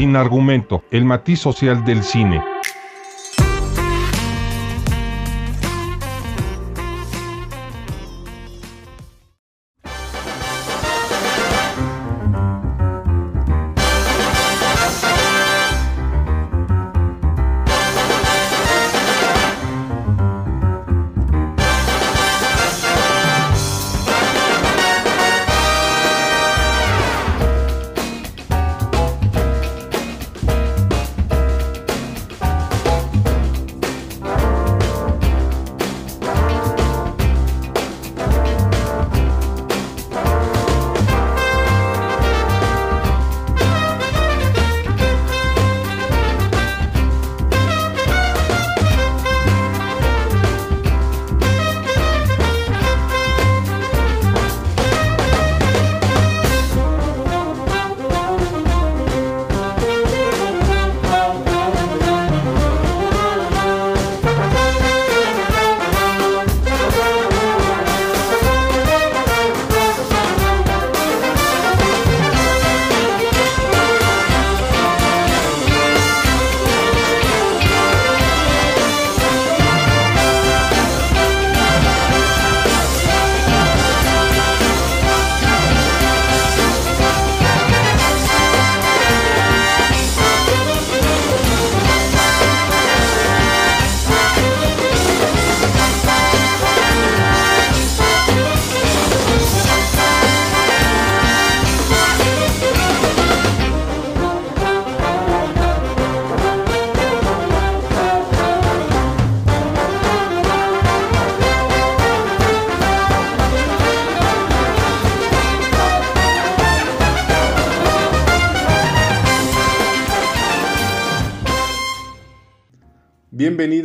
Sin 0.00 0.16
argumento, 0.16 0.82
el 0.90 1.04
matiz 1.04 1.40
social 1.40 1.84
del 1.84 2.02
cine. 2.02 2.42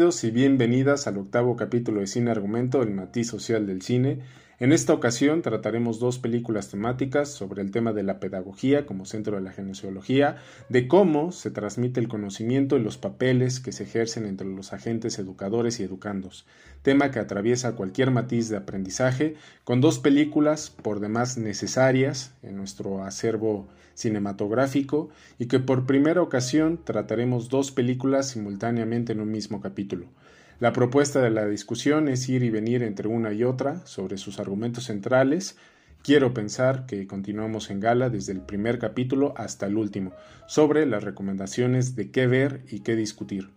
Y 0.06 0.30
bienvenidas 0.30 1.08
al 1.08 1.18
octavo 1.18 1.56
capítulo 1.56 2.00
de 2.00 2.06
Cine 2.06 2.30
Argumento, 2.30 2.84
el 2.84 2.92
matiz 2.92 3.28
social 3.28 3.66
del 3.66 3.82
cine. 3.82 4.20
En 4.60 4.72
esta 4.72 4.94
ocasión 4.94 5.42
trataremos 5.42 6.00
dos 6.00 6.20
películas 6.20 6.70
temáticas 6.70 7.30
sobre 7.30 7.64
el 7.64 7.72
tema 7.72 7.92
de 7.92 8.04
la 8.04 8.20
pedagogía 8.20 8.86
como 8.86 9.06
centro 9.06 9.36
de 9.36 9.42
la 9.42 9.52
genesiología, 9.52 10.38
de 10.70 10.88
cómo 10.88 11.32
se 11.32 11.50
transmite 11.50 12.00
el 12.00 12.08
conocimiento 12.08 12.78
y 12.78 12.82
los 12.82 13.00
papeles 13.00 13.60
que 13.60 13.72
se 13.72 13.86
ejercen 13.86 14.28
entre 14.28 14.46
los 14.46 14.74
agentes 14.74 15.18
educadores 15.18 15.80
y 15.80 15.84
educandos, 15.84 16.46
tema 16.84 17.10
que 17.10 17.18
atraviesa 17.18 17.76
cualquier 17.76 18.12
matiz 18.12 18.48
de 18.50 18.58
aprendizaje, 18.58 19.34
con 19.64 19.82
dos 19.82 19.98
películas 19.98 20.70
por 20.70 21.00
demás 21.00 21.36
necesarias 21.40 22.36
en 22.44 22.58
nuestro 22.58 23.04
acervo 23.04 23.68
cinematográfico 23.96 25.10
y 25.40 25.48
que 25.48 25.60
por 25.60 25.88
primera 25.88 26.22
ocasión 26.22 26.80
trataremos 26.84 27.50
dos 27.50 27.72
películas 27.72 28.30
simultáneamente 28.30 29.14
en 29.14 29.22
un 29.22 29.32
mismo 29.32 29.62
capítulo. 29.62 30.06
La 30.60 30.72
propuesta 30.72 31.22
de 31.22 31.32
la 31.32 31.46
discusión 31.48 32.08
es 32.08 32.30
ir 32.30 32.44
y 32.44 32.50
venir 32.50 32.84
entre 32.84 33.08
una 33.08 33.34
y 33.34 33.44
otra 33.44 33.86
sobre 33.86 34.18
sus 34.18 34.40
argumentos 34.40 34.86
centrales. 34.86 35.58
Quiero 36.04 36.34
pensar 36.34 36.86
que 36.86 37.08
continuamos 37.08 37.72
en 37.72 37.80
gala 37.80 38.10
desde 38.10 38.32
el 38.32 38.42
primer 38.42 38.78
capítulo 38.78 39.34
hasta 39.36 39.66
el 39.66 39.76
último, 39.76 40.14
sobre 40.48 40.86
las 40.86 41.04
recomendaciones 41.04 41.96
de 41.96 42.12
qué 42.12 42.28
ver 42.28 42.62
y 42.70 42.82
qué 42.82 42.96
discutir. 42.96 43.55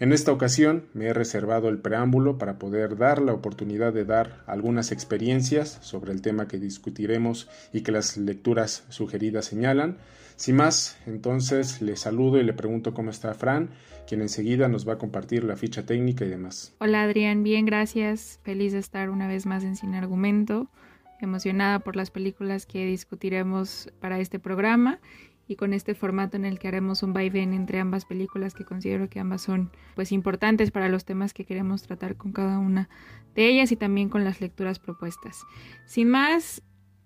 En 0.00 0.12
esta 0.12 0.32
ocasión 0.32 0.86
me 0.92 1.06
he 1.06 1.12
reservado 1.12 1.68
el 1.68 1.78
preámbulo 1.78 2.36
para 2.36 2.58
poder 2.58 2.96
dar 2.96 3.22
la 3.22 3.32
oportunidad 3.32 3.92
de 3.92 4.04
dar 4.04 4.42
algunas 4.46 4.90
experiencias 4.90 5.78
sobre 5.82 6.12
el 6.12 6.20
tema 6.20 6.48
que 6.48 6.58
discutiremos 6.58 7.48
y 7.72 7.82
que 7.82 7.92
las 7.92 8.16
lecturas 8.16 8.84
sugeridas 8.88 9.44
señalan. 9.44 9.98
Sin 10.34 10.56
más, 10.56 10.98
entonces 11.06 11.80
le 11.80 11.94
saludo 11.94 12.40
y 12.40 12.42
le 12.42 12.52
pregunto 12.54 12.92
cómo 12.92 13.10
está 13.10 13.34
Fran, 13.34 13.70
quien 14.08 14.20
enseguida 14.20 14.66
nos 14.66 14.86
va 14.86 14.94
a 14.94 14.98
compartir 14.98 15.44
la 15.44 15.56
ficha 15.56 15.86
técnica 15.86 16.24
y 16.24 16.28
demás. 16.28 16.74
Hola 16.78 17.04
Adrián, 17.04 17.44
bien, 17.44 17.64
gracias. 17.64 18.40
Feliz 18.42 18.72
de 18.72 18.80
estar 18.80 19.10
una 19.10 19.28
vez 19.28 19.46
más 19.46 19.62
en 19.62 19.76
Cine 19.76 19.98
Argumento, 19.98 20.72
emocionada 21.20 21.78
por 21.78 21.94
las 21.94 22.10
películas 22.10 22.66
que 22.66 22.84
discutiremos 22.84 23.92
para 24.00 24.18
este 24.18 24.40
programa 24.40 24.98
y 25.46 25.56
con 25.56 25.74
este 25.74 25.94
formato 25.94 26.36
en 26.36 26.44
el 26.44 26.58
que 26.58 26.68
haremos 26.68 27.02
un 27.02 27.12
vaivén 27.12 27.52
entre 27.52 27.80
ambas 27.80 28.04
películas 28.04 28.54
que 28.54 28.64
considero 28.64 29.08
que 29.08 29.20
ambas 29.20 29.42
son 29.42 29.70
pues 29.94 30.12
importantes 30.12 30.70
para 30.70 30.88
los 30.88 31.04
temas 31.04 31.34
que 31.34 31.44
queremos 31.44 31.82
tratar 31.82 32.16
con 32.16 32.32
cada 32.32 32.58
una 32.58 32.88
de 33.34 33.48
ellas 33.48 33.72
y 33.72 33.76
también 33.76 34.08
con 34.08 34.24
las 34.24 34.40
lecturas 34.40 34.78
propuestas. 34.78 35.42
Sin 35.86 36.08
más, 36.08 36.62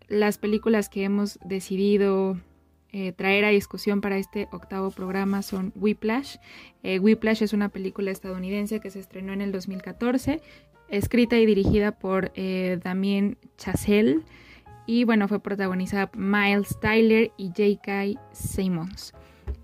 las 0.09 0.39
películas 0.39 0.89
que 0.89 1.05
hemos 1.05 1.39
decidido 1.45 2.39
eh, 2.91 3.13
traer 3.13 3.45
a 3.45 3.51
discusión 3.51 4.01
para 4.01 4.17
este 4.17 4.49
octavo 4.51 4.91
programa 4.91 5.43
son 5.43 5.73
Whiplash. 5.75 6.37
Eh, 6.83 6.99
Whiplash 6.99 7.43
es 7.43 7.53
una 7.53 7.69
película 7.69 8.11
estadounidense 8.11 8.81
que 8.81 8.91
se 8.91 9.01
estrenó 9.01 9.33
en 9.33 9.43
el 9.43 9.53
2014, 9.53 10.41
escrita 10.89 11.39
y 11.39 11.45
dirigida 11.45 11.93
por 11.93 12.33
eh, 12.35 12.79
Damien 12.83 13.37
Chazelle 13.59 14.23
y 14.89 15.05
bueno, 15.05 15.29
fue 15.29 15.39
protagonizada 15.39 16.11
por 16.11 16.19
Miles 16.19 16.81
Tyler 16.81 17.31
y 17.37 17.49
J.K. 17.49 18.19
Simmons. 18.33 19.13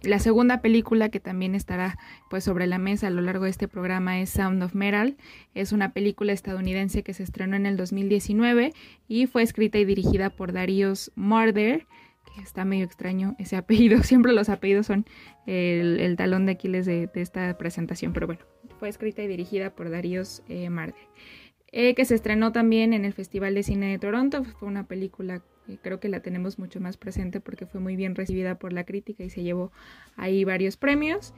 La 0.02 0.18
segunda 0.18 0.60
película 0.60 1.08
que 1.08 1.18
también 1.18 1.54
estará 1.54 1.96
pues 2.28 2.44
sobre 2.44 2.66
la 2.66 2.76
mesa 2.76 3.06
a 3.06 3.10
lo 3.10 3.22
largo 3.22 3.44
de 3.44 3.50
este 3.50 3.66
programa 3.66 4.20
es 4.20 4.28
Sound 4.28 4.62
of 4.62 4.74
Metal. 4.74 5.16
Es 5.54 5.72
una 5.72 5.94
película 5.94 6.34
estadounidense 6.34 7.02
que 7.02 7.14
se 7.14 7.22
estrenó 7.22 7.56
en 7.56 7.64
el 7.64 7.78
2019 7.78 8.74
y 9.08 9.26
fue 9.26 9.42
escrita 9.42 9.78
y 9.78 9.86
dirigida 9.86 10.28
por 10.28 10.52
Darius 10.52 11.10
Murder, 11.14 11.86
que 12.34 12.42
está 12.42 12.66
medio 12.66 12.84
extraño 12.84 13.34
ese 13.38 13.56
apellido. 13.56 14.02
Siempre 14.02 14.34
los 14.34 14.50
apellidos 14.50 14.88
son 14.88 15.06
el, 15.46 16.16
talón 16.18 16.44
de 16.44 16.52
Aquiles 16.52 16.84
de, 16.84 17.08
esta 17.14 17.56
presentación, 17.56 18.12
pero 18.12 18.26
bueno, 18.26 18.42
fue 18.78 18.90
escrita 18.90 19.22
y 19.22 19.26
dirigida 19.26 19.74
por 19.74 19.88
Darius 19.88 20.42
eh, 20.50 20.68
Murder. 20.68 21.08
Eh, 21.76 21.96
que 21.96 22.04
se 22.04 22.14
estrenó 22.14 22.52
también 22.52 22.92
en 22.92 23.04
el 23.04 23.12
Festival 23.14 23.52
de 23.56 23.64
Cine 23.64 23.90
de 23.90 23.98
Toronto. 23.98 24.44
Fue 24.44 24.68
una 24.68 24.86
película 24.86 25.42
que 25.66 25.76
creo 25.76 25.98
que 25.98 26.08
la 26.08 26.20
tenemos 26.20 26.56
mucho 26.56 26.80
más 26.80 26.96
presente 26.96 27.40
porque 27.40 27.66
fue 27.66 27.80
muy 27.80 27.96
bien 27.96 28.14
recibida 28.14 28.60
por 28.60 28.72
la 28.72 28.84
crítica 28.84 29.24
y 29.24 29.30
se 29.30 29.42
llevó 29.42 29.72
ahí 30.14 30.44
varios 30.44 30.76
premios. 30.76 31.34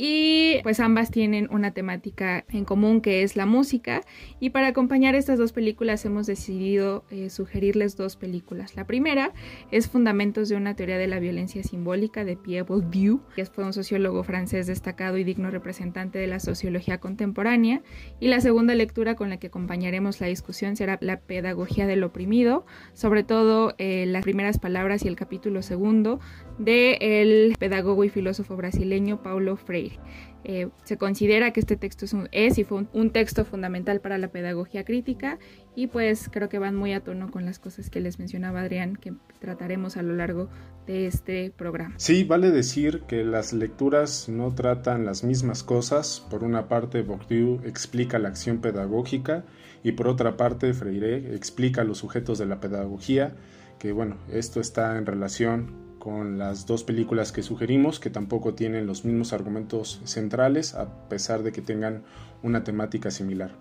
Y 0.00 0.60
pues 0.62 0.78
ambas 0.78 1.10
tienen 1.10 1.48
una 1.50 1.72
temática 1.72 2.44
en 2.50 2.64
común 2.64 3.00
que 3.00 3.24
es 3.24 3.34
la 3.34 3.46
música. 3.46 4.02
Y 4.38 4.50
para 4.50 4.68
acompañar 4.68 5.16
estas 5.16 5.40
dos 5.40 5.52
películas 5.52 6.04
hemos 6.04 6.28
decidido 6.28 7.04
eh, 7.10 7.30
sugerirles 7.30 7.96
dos 7.96 8.14
películas. 8.14 8.76
La 8.76 8.86
primera 8.86 9.32
es 9.72 9.88
Fundamentos 9.88 10.48
de 10.48 10.54
una 10.54 10.76
teoría 10.76 10.98
de 10.98 11.08
la 11.08 11.18
violencia 11.18 11.64
simbólica 11.64 12.24
de 12.24 12.36
Pierre 12.36 12.62
Bourdieu, 12.62 13.22
que 13.34 13.44
fue 13.44 13.64
un 13.64 13.72
sociólogo 13.72 14.22
francés 14.22 14.68
destacado 14.68 15.18
y 15.18 15.24
digno 15.24 15.50
representante 15.50 16.20
de 16.20 16.28
la 16.28 16.38
sociología 16.38 16.98
contemporánea. 17.00 17.82
Y 18.20 18.28
la 18.28 18.40
segunda 18.40 18.76
lectura 18.76 19.16
con 19.16 19.30
la 19.30 19.38
que 19.38 19.48
acompañaremos 19.48 20.20
la 20.20 20.28
discusión 20.28 20.76
será 20.76 20.98
La 21.00 21.18
pedagogía 21.18 21.88
del 21.88 22.04
oprimido, 22.04 22.64
sobre 22.92 23.24
todo 23.24 23.74
eh, 23.78 24.06
las 24.06 24.22
primeras 24.22 24.60
palabras 24.60 25.04
y 25.04 25.08
el 25.08 25.16
capítulo 25.16 25.60
segundo 25.62 26.20
del 26.58 27.54
pedagogo 27.58 28.04
y 28.04 28.08
filósofo 28.08 28.56
brasileño 28.56 29.22
Paulo 29.22 29.56
Freire. 29.56 29.98
Eh, 30.44 30.68
se 30.84 30.96
considera 30.96 31.52
que 31.52 31.60
este 31.60 31.76
texto 31.76 32.04
es, 32.04 32.12
un, 32.12 32.28
es 32.30 32.58
y 32.58 32.64
fue 32.64 32.86
un, 32.92 33.10
texto 33.10 33.44
fundamental 33.44 34.00
para 34.00 34.18
la 34.18 34.28
pedagogía 34.28 34.84
crítica 34.84 35.38
y 35.74 35.88
pues 35.88 36.28
creo 36.32 36.48
que 36.48 36.60
van 36.60 36.76
muy 36.76 36.92
a 36.92 37.00
tono 37.00 37.30
con 37.30 37.44
las 37.44 37.58
cosas 37.58 37.90
que 37.90 38.00
les 38.00 38.18
mencionaba 38.20 38.60
Adrián 38.60 38.96
que 38.96 39.14
trataremos 39.40 39.96
a 39.96 40.02
lo 40.02 40.14
largo 40.14 40.48
de 40.86 41.06
este 41.06 41.52
programa. 41.56 41.94
Sí, 41.98 42.22
vale 42.24 42.50
decir 42.50 43.02
que 43.02 43.24
las 43.24 43.52
lecturas 43.52 44.28
no 44.28 44.54
tratan 44.54 45.04
las 45.04 45.24
mismas 45.24 45.64
cosas. 45.64 46.24
Por 46.30 46.44
una 46.44 46.68
parte, 46.68 47.02
Bourdieu 47.02 47.60
explica 47.64 48.18
la 48.18 48.28
acción 48.28 48.60
pedagógica 48.60 49.44
y 49.82 49.92
por 49.92 50.08
otra 50.08 50.36
parte, 50.36 50.72
Freire 50.72 51.34
explica 51.34 51.84
los 51.84 51.98
sujetos 51.98 52.38
de 52.38 52.46
la 52.46 52.60
pedagogía, 52.60 53.34
que 53.78 53.92
bueno, 53.92 54.16
esto 54.32 54.60
está 54.60 54.96
en 54.96 55.04
relación 55.04 55.87
con 55.98 56.38
las 56.38 56.66
dos 56.66 56.84
películas 56.84 57.32
que 57.32 57.42
sugerimos, 57.42 58.00
que 58.00 58.10
tampoco 58.10 58.54
tienen 58.54 58.86
los 58.86 59.04
mismos 59.04 59.32
argumentos 59.32 60.00
centrales, 60.04 60.74
a 60.74 61.08
pesar 61.08 61.42
de 61.42 61.52
que 61.52 61.62
tengan 61.62 62.04
una 62.42 62.64
temática 62.64 63.10
similar. 63.10 63.56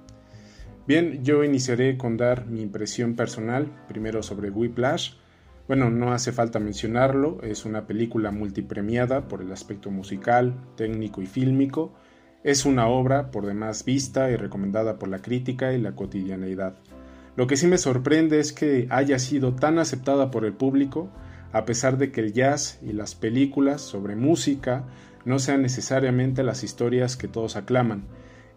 Bien, 0.88 1.24
yo 1.24 1.44
iniciaré 1.44 1.98
con 1.98 2.16
dar 2.16 2.46
mi 2.46 2.62
impresión 2.62 3.16
personal, 3.16 3.68
primero 3.90 4.24
sobre 4.24 4.50
Whiplash. 4.50 5.16
Bueno, 5.68 5.90
no 5.90 6.14
hace 6.14 6.32
falta 6.32 6.60
mencionarlo, 6.60 7.42
es 7.44 7.66
una 7.66 7.86
película 7.86 8.32
multipremiada 8.32 9.28
por 9.28 9.42
el 9.42 9.52
aspecto 9.52 9.92
musical, 9.92 10.56
técnico 10.78 11.22
y 11.22 11.26
fílmico. 11.26 11.94
Es 12.44 12.66
una 12.66 12.88
obra 12.88 13.32
por 13.32 13.46
demás 13.46 13.84
vista 13.84 14.32
y 14.32 14.38
recomendada 14.38 14.98
por 14.98 15.10
la 15.10 15.20
crítica 15.22 15.74
y 15.74 15.82
la 15.82 15.94
cotidianeidad. 15.94 16.78
Lo 17.36 17.48
que 17.48 17.58
sí 17.58 17.68
me 17.68 17.78
sorprende 17.78 18.40
es 18.40 18.54
que 18.54 18.88
haya 18.90 19.20
sido 19.20 19.54
tan 19.54 19.80
aceptada 19.80 20.32
por 20.32 20.46
el 20.46 20.54
público, 20.54 21.12
a 21.58 21.66
pesar 21.66 21.98
de 21.98 22.12
que 22.12 22.22
el 22.22 22.34
jazz 22.34 22.80
y 22.82 22.94
las 22.94 23.16
películas 23.16 23.82
sobre 23.82 24.16
música 24.16 24.86
no 25.26 25.40
sean 25.40 25.62
necesariamente 25.62 26.44
las 26.44 26.64
historias 26.64 27.18
que 27.18 27.28
todos 27.28 27.56
aclaman. 27.56 28.06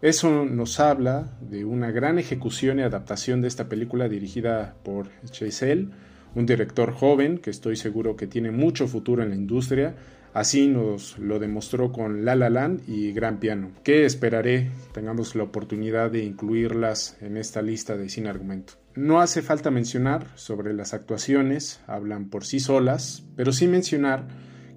Eso 0.01 0.45
nos 0.45 0.79
habla 0.79 1.37
de 1.41 1.65
una 1.65 1.91
gran 1.91 2.17
ejecución 2.17 2.79
y 2.79 2.83
adaptación 2.83 3.41
de 3.41 3.47
esta 3.47 3.69
película 3.69 4.07
dirigida 4.07 4.75
por 4.83 5.09
Chazelle, 5.29 5.89
un 6.33 6.45
director 6.45 6.93
joven 6.93 7.37
que 7.37 7.49
estoy 7.49 7.75
seguro 7.75 8.15
que 8.15 8.27
tiene 8.27 8.51
mucho 8.51 8.87
futuro 8.87 9.21
en 9.21 9.29
la 9.29 9.35
industria, 9.35 9.95
Así 10.33 10.69
nos 10.69 11.19
lo 11.19 11.39
demostró 11.39 11.91
con 11.91 12.23
La 12.23 12.35
La 12.35 12.49
Land 12.49 12.87
y 12.87 13.11
Gran 13.11 13.41
Piano, 13.41 13.71
que 13.83 14.05
esperaré 14.05 14.71
tengamos 14.93 15.35
la 15.35 15.43
oportunidad 15.43 16.09
de 16.09 16.23
incluirlas 16.23 17.17
en 17.21 17.35
esta 17.35 17.61
lista 17.61 17.97
de 17.97 18.07
sin 18.07 18.27
argumento. 18.27 18.80
No 18.95 19.21
hace 19.21 19.41
falta 19.41 19.71
mencionar 19.71 20.27
sobre 20.35 20.73
las 20.73 20.93
actuaciones, 20.93 21.79
hablan 21.87 22.29
por 22.29 22.43
sí 22.43 22.59
solas, 22.59 23.23
pero 23.37 23.53
sí 23.53 23.65
mencionar 23.65 24.27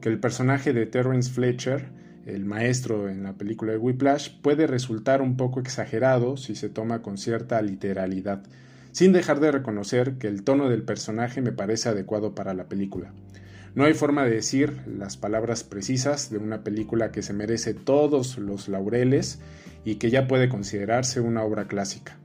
que 0.00 0.08
el 0.08 0.20
personaje 0.20 0.72
de 0.72 0.86
Terrence 0.86 1.32
Fletcher, 1.32 1.88
el 2.24 2.44
maestro 2.44 3.08
en 3.08 3.24
la 3.24 3.32
película 3.32 3.72
de 3.72 3.78
Whiplash, 3.78 4.40
puede 4.40 4.68
resultar 4.68 5.20
un 5.20 5.36
poco 5.36 5.58
exagerado 5.58 6.36
si 6.36 6.54
se 6.54 6.68
toma 6.68 7.02
con 7.02 7.18
cierta 7.18 7.60
literalidad, 7.60 8.44
sin 8.92 9.12
dejar 9.12 9.40
de 9.40 9.50
reconocer 9.50 10.16
que 10.18 10.28
el 10.28 10.44
tono 10.44 10.68
del 10.68 10.84
personaje 10.84 11.42
me 11.42 11.50
parece 11.50 11.88
adecuado 11.88 12.36
para 12.36 12.54
la 12.54 12.68
película. 12.68 13.12
No 13.74 13.82
hay 13.82 13.94
forma 13.94 14.24
de 14.24 14.30
decir 14.30 14.78
las 14.86 15.16
palabras 15.16 15.64
precisas 15.64 16.30
de 16.30 16.38
una 16.38 16.62
película 16.62 17.10
que 17.10 17.22
se 17.22 17.32
merece 17.32 17.74
todos 17.74 18.38
los 18.38 18.68
laureles 18.68 19.40
y 19.84 19.96
que 19.96 20.10
ya 20.10 20.28
puede 20.28 20.48
considerarse 20.48 21.18
una 21.18 21.42
obra 21.42 21.66
clásica. 21.66 22.16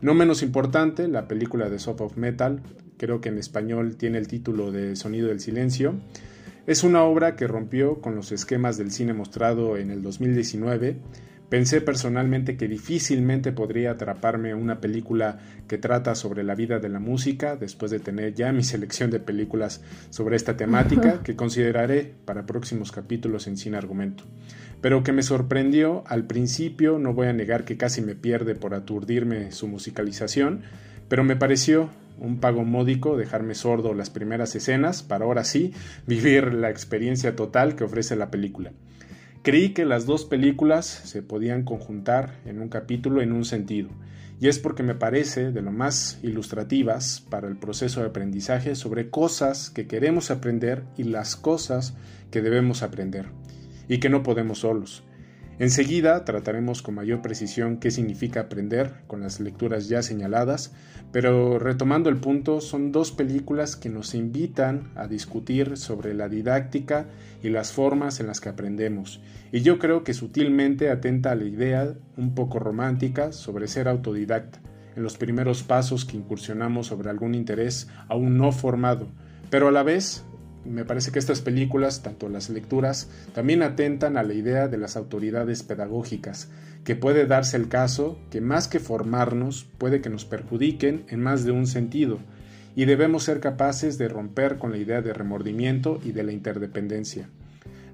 No 0.00 0.14
menos 0.14 0.42
importante, 0.42 1.08
la 1.08 1.28
película 1.28 1.68
de 1.70 1.78
Soft 1.78 2.00
of 2.00 2.16
Metal, 2.16 2.60
creo 2.96 3.20
que 3.20 3.28
en 3.28 3.38
español 3.38 3.96
tiene 3.96 4.18
el 4.18 4.28
título 4.28 4.72
de 4.72 4.96
Sonido 4.96 5.28
del 5.28 5.40
Silencio, 5.40 5.94
es 6.66 6.82
una 6.82 7.02
obra 7.02 7.36
que 7.36 7.46
rompió 7.46 8.00
con 8.00 8.14
los 8.14 8.32
esquemas 8.32 8.78
del 8.78 8.90
cine 8.90 9.12
mostrado 9.12 9.76
en 9.76 9.90
el 9.90 10.02
2019 10.02 10.96
Pensé 11.48 11.80
personalmente 11.82 12.56
que 12.56 12.66
difícilmente 12.66 13.52
podría 13.52 13.92
atraparme 13.92 14.54
una 14.54 14.80
película 14.80 15.38
que 15.68 15.78
trata 15.78 16.14
sobre 16.14 16.42
la 16.42 16.54
vida 16.54 16.78
de 16.78 16.88
la 16.88 16.98
música 16.98 17.54
después 17.54 17.90
de 17.90 18.00
tener 18.00 18.34
ya 18.34 18.50
mi 18.50 18.64
selección 18.64 19.10
de 19.10 19.20
películas 19.20 19.82
sobre 20.10 20.36
esta 20.36 20.56
temática 20.56 21.22
que 21.24 21.36
consideraré 21.36 22.12
para 22.24 22.46
próximos 22.46 22.90
capítulos 22.92 23.46
en 23.46 23.56
Sin 23.56 23.74
Argumento. 23.74 24.24
Pero 24.80 25.02
que 25.02 25.12
me 25.12 25.22
sorprendió 25.22 26.04
al 26.06 26.26
principio, 26.26 26.98
no 26.98 27.14
voy 27.14 27.28
a 27.28 27.32
negar 27.32 27.64
que 27.64 27.76
casi 27.76 28.02
me 28.02 28.14
pierde 28.14 28.54
por 28.54 28.74
aturdirme 28.74 29.52
su 29.52 29.66
musicalización, 29.68 30.62
pero 31.08 31.24
me 31.24 31.36
pareció 31.36 31.90
un 32.18 32.38
pago 32.38 32.64
módico 32.64 33.16
dejarme 33.16 33.54
sordo 33.54 33.94
las 33.94 34.10
primeras 34.10 34.54
escenas 34.54 35.02
para 35.02 35.24
ahora 35.24 35.44
sí 35.44 35.72
vivir 36.06 36.54
la 36.54 36.70
experiencia 36.70 37.34
total 37.36 37.76
que 37.76 37.84
ofrece 37.84 38.16
la 38.16 38.30
película. 38.30 38.72
Creí 39.42 39.74
que 39.74 39.84
las 39.84 40.06
dos 40.06 40.24
películas 40.24 40.86
se 40.86 41.22
podían 41.22 41.64
conjuntar 41.64 42.40
en 42.46 42.62
un 42.62 42.68
capítulo 42.68 43.20
en 43.20 43.32
un 43.32 43.44
sentido, 43.44 43.90
y 44.40 44.48
es 44.48 44.58
porque 44.58 44.82
me 44.82 44.94
parece 44.94 45.52
de 45.52 45.62
lo 45.62 45.70
más 45.70 46.18
ilustrativas 46.22 47.24
para 47.28 47.46
el 47.46 47.56
proceso 47.56 48.00
de 48.00 48.06
aprendizaje 48.06 48.74
sobre 48.74 49.10
cosas 49.10 49.70
que 49.70 49.86
queremos 49.86 50.30
aprender 50.30 50.84
y 50.96 51.04
las 51.04 51.36
cosas 51.36 51.94
que 52.30 52.42
debemos 52.42 52.82
aprender, 52.82 53.26
y 53.88 53.98
que 53.98 54.08
no 54.08 54.22
podemos 54.22 54.60
solos. 54.60 55.04
Enseguida 55.60 56.24
trataremos 56.24 56.82
con 56.82 56.96
mayor 56.96 57.22
precisión 57.22 57.76
qué 57.76 57.92
significa 57.92 58.40
aprender 58.40 59.02
con 59.06 59.20
las 59.20 59.38
lecturas 59.38 59.88
ya 59.88 60.02
señaladas, 60.02 60.72
pero 61.12 61.60
retomando 61.60 62.10
el 62.10 62.16
punto, 62.16 62.60
son 62.60 62.90
dos 62.90 63.12
películas 63.12 63.76
que 63.76 63.88
nos 63.88 64.16
invitan 64.16 64.90
a 64.96 65.06
discutir 65.06 65.76
sobre 65.76 66.12
la 66.12 66.28
didáctica 66.28 67.06
y 67.40 67.50
las 67.50 67.70
formas 67.70 68.18
en 68.18 68.26
las 68.26 68.40
que 68.40 68.48
aprendemos, 68.48 69.20
y 69.52 69.60
yo 69.60 69.78
creo 69.78 70.02
que 70.02 70.12
sutilmente 70.12 70.90
atenta 70.90 71.30
a 71.30 71.36
la 71.36 71.44
idea 71.44 71.94
un 72.16 72.34
poco 72.34 72.58
romántica 72.58 73.30
sobre 73.30 73.68
ser 73.68 73.86
autodidacta, 73.86 74.58
en 74.96 75.04
los 75.04 75.16
primeros 75.16 75.62
pasos 75.62 76.04
que 76.04 76.16
incursionamos 76.16 76.88
sobre 76.88 77.10
algún 77.10 77.36
interés 77.36 77.88
aún 78.08 78.38
no 78.38 78.50
formado, 78.50 79.06
pero 79.50 79.68
a 79.68 79.72
la 79.72 79.84
vez 79.84 80.24
me 80.64 80.84
parece 80.84 81.12
que 81.12 81.18
estas 81.18 81.40
películas, 81.40 82.02
tanto 82.02 82.28
las 82.28 82.50
lecturas, 82.50 83.10
también 83.34 83.62
atentan 83.62 84.16
a 84.16 84.22
la 84.22 84.34
idea 84.34 84.68
de 84.68 84.78
las 84.78 84.96
autoridades 84.96 85.62
pedagógicas, 85.62 86.48
que 86.84 86.96
puede 86.96 87.26
darse 87.26 87.56
el 87.56 87.68
caso 87.68 88.18
que 88.30 88.40
más 88.40 88.68
que 88.68 88.80
formarnos, 88.80 89.66
puede 89.78 90.00
que 90.00 90.10
nos 90.10 90.24
perjudiquen 90.24 91.04
en 91.08 91.20
más 91.20 91.44
de 91.44 91.52
un 91.52 91.66
sentido, 91.66 92.18
y 92.76 92.86
debemos 92.86 93.24
ser 93.24 93.40
capaces 93.40 93.98
de 93.98 94.08
romper 94.08 94.58
con 94.58 94.70
la 94.70 94.78
idea 94.78 95.00
de 95.00 95.12
remordimiento 95.12 96.00
y 96.04 96.12
de 96.12 96.24
la 96.24 96.32
interdependencia. 96.32 97.28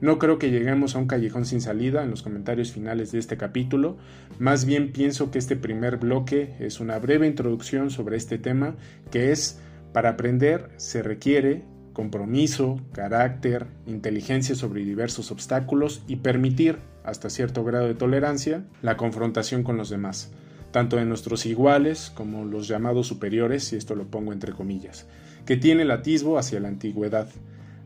No 0.00 0.19
creo 0.19 0.38
que 0.38 0.50
lleguemos 0.50 0.96
a 0.96 0.99
un 0.99 1.06
callejón 1.06 1.44
sin 1.44 1.61
salida 1.61 2.02
en 2.02 2.11
los 2.11 2.23
comentarios 2.23 2.73
finales 2.73 3.12
de 3.12 3.19
este 3.19 3.37
capítulo, 3.37 3.99
más 4.38 4.64
bien 4.64 4.93
pienso 4.93 5.31
que 5.31 5.38
este 5.38 5.56
primer 5.56 5.99
bloque 5.99 6.55
es 6.58 6.81
una 6.81 6.99
breve 6.99 7.26
introducción 7.26 7.90
sobre 7.90 8.16
este 8.16 8.38
tema 8.38 8.76
que 9.11 9.30
es, 9.30 9.61
para 9.92 10.11
aprender 10.11 10.71
se 10.76 11.02
requiere 11.02 11.64
compromiso, 11.92 12.80
carácter, 12.92 13.66
inteligencia 13.87 14.54
sobre 14.54 14.85
diversos 14.85 15.30
obstáculos 15.30 16.02
y 16.06 16.16
permitir, 16.16 16.78
hasta 17.04 17.30
cierto 17.30 17.64
grado 17.64 17.87
de 17.87 17.94
tolerancia, 17.94 18.64
la 18.82 18.97
confrontación 18.97 19.62
con 19.62 19.76
los 19.76 19.90
demás, 19.90 20.32
tanto 20.70 20.97
de 20.97 21.04
nuestros 21.04 21.47
iguales 21.47 22.11
como 22.14 22.44
los 22.44 22.68
llamados 22.68 23.06
superiores, 23.06 23.73
y 23.73 23.76
esto 23.76 23.94
lo 23.94 24.06
pongo 24.06 24.32
entre 24.32 24.52
comillas, 24.52 25.06
que 25.47 25.56
tiene 25.56 25.82
el 25.82 25.90
atisbo 25.90 26.38
hacia 26.38 26.61
la 26.61 26.68
antigüedad. 26.68 27.28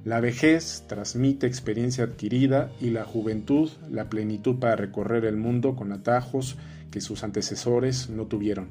La 0.05 0.21
vejez 0.21 0.85
transmite 0.87 1.47
experiencia 1.47 2.05
adquirida 2.05 2.71
y 2.79 2.91
la 2.91 3.05
juventud 3.05 3.71
la 3.91 4.11
plenitud 4.11 4.59
para 4.59 4.77
recorrer 4.77 5.25
el 5.25 5.39
mundo 5.39 5.77
con 5.77 5.93
atajos 5.93 6.59
que 6.91 7.01
sus 7.01 7.25
antecesores 7.25 8.11
no 8.11 8.27
tuvieron. 8.27 8.69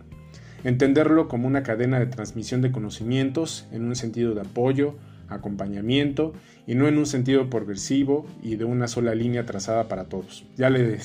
Entenderlo 0.64 1.28
como 1.28 1.48
una 1.48 1.64
cadena 1.64 2.00
de 2.00 2.06
transmisión 2.06 2.62
de 2.62 2.72
conocimientos 2.72 3.68
en 3.72 3.84
un 3.84 3.96
sentido 3.96 4.34
de 4.34 4.42
apoyo, 4.42 4.96
acompañamiento 5.34 6.34
y 6.66 6.76
no 6.76 6.88
en 6.88 6.98
un 6.98 7.06
sentido 7.06 7.50
progresivo 7.50 8.26
y 8.42 8.56
de 8.56 8.66
una 8.66 8.88
sola 8.88 9.16
línea 9.16 9.46
trazada 9.46 9.88
para 9.88 10.06
todos. 10.06 10.46
Ya 10.56 10.70
le, 10.70 11.00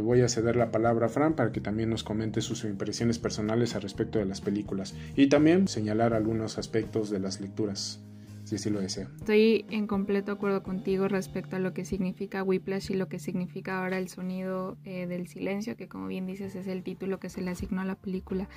voy 0.00 0.22
a 0.22 0.28
ceder 0.28 0.56
la 0.56 0.70
palabra 0.70 1.06
a 1.06 1.08
Fran 1.08 1.34
para 1.34 1.52
que 1.52 1.60
también 1.60 1.90
nos 1.90 2.04
comente 2.04 2.40
sus 2.40 2.64
impresiones 2.64 3.18
personales 3.18 3.74
al 3.74 3.82
respecto 3.82 4.18
de 4.18 4.26
las 4.26 4.40
películas 4.40 4.94
y 5.16 5.28
también 5.28 5.68
señalar 5.68 6.14
algunos 6.14 6.58
aspectos 6.58 7.10
de 7.10 7.20
las 7.20 7.40
lecturas. 7.40 8.00
Si 8.44 8.56
así 8.56 8.70
lo 8.70 8.80
desea. 8.80 9.08
Estoy 9.18 9.64
en 9.70 9.86
completo 9.86 10.32
acuerdo 10.32 10.64
contigo 10.64 11.06
respecto 11.06 11.56
a 11.56 11.58
lo 11.60 11.72
que 11.72 11.84
significa 11.84 12.42
Whiplash 12.42 12.90
y 12.90 12.94
lo 12.94 13.06
que 13.06 13.20
significa 13.20 13.78
ahora 13.78 13.98
el 13.98 14.08
sonido 14.08 14.76
eh, 14.84 15.06
del 15.06 15.28
silencio, 15.28 15.76
que 15.76 15.88
como 15.88 16.08
bien 16.08 16.26
dices 16.26 16.56
es 16.56 16.66
el 16.66 16.82
título 16.82 17.20
que 17.20 17.28
se 17.28 17.42
le 17.42 17.50
asignó 17.50 17.82
a 17.82 17.84
la 17.84 17.94
película 17.94 18.48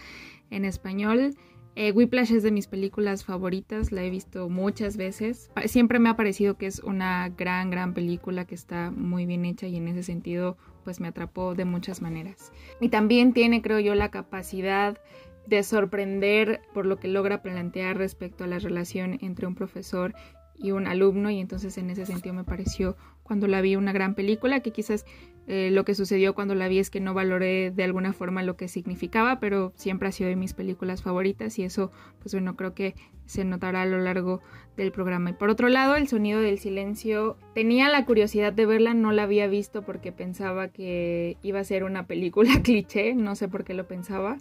en 0.50 0.66
español. 0.66 1.36
Eh, 1.76 1.92
Whiplash 1.92 2.32
es 2.32 2.44
de 2.44 2.52
mis 2.52 2.68
películas 2.68 3.26
favoritas, 3.26 3.92
la 3.92 4.04
he 4.04 4.10
visto 4.12 4.48
muchas 4.48 4.96
veces. 4.96 5.50
Siempre 5.66 5.98
me 5.98 6.10
ha 6.10 6.16
parecido 6.16 6.56
que 6.56 6.68
es 6.68 6.80
una 6.80 7.30
gran, 7.30 7.72
gran 7.72 7.94
película 7.96 8.46
que 8.46 8.54
está 8.54 8.92
muy 8.92 9.26
bien 9.26 9.44
hecha 9.44 9.68
y 9.68 9.78
en 9.78 9.88
ese 9.88 10.04
sentido 10.04 10.58
pues 10.84 11.00
me 11.00 11.08
atrapó 11.08 11.56
de 11.56 11.66
muchas 11.66 12.02
maneras. 12.02 12.52
Y 12.80 12.90
también 12.90 13.34
tiene, 13.34 13.62
creo 13.62 13.80
yo, 13.80 13.96
la 13.96 14.12
capacidad 14.12 15.00
de 15.48 15.64
sorprender 15.64 16.62
por 16.74 16.86
lo 16.86 16.98
que 16.98 17.08
logra 17.08 17.42
plantear 17.42 17.98
respecto 17.98 18.44
a 18.44 18.48
la 18.48 18.60
relación 18.60 19.18
entre 19.22 19.48
un 19.48 19.56
profesor 19.56 20.14
y 20.56 20.72
un 20.72 20.88
alumno 20.88 21.32
y 21.32 21.40
entonces 21.40 21.78
en 21.78 21.90
ese 21.90 22.06
sentido 22.06 22.34
me 22.36 22.44
pareció 22.44 22.96
cuando 23.24 23.48
la 23.48 23.62
vi 23.62 23.76
una 23.76 23.92
gran 23.92 24.14
película 24.14 24.60
que 24.60 24.72
quizás 24.72 25.06
eh, 25.48 25.70
lo 25.72 25.84
que 25.84 25.96
sucedió 25.96 26.34
cuando 26.34 26.56
la 26.56 26.68
vi 26.68 26.80
es 26.80 26.90
que 26.90 27.00
no 27.00 27.14
valoré 27.14 27.72
de 27.72 27.84
alguna 27.84 28.14
forma 28.14 28.44
lo 28.44 28.56
que 28.56 28.68
significaba, 28.68 29.40
pero 29.40 29.74
siempre 29.76 30.08
ha 30.08 30.12
sido 30.12 30.30
de 30.30 30.36
mis 30.36 30.54
películas 30.54 31.02
favoritas 31.02 31.60
y 31.60 31.64
eso, 31.64 31.92
pues 32.20 32.34
bueno, 32.34 32.56
creo 32.56 32.74
que 32.74 32.96
se 33.26 33.44
notará 33.44 33.82
a 33.82 33.86
lo 33.86 34.00
largo 34.00 34.42
del 34.78 34.92
programa. 34.92 35.32
Y 35.32 35.34
por 35.34 35.50
otro 35.50 35.70
lado, 35.70 35.96
El 35.96 36.08
sonido 36.08 36.42
del 36.42 36.60
silencio, 36.60 37.38
tenía 37.54 37.90
la 37.90 38.06
curiosidad 38.06 38.54
de 38.54 38.66
verla, 38.66 38.94
no 38.94 39.12
la 39.12 39.24
había 39.24 39.48
visto 39.48 39.84
porque 39.84 40.12
pensaba 40.12 40.70
que 40.70 41.38
iba 41.44 41.60
a 41.60 41.64
ser 41.64 41.84
una 41.84 42.08
película 42.08 42.52
cliché, 42.64 43.14
no 43.16 43.36
sé 43.36 43.48
por 43.48 43.64
qué 43.64 43.74
lo 43.74 43.88
pensaba 43.88 44.38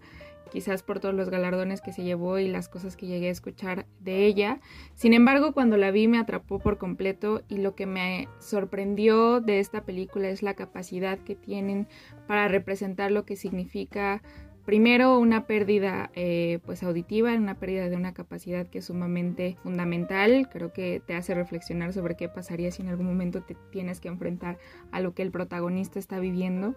quizás 0.53 0.83
por 0.83 1.01
todos 1.01 1.15
los 1.15 1.31
galardones 1.31 1.81
que 1.81 1.93
se 1.93 2.05
llevó 2.05 2.39
y 2.39 2.47
las 2.47 2.69
cosas 2.69 2.97
que 2.97 3.07
llegué 3.07 3.29
a 3.29 3.33
escuchar 3.33 3.87
de 4.01 4.27
ella. 4.27 4.61
Sin 4.95 5.15
embargo, 5.15 5.53
cuando 5.53 5.79
la 5.79 5.91
vi 5.91 6.09
me 6.09 6.19
atrapó 6.19 6.59
por 6.59 6.77
completo 6.77 7.43
y 7.49 7.57
lo 7.57 7.75
que 7.75 7.87
me 7.87 8.29
sorprendió 8.39 9.41
de 9.41 9.61
esta 9.61 9.85
película 9.85 10.29
es 10.29 10.43
la 10.43 10.55
capacidad 10.55 11.19
que 11.19 11.35
tienen 11.35 11.89
para 12.27 12.49
representar 12.49 13.11
lo 13.11 13.25
que 13.25 13.37
significa 13.37 14.23
primero 14.65 15.19
una 15.19 15.47
pérdida 15.47 16.11
eh, 16.15 16.61
pues 16.65 16.83
auditiva, 16.83 17.35
una 17.35 17.59
pérdida 17.59 17.89
de 17.89 17.97
una 17.97 18.15
capacidad 18.15 18.67
que 18.67 18.79
es 18.79 18.85
sumamente 18.85 19.57
fundamental, 19.63 20.49
creo 20.51 20.73
que 20.73 21.03
te 21.05 21.15
hace 21.15 21.35
reflexionar 21.35 21.93
sobre 21.93 22.17
qué 22.17 22.29
pasaría 22.29 22.71
si 22.71 22.83
en 22.83 22.89
algún 22.89 23.07
momento 23.07 23.43
te 23.43 23.57
tienes 23.71 24.01
que 24.01 24.09
enfrentar 24.09 24.59
a 24.93 25.01
lo 25.01 25.15
que 25.15 25.23
el 25.23 25.31
protagonista 25.31 25.99
está 25.99 26.21
viviendo, 26.21 26.75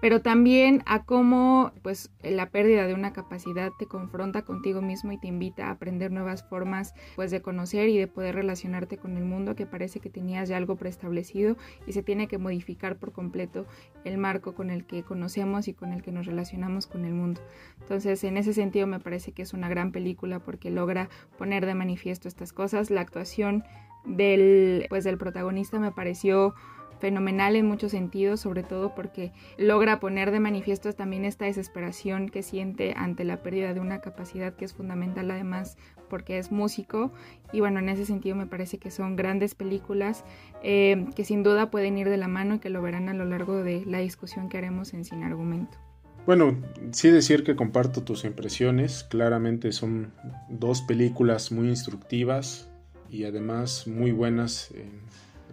pero 0.00 0.20
también 0.20 0.82
a 0.86 1.04
cómo 1.04 1.72
pues 1.82 2.10
la 2.22 2.50
pérdida 2.50 2.86
de 2.86 2.94
una 2.94 3.12
capacidad 3.12 3.72
te 3.78 3.86
confronta 3.86 4.42
contigo 4.42 4.82
mismo 4.82 5.12
y 5.12 5.18
te 5.18 5.28
invita 5.28 5.66
a 5.66 5.70
aprender 5.70 6.10
nuevas 6.10 6.42
formas 6.42 6.94
pues 7.14 7.30
de 7.30 7.42
conocer 7.42 7.88
y 7.88 7.98
de 7.98 8.06
poder 8.06 8.34
relacionarte 8.34 8.98
con 8.98 9.16
el 9.16 9.24
mundo 9.24 9.54
que 9.54 9.66
parece 9.66 10.00
que 10.00 10.10
tenías 10.10 10.48
ya 10.48 10.56
algo 10.56 10.76
preestablecido 10.76 11.56
y 11.86 11.92
se 11.92 12.02
tiene 12.02 12.28
que 12.28 12.38
modificar 12.38 12.96
por 12.96 13.12
completo 13.12 13.66
el 14.04 14.18
marco 14.18 14.54
con 14.54 14.70
el 14.70 14.84
que 14.84 15.02
conocemos 15.02 15.68
y 15.68 15.74
con 15.74 15.92
el 15.92 16.02
que 16.02 16.12
nos 16.12 16.26
relacionamos 16.26 16.86
con 16.86 17.04
el 17.04 17.14
mundo. 17.14 17.40
Entonces, 17.80 18.22
en 18.24 18.36
ese 18.36 18.52
sentido 18.52 18.86
me 18.86 19.00
parece 19.00 19.32
que 19.32 19.42
es 19.42 19.52
una 19.52 19.68
gran 19.68 19.92
película 19.92 20.40
porque 20.40 20.70
logra 20.70 21.08
poner 21.38 21.66
de 21.66 21.74
manifiesto 21.74 22.28
estas 22.28 22.52
cosas. 22.52 22.90
La 22.90 23.00
actuación 23.00 23.64
del 24.04 24.86
pues 24.88 25.04
del 25.04 25.18
protagonista 25.18 25.80
me 25.80 25.92
pareció 25.92 26.54
fenomenal 26.98 27.56
en 27.56 27.66
muchos 27.66 27.92
sentidos, 27.92 28.40
sobre 28.40 28.62
todo 28.62 28.94
porque 28.94 29.32
logra 29.58 30.00
poner 30.00 30.30
de 30.30 30.40
manifiesto 30.40 30.92
también 30.92 31.24
esta 31.24 31.44
desesperación 31.44 32.28
que 32.28 32.42
siente 32.42 32.94
ante 32.96 33.24
la 33.24 33.42
pérdida 33.42 33.74
de 33.74 33.80
una 33.80 34.00
capacidad 34.00 34.54
que 34.54 34.64
es 34.64 34.74
fundamental 34.74 35.30
además 35.30 35.76
porque 36.08 36.38
es 36.38 36.52
músico 36.52 37.12
y 37.52 37.60
bueno, 37.60 37.80
en 37.80 37.88
ese 37.88 38.06
sentido 38.06 38.36
me 38.36 38.46
parece 38.46 38.78
que 38.78 38.90
son 38.90 39.16
grandes 39.16 39.54
películas 39.54 40.24
eh, 40.62 41.06
que 41.14 41.24
sin 41.24 41.42
duda 41.42 41.70
pueden 41.70 41.98
ir 41.98 42.08
de 42.08 42.16
la 42.16 42.28
mano 42.28 42.56
y 42.56 42.58
que 42.58 42.70
lo 42.70 42.82
verán 42.82 43.08
a 43.08 43.14
lo 43.14 43.24
largo 43.24 43.62
de 43.62 43.84
la 43.86 43.98
discusión 43.98 44.48
que 44.48 44.58
haremos 44.58 44.94
en 44.94 45.04
Sin 45.04 45.22
Argumento. 45.22 45.78
Bueno, 46.26 46.56
sí 46.90 47.10
decir 47.10 47.44
que 47.44 47.54
comparto 47.54 48.02
tus 48.02 48.24
impresiones, 48.24 49.04
claramente 49.04 49.70
son 49.70 50.12
dos 50.48 50.82
películas 50.82 51.52
muy 51.52 51.68
instructivas 51.68 52.68
y 53.08 53.24
además 53.24 53.86
muy 53.86 54.10
buenas 54.10 54.72
en 54.72 55.02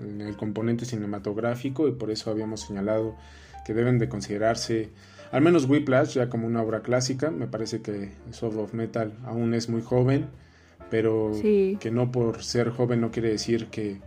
en 0.01 0.21
el 0.21 0.35
componente 0.35 0.85
cinematográfico 0.85 1.87
y 1.87 1.91
por 1.91 2.11
eso 2.11 2.31
habíamos 2.31 2.61
señalado 2.61 3.15
que 3.65 3.73
deben 3.73 3.99
de 3.99 4.09
considerarse 4.09 4.89
al 5.31 5.41
menos 5.41 5.65
Whiplash 5.67 6.13
ya 6.13 6.29
como 6.29 6.45
una 6.45 6.61
obra 6.61 6.81
clásica. 6.81 7.31
Me 7.31 7.47
parece 7.47 7.81
que 7.81 8.11
Soul 8.31 8.59
of 8.59 8.73
Metal 8.73 9.13
aún 9.25 9.53
es 9.53 9.67
muy 9.67 9.81
joven, 9.81 10.27
pero 10.91 11.31
que 11.41 11.91
no 11.91 12.11
por 12.11 12.43
ser 12.43 12.69
joven 12.69 13.01
no 13.01 13.11
quiere 13.11 13.29
decir 13.29 13.67
que 13.67 13.99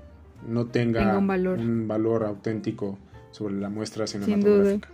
no 0.46 0.66
tenga 0.66 1.18
un, 1.18 1.26
valor. 1.26 1.58
un, 1.58 1.88
valor. 1.88 2.24
auténtico 2.24 2.98
sobre 3.32 3.56
la 3.56 3.68
muestra 3.68 4.06
cinematográfica. 4.06 4.88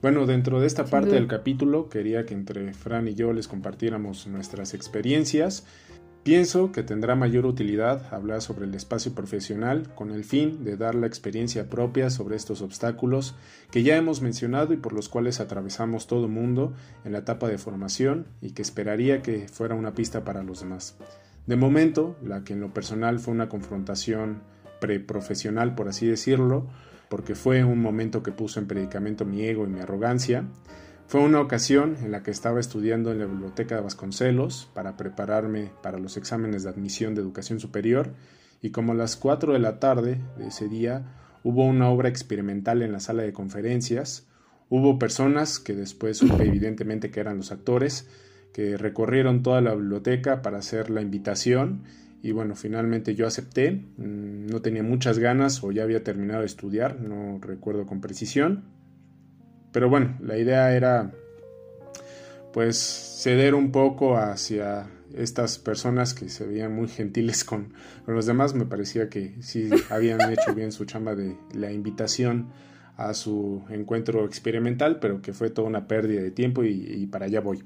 Bueno, 0.00 0.26
dentro 0.26 0.60
de 0.60 0.66
esta 0.66 0.84
parte 0.84 1.10
del 1.10 1.26
capítulo 1.26 1.88
quería 1.88 2.24
que 2.26 2.34
entre 2.34 2.72
Fran 2.74 3.08
y 3.08 3.14
yo 3.14 3.32
les 3.32 3.48
compartiéramos 3.48 4.26
nuestras 4.26 4.72
experiencias 4.72 5.66
Pienso 6.26 6.72
que 6.72 6.82
tendrá 6.82 7.14
mayor 7.14 7.46
utilidad 7.46 8.12
hablar 8.12 8.42
sobre 8.42 8.64
el 8.64 8.74
espacio 8.74 9.14
profesional 9.14 9.94
con 9.94 10.10
el 10.10 10.24
fin 10.24 10.64
de 10.64 10.76
dar 10.76 10.96
la 10.96 11.06
experiencia 11.06 11.70
propia 11.70 12.10
sobre 12.10 12.34
estos 12.34 12.62
obstáculos 12.62 13.36
que 13.70 13.84
ya 13.84 13.96
hemos 13.96 14.22
mencionado 14.22 14.72
y 14.72 14.76
por 14.76 14.92
los 14.92 15.08
cuales 15.08 15.38
atravesamos 15.38 16.08
todo 16.08 16.26
mundo 16.26 16.74
en 17.04 17.12
la 17.12 17.18
etapa 17.18 17.46
de 17.46 17.58
formación 17.58 18.26
y 18.40 18.50
que 18.54 18.62
esperaría 18.62 19.22
que 19.22 19.46
fuera 19.46 19.76
una 19.76 19.94
pista 19.94 20.24
para 20.24 20.42
los 20.42 20.58
demás. 20.58 20.96
De 21.46 21.54
momento, 21.54 22.16
la 22.24 22.42
que 22.42 22.54
en 22.54 22.60
lo 22.60 22.74
personal 22.74 23.20
fue 23.20 23.32
una 23.32 23.48
confrontación 23.48 24.42
preprofesional, 24.80 25.76
por 25.76 25.86
así 25.86 26.08
decirlo, 26.08 26.66
porque 27.08 27.36
fue 27.36 27.62
un 27.62 27.80
momento 27.80 28.24
que 28.24 28.32
puso 28.32 28.58
en 28.58 28.66
predicamento 28.66 29.24
mi 29.24 29.42
ego 29.42 29.64
y 29.64 29.68
mi 29.68 29.78
arrogancia, 29.78 30.42
fue 31.08 31.20
una 31.20 31.40
ocasión 31.40 31.96
en 32.02 32.10
la 32.10 32.22
que 32.22 32.32
estaba 32.32 32.58
estudiando 32.58 33.12
en 33.12 33.20
la 33.20 33.26
biblioteca 33.26 33.76
de 33.76 33.80
Vasconcelos 33.80 34.68
para 34.74 34.96
prepararme 34.96 35.70
para 35.80 35.98
los 35.98 36.16
exámenes 36.16 36.64
de 36.64 36.70
admisión 36.70 37.14
de 37.14 37.20
educación 37.20 37.60
superior 37.60 38.12
y 38.60 38.70
como 38.70 38.92
a 38.92 38.96
las 38.96 39.16
4 39.16 39.52
de 39.52 39.60
la 39.60 39.78
tarde 39.78 40.20
de 40.36 40.48
ese 40.48 40.68
día 40.68 41.04
hubo 41.44 41.64
una 41.64 41.88
obra 41.90 42.08
experimental 42.08 42.82
en 42.82 42.90
la 42.90 42.98
sala 42.98 43.22
de 43.22 43.32
conferencias, 43.32 44.26
hubo 44.68 44.98
personas 44.98 45.60
que 45.60 45.74
después 45.74 46.16
supe 46.18 46.44
evidentemente 46.48 47.12
que 47.12 47.20
eran 47.20 47.36
los 47.36 47.52
actores, 47.52 48.08
que 48.52 48.76
recorrieron 48.76 49.44
toda 49.44 49.60
la 49.60 49.74
biblioteca 49.74 50.42
para 50.42 50.58
hacer 50.58 50.90
la 50.90 51.02
invitación 51.02 51.84
y 52.20 52.32
bueno, 52.32 52.56
finalmente 52.56 53.14
yo 53.14 53.28
acepté, 53.28 53.70
mm, 53.70 54.46
no 54.46 54.60
tenía 54.60 54.82
muchas 54.82 55.20
ganas 55.20 55.62
o 55.62 55.70
ya 55.70 55.84
había 55.84 56.02
terminado 56.02 56.40
de 56.40 56.46
estudiar, 56.46 57.00
no 57.00 57.38
recuerdo 57.40 57.86
con 57.86 58.00
precisión, 58.00 58.64
pero 59.72 59.88
bueno, 59.88 60.16
la 60.20 60.36
idea 60.38 60.74
era 60.74 61.12
pues 62.52 62.78
ceder 63.22 63.54
un 63.54 63.70
poco 63.70 64.16
hacia 64.16 64.88
estas 65.14 65.58
personas 65.58 66.14
que 66.14 66.28
se 66.28 66.46
veían 66.46 66.74
muy 66.74 66.88
gentiles 66.88 67.44
con, 67.44 67.74
los 68.06 68.26
demás. 68.26 68.54
Me 68.54 68.64
parecía 68.66 69.08
que 69.08 69.34
sí 69.40 69.68
habían 69.90 70.20
hecho 70.32 70.54
bien 70.54 70.72
su 70.72 70.84
chamba 70.84 71.14
de 71.14 71.36
la 71.52 71.72
invitación 71.72 72.48
a 72.96 73.12
su 73.12 73.62
encuentro 73.68 74.24
experimental, 74.24 74.98
pero 75.00 75.20
que 75.20 75.32
fue 75.32 75.50
toda 75.50 75.68
una 75.68 75.86
pérdida 75.86 76.22
de 76.22 76.30
tiempo 76.30 76.64
y, 76.64 76.70
y 76.70 77.06
para 77.06 77.26
allá 77.26 77.40
voy. 77.40 77.62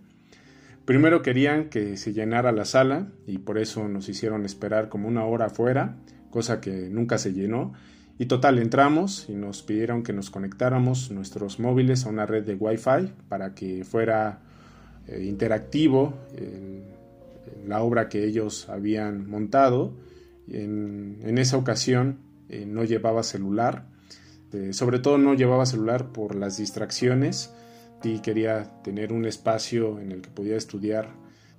Primero 0.84 1.22
querían 1.22 1.68
que 1.68 1.96
se 1.96 2.12
llenara 2.12 2.50
la 2.50 2.64
sala 2.64 3.12
y 3.26 3.38
por 3.38 3.58
eso 3.58 3.86
nos 3.86 4.08
hicieron 4.08 4.44
esperar 4.44 4.88
como 4.88 5.06
una 5.06 5.24
hora 5.24 5.46
afuera, 5.46 5.98
cosa 6.30 6.60
que 6.60 6.88
nunca 6.90 7.18
se 7.18 7.32
llenó 7.32 7.74
y 8.20 8.26
total, 8.26 8.58
entramos 8.58 9.24
y 9.30 9.32
nos 9.32 9.62
pidieron 9.62 10.02
que 10.02 10.12
nos 10.12 10.28
conectáramos 10.28 11.10
nuestros 11.10 11.58
móviles 11.58 12.04
a 12.04 12.10
una 12.10 12.26
red 12.26 12.44
de 12.44 12.54
Wi-Fi 12.54 13.14
para 13.30 13.54
que 13.54 13.82
fuera 13.82 14.40
eh, 15.08 15.24
interactivo 15.24 16.12
en, 16.36 16.82
la 17.66 17.80
obra 17.80 18.10
que 18.10 18.26
ellos 18.26 18.68
habían 18.68 19.26
montado. 19.26 19.94
En, 20.48 21.38
esa 21.38 21.56
ocasión 21.56 22.18
eh, 22.50 22.66
no 22.66 22.84
llevaba 22.84 23.22
celular, 23.22 23.86
eh, 24.52 24.74
sobre 24.74 24.98
todo 24.98 25.16
no 25.16 25.32
llevaba 25.32 25.64
celular 25.64 26.12
por 26.12 26.34
las 26.34 26.58
distracciones 26.58 27.54
y 28.04 28.18
quería 28.18 28.82
tener 28.82 29.14
un 29.14 29.24
espacio 29.24 29.98
en 29.98 30.12
el 30.12 30.20
que 30.20 30.28
pudiera 30.28 30.58
estudiar 30.58 31.08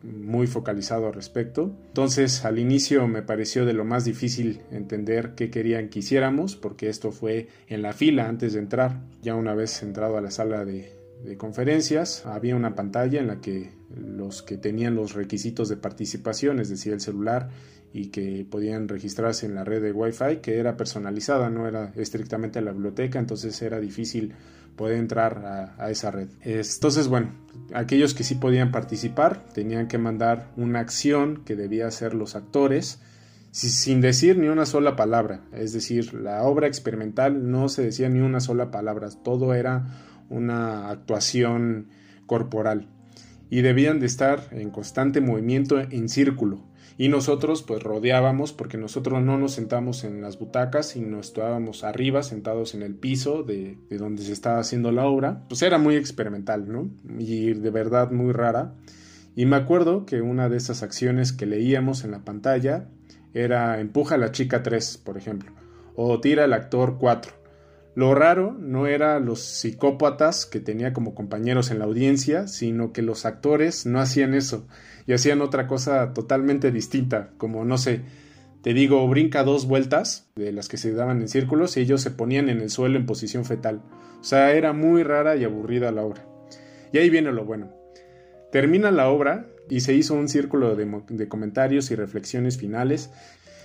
muy 0.03 0.47
focalizado 0.47 1.07
al 1.07 1.13
respecto. 1.13 1.75
Entonces 1.87 2.45
al 2.45 2.59
inicio 2.59 3.07
me 3.07 3.21
pareció 3.21 3.65
de 3.65 3.73
lo 3.73 3.85
más 3.85 4.05
difícil 4.05 4.61
entender 4.71 5.33
qué 5.35 5.49
querían 5.49 5.89
que 5.89 5.99
hiciéramos 5.99 6.55
porque 6.55 6.89
esto 6.89 7.11
fue 7.11 7.47
en 7.67 7.81
la 7.81 7.93
fila 7.93 8.27
antes 8.27 8.53
de 8.53 8.59
entrar. 8.59 9.01
Ya 9.21 9.35
una 9.35 9.53
vez 9.53 9.83
entrado 9.83 10.17
a 10.17 10.21
la 10.21 10.31
sala 10.31 10.65
de, 10.65 10.99
conferencias 11.37 12.25
había 12.25 12.55
una 12.55 12.73
pantalla 12.73 13.19
en 13.19 13.27
la 13.27 13.41
que 13.41 13.69
los 13.95 14.41
que 14.41 14.57
tenían 14.57 14.95
los 14.95 15.13
requisitos 15.13 15.69
de 15.69 15.77
participación, 15.77 16.59
es 16.59 16.69
decir, 16.69 16.93
el 16.93 16.99
celular 16.99 17.49
y 17.93 18.07
que 18.07 18.43
podían 18.49 18.87
registrarse 18.87 19.45
en 19.45 19.53
la 19.53 19.63
red 19.63 19.83
de 19.83 19.91
Wi-Fi, 19.91 20.37
que 20.41 20.57
era 20.57 20.77
personalizada, 20.77 21.51
no 21.51 21.67
era 21.67 21.91
estrictamente 21.95 22.61
la 22.61 22.71
biblioteca, 22.71 23.19
entonces 23.19 23.61
era 23.61 23.79
difícil 23.79 24.33
poder 24.81 24.97
entrar 24.97 25.75
a, 25.77 25.91
esa 25.91 26.09
red. 26.09 26.29
Entonces, 26.41 27.07
bueno, 27.07 27.29
aquellos 27.71 28.15
que 28.15 28.23
sí 28.23 28.33
podían 28.33 28.71
participar 28.71 29.45
tenían 29.53 29.87
que 29.87 29.99
mandar 29.99 30.47
una 30.57 30.79
acción 30.79 31.43
que 31.45 31.55
debía 31.55 31.85
hacer 31.85 32.15
los 32.15 32.35
actores 32.35 32.99
sin 33.51 34.01
decir 34.01 34.39
ni 34.39 34.47
una 34.47 34.65
sola 34.65 34.95
palabra. 34.95 35.41
Es 35.53 35.71
decir, 35.71 36.15
la 36.15 36.41
obra 36.41 36.65
experimental 36.65 37.51
no 37.51 37.69
se 37.69 37.83
decía 37.83 38.09
ni 38.09 38.21
una 38.21 38.39
sola 38.39 38.71
palabra, 38.71 39.09
todo 39.23 39.53
era 39.53 39.85
una 40.31 40.89
actuación 40.89 41.89
corporal 42.25 42.87
y 43.51 43.61
debían 43.61 43.99
de 43.99 44.07
estar 44.07 44.47
en 44.49 44.71
constante 44.71 45.21
movimiento 45.21 45.79
en 45.79 46.09
círculo 46.09 46.70
y 47.01 47.09
nosotros 47.09 47.63
pues 47.63 47.81
rodeábamos 47.81 48.53
porque 48.53 48.77
nosotros 48.77 49.23
no 49.23 49.35
nos 49.35 49.53
sentamos 49.53 50.03
en 50.03 50.21
las 50.21 50.37
butacas 50.37 50.89
sino 50.89 51.19
estábamos 51.19 51.83
arriba 51.83 52.21
sentados 52.21 52.75
en 52.75 52.83
el 52.83 52.93
piso 52.93 53.41
de, 53.41 53.79
de, 53.89 53.97
donde 53.97 54.21
se 54.21 54.33
estaba 54.33 54.59
haciendo 54.59 54.91
la 54.91 55.07
obra. 55.07 55.41
Pues 55.49 55.63
era 55.63 55.79
muy 55.79 55.95
experimental 55.95 56.71
no 56.71 56.91
y 57.17 57.53
de 57.53 57.69
verdad 57.71 58.11
muy 58.11 58.33
rara. 58.33 58.75
Y 59.35 59.47
me 59.47 59.55
acuerdo 59.55 60.05
que 60.05 60.21
una 60.21 60.47
de 60.47 60.57
esas 60.57 60.83
acciones 60.83 61.33
que 61.33 61.47
leíamos 61.47 62.03
en 62.03 62.11
la 62.11 62.19
pantalla 62.19 62.87
era 63.33 63.79
empuja 63.79 64.13
a 64.13 64.19
la 64.19 64.31
chica 64.31 64.61
3 64.61 64.99
por 64.99 65.17
ejemplo 65.17 65.51
o 65.95 66.21
tira 66.21 66.43
al 66.43 66.53
actor 66.53 66.97
4 66.99 67.33
Lo 67.95 68.13
raro 68.13 68.55
no 68.59 68.85
era 68.85 69.19
los 69.19 69.39
psicópatas 69.41 70.45
que 70.45 70.59
tenía 70.59 70.93
como 70.93 71.15
compañeros 71.15 71.71
en 71.71 71.79
la 71.79 71.85
audiencia, 71.85 72.45
sino 72.45 72.93
que 72.93 73.01
los 73.01 73.25
actores 73.25 73.87
no 73.87 73.99
hacían 73.99 74.35
eso 74.35 74.67
y 75.11 75.13
hacían 75.13 75.41
otra 75.41 75.67
cosa 75.67 76.13
totalmente 76.13 76.71
distinta, 76.71 77.31
como 77.37 77.65
no 77.65 77.77
sé, 77.77 77.99
te 78.61 78.73
digo, 78.73 79.05
brinca 79.09 79.43
dos 79.43 79.67
vueltas 79.67 80.31
de 80.37 80.53
las 80.53 80.69
que 80.69 80.77
se 80.77 80.93
daban 80.93 81.19
en 81.19 81.27
círculos 81.27 81.75
y 81.75 81.81
ellos 81.81 81.99
se 81.99 82.11
ponían 82.11 82.47
en 82.47 82.61
el 82.61 82.69
suelo 82.69 82.97
en 82.97 83.05
posición 83.05 83.43
fetal. 83.43 83.81
O 84.21 84.23
sea, 84.23 84.53
era 84.53 84.71
muy 84.71 85.03
rara 85.03 85.35
y 85.35 85.43
aburrida 85.43 85.91
la 85.91 86.03
obra. 86.03 86.25
Y 86.93 86.99
ahí 86.99 87.09
viene 87.09 87.33
lo 87.33 87.43
bueno. 87.43 87.73
Termina 88.53 88.89
la 88.89 89.09
obra 89.09 89.47
y 89.69 89.81
se 89.81 89.93
hizo 89.93 90.13
un 90.13 90.29
círculo 90.29 90.77
de, 90.77 91.27
comentarios 91.27 91.91
y 91.91 91.95
reflexiones 91.95 92.57
finales 92.57 93.11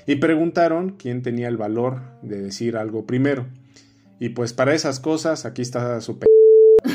y 0.04 0.16
preguntaron 0.16 0.96
quién 0.98 1.22
tenía 1.22 1.46
el 1.46 1.56
valor 1.56 2.00
de 2.22 2.42
decir 2.42 2.76
algo 2.76 3.06
primero. 3.06 3.46
Y 4.18 4.30
pues 4.30 4.52
para 4.52 4.74
esas 4.74 4.98
cosas 4.98 5.46
aquí 5.46 5.62
está 5.62 6.00
su 6.00 6.18
p 6.18 6.26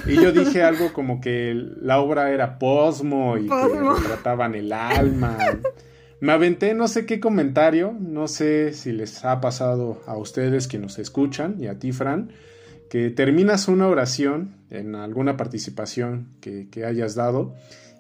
y 0.06 0.16
yo 0.16 0.32
dije 0.32 0.64
algo 0.64 0.94
como 0.94 1.22
que 1.22 1.54
la 1.82 2.00
obra 2.00 2.32
era 2.32 2.60
posmo 2.60 3.38
y 3.38 3.48
que 3.48 4.04
trataban 4.06 4.56
el 4.56 4.72
alma. 4.74 5.38
Me 6.20 6.32
aventé 6.32 6.74
no 6.74 6.88
sé 6.88 7.06
qué 7.06 7.20
comentario, 7.20 7.96
no 8.00 8.28
sé 8.28 8.74
si 8.74 8.92
les 8.92 9.26
ha 9.26 9.42
pasado 9.42 10.02
a 10.06 10.18
ustedes 10.18 10.68
que 10.68 10.78
nos 10.78 11.00
escuchan 11.00 11.56
y 11.60 11.68
a 11.68 11.80
ti, 11.80 11.92
Fran, 11.92 12.32
que 12.90 13.10
terminas 13.10 13.68
una 13.68 13.88
oración 13.88 14.56
en 14.70 14.96
alguna 14.96 15.38
participación 15.38 16.28
que, 16.40 16.70
que 16.70 16.86
hayas 16.86 17.16
dado 17.16 17.56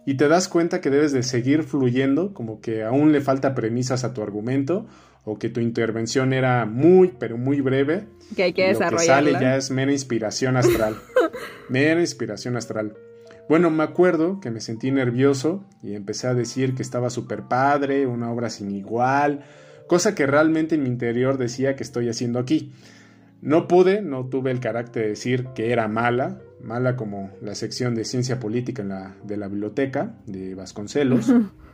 y 0.05 0.15
te 0.15 0.27
das 0.27 0.48
cuenta 0.48 0.81
que 0.81 0.89
debes 0.89 1.12
de 1.12 1.24
seguir 1.24 1.63
fluyendo, 1.63 2.33
como 2.33 2.62
que 2.62 2.83
aún 2.83 3.12
le 3.12 3.21
falta 3.21 3.55
premisas 3.55 4.03
a 4.03 4.13
tu 4.13 4.21
argumento 4.21 4.88
o 5.24 5.38
que 5.38 5.50
tu 5.50 5.60
intervención 5.60 6.34
era 6.34 6.66
muy, 6.66 7.13
pero 7.20 7.38
muy 7.38 7.62
breve. 7.62 8.08
Que 8.36 8.44
hay 8.44 8.54
que 8.54 8.68
desarrollar. 8.68 9.24
Lo 9.24 9.30
que 9.30 9.34
sale 9.34 9.46
ya 9.46 9.56
es 9.56 9.72
mera 9.72 9.92
inspiración 9.92 10.58
astral. 10.58 10.96
mera 11.70 12.00
inspiración 12.00 12.58
astral. 12.58 12.96
Bueno, 13.48 13.70
me 13.70 13.84
acuerdo 13.84 14.40
que 14.40 14.50
me 14.50 14.62
sentí 14.62 14.92
nervioso 14.92 15.66
y 15.84 15.94
empecé 15.96 16.28
a 16.28 16.34
decir 16.34 16.74
que 16.74 16.82
estaba 16.82 17.10
súper 17.10 17.44
padre, 17.44 18.08
una 18.08 18.32
obra 18.32 18.50
sin 18.50 18.72
igual, 18.72 19.44
cosa 19.88 20.16
que 20.16 20.25
realmente 20.25 20.75
en 20.75 20.84
mi 20.84 20.90
interior 20.90 21.38
decía 21.38 21.75
que 21.75 21.84
estoy 21.84 22.08
haciendo 22.10 22.40
aquí. 22.40 22.72
No 23.42 23.68
pude, 23.68 24.01
no 24.01 24.28
tuve 24.28 24.51
el 24.51 24.60
carácter 24.60 25.04
de 25.04 25.10
decir 25.10 25.48
que 25.56 25.72
era 25.72 25.88
mala, 25.88 26.40
mala 26.62 26.96
como 26.96 27.32
la 27.42 27.56
sección 27.56 27.96
de 27.96 28.06
ciencia 28.06 28.40
política 28.40 28.84
en 28.84 28.90
la, 28.90 29.16
de 29.24 29.36
la 29.36 29.48
biblioteca 29.48 30.16
de 30.28 30.56
Vasconcelos. 30.56 31.34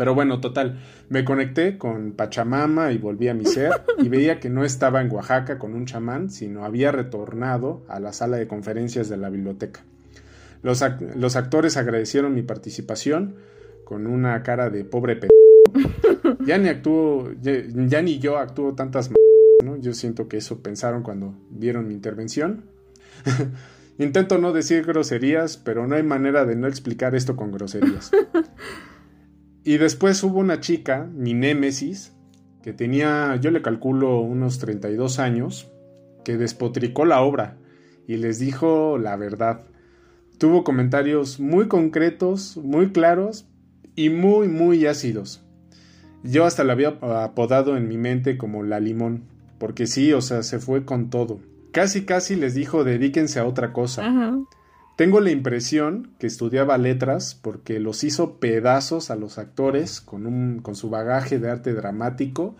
Pero 0.00 0.14
bueno, 0.14 0.40
total, 0.40 0.78
me 1.10 1.26
conecté 1.26 1.76
con 1.76 2.12
Pachamama 2.12 2.90
y 2.90 2.96
volví 2.96 3.28
a 3.28 3.34
mi 3.34 3.44
ser 3.44 3.82
y 3.98 4.08
veía 4.08 4.40
que 4.40 4.48
no 4.48 4.64
estaba 4.64 5.02
en 5.02 5.12
Oaxaca 5.12 5.58
con 5.58 5.74
un 5.74 5.84
chamán, 5.84 6.30
sino 6.30 6.64
había 6.64 6.90
retornado 6.90 7.82
a 7.86 8.00
la 8.00 8.14
sala 8.14 8.38
de 8.38 8.48
conferencias 8.48 9.10
de 9.10 9.18
la 9.18 9.28
biblioteca. 9.28 9.84
Los, 10.62 10.80
actores 11.36 11.76
agradecieron 11.76 12.34
mi 12.34 12.40
participación 12.40 13.34
con 13.84 14.06
una 14.06 14.42
cara 14.42 14.70
de 14.70 14.86
pobre 14.86 15.16
p... 15.16 15.28
Ya 16.46 16.56
ni 16.56 16.70
actúo, 16.70 17.32
ya, 17.42 18.00
ni 18.00 18.18
yo 18.20 18.38
actúo 18.38 18.74
tantas 18.74 19.10
¿no? 19.62 19.76
Yo 19.76 19.92
siento 19.92 20.28
que 20.28 20.38
eso 20.38 20.62
pensaron 20.62 21.02
cuando 21.02 21.34
vieron 21.50 21.86
mi 21.88 21.92
intervención. 21.92 22.64
Intento 23.98 24.38
no 24.38 24.54
decir 24.54 24.86
groserías, 24.86 25.58
pero 25.58 25.86
no 25.86 25.94
hay 25.94 26.04
manera 26.04 26.46
de 26.46 26.56
no 26.56 26.68
explicar 26.68 27.14
esto 27.14 27.36
con 27.36 27.52
groserías. 27.52 28.10
Y 29.64 29.76
después 29.76 30.22
hubo 30.22 30.38
una 30.38 30.60
chica, 30.60 31.08
mi 31.14 31.34
némesis, 31.34 32.12
que 32.62 32.72
tenía, 32.72 33.36
yo 33.36 33.50
le 33.50 33.62
calculo 33.62 34.20
unos 34.20 34.58
32 34.58 35.18
años, 35.18 35.70
que 36.24 36.36
despotricó 36.36 37.04
la 37.04 37.20
obra 37.22 37.56
y 38.06 38.16
les 38.16 38.38
dijo 38.38 38.98
la 38.98 39.16
verdad. 39.16 39.62
Tuvo 40.38 40.64
comentarios 40.64 41.40
muy 41.40 41.68
concretos, 41.68 42.56
muy 42.56 42.92
claros 42.92 43.46
y 43.94 44.08
muy, 44.10 44.48
muy 44.48 44.86
ácidos. 44.86 45.42
Yo 46.22 46.44
hasta 46.44 46.64
la 46.64 46.72
había 46.72 46.88
apodado 46.88 47.76
en 47.76 47.88
mi 47.88 47.98
mente 47.98 48.36
como 48.36 48.62
la 48.62 48.80
limón, 48.80 49.24
porque 49.58 49.86
sí, 49.86 50.12
o 50.12 50.20
sea, 50.20 50.42
se 50.42 50.58
fue 50.58 50.84
con 50.84 51.10
todo. 51.10 51.40
Casi, 51.72 52.04
casi 52.04 52.36
les 52.36 52.54
dijo 52.54 52.84
dedíquense 52.84 53.38
a 53.38 53.46
otra 53.46 53.72
cosa. 53.72 54.02
Tengo 55.00 55.20
la 55.22 55.30
impresión 55.30 56.12
que 56.18 56.26
estudiaba 56.26 56.76
letras 56.76 57.34
porque 57.34 57.80
los 57.80 58.04
hizo 58.04 58.38
pedazos 58.38 59.10
a 59.10 59.16
los 59.16 59.38
actores 59.38 60.02
con, 60.02 60.26
un, 60.26 60.60
con 60.60 60.74
su 60.74 60.90
bagaje 60.90 61.38
de 61.38 61.48
arte 61.48 61.72
dramático 61.72 62.54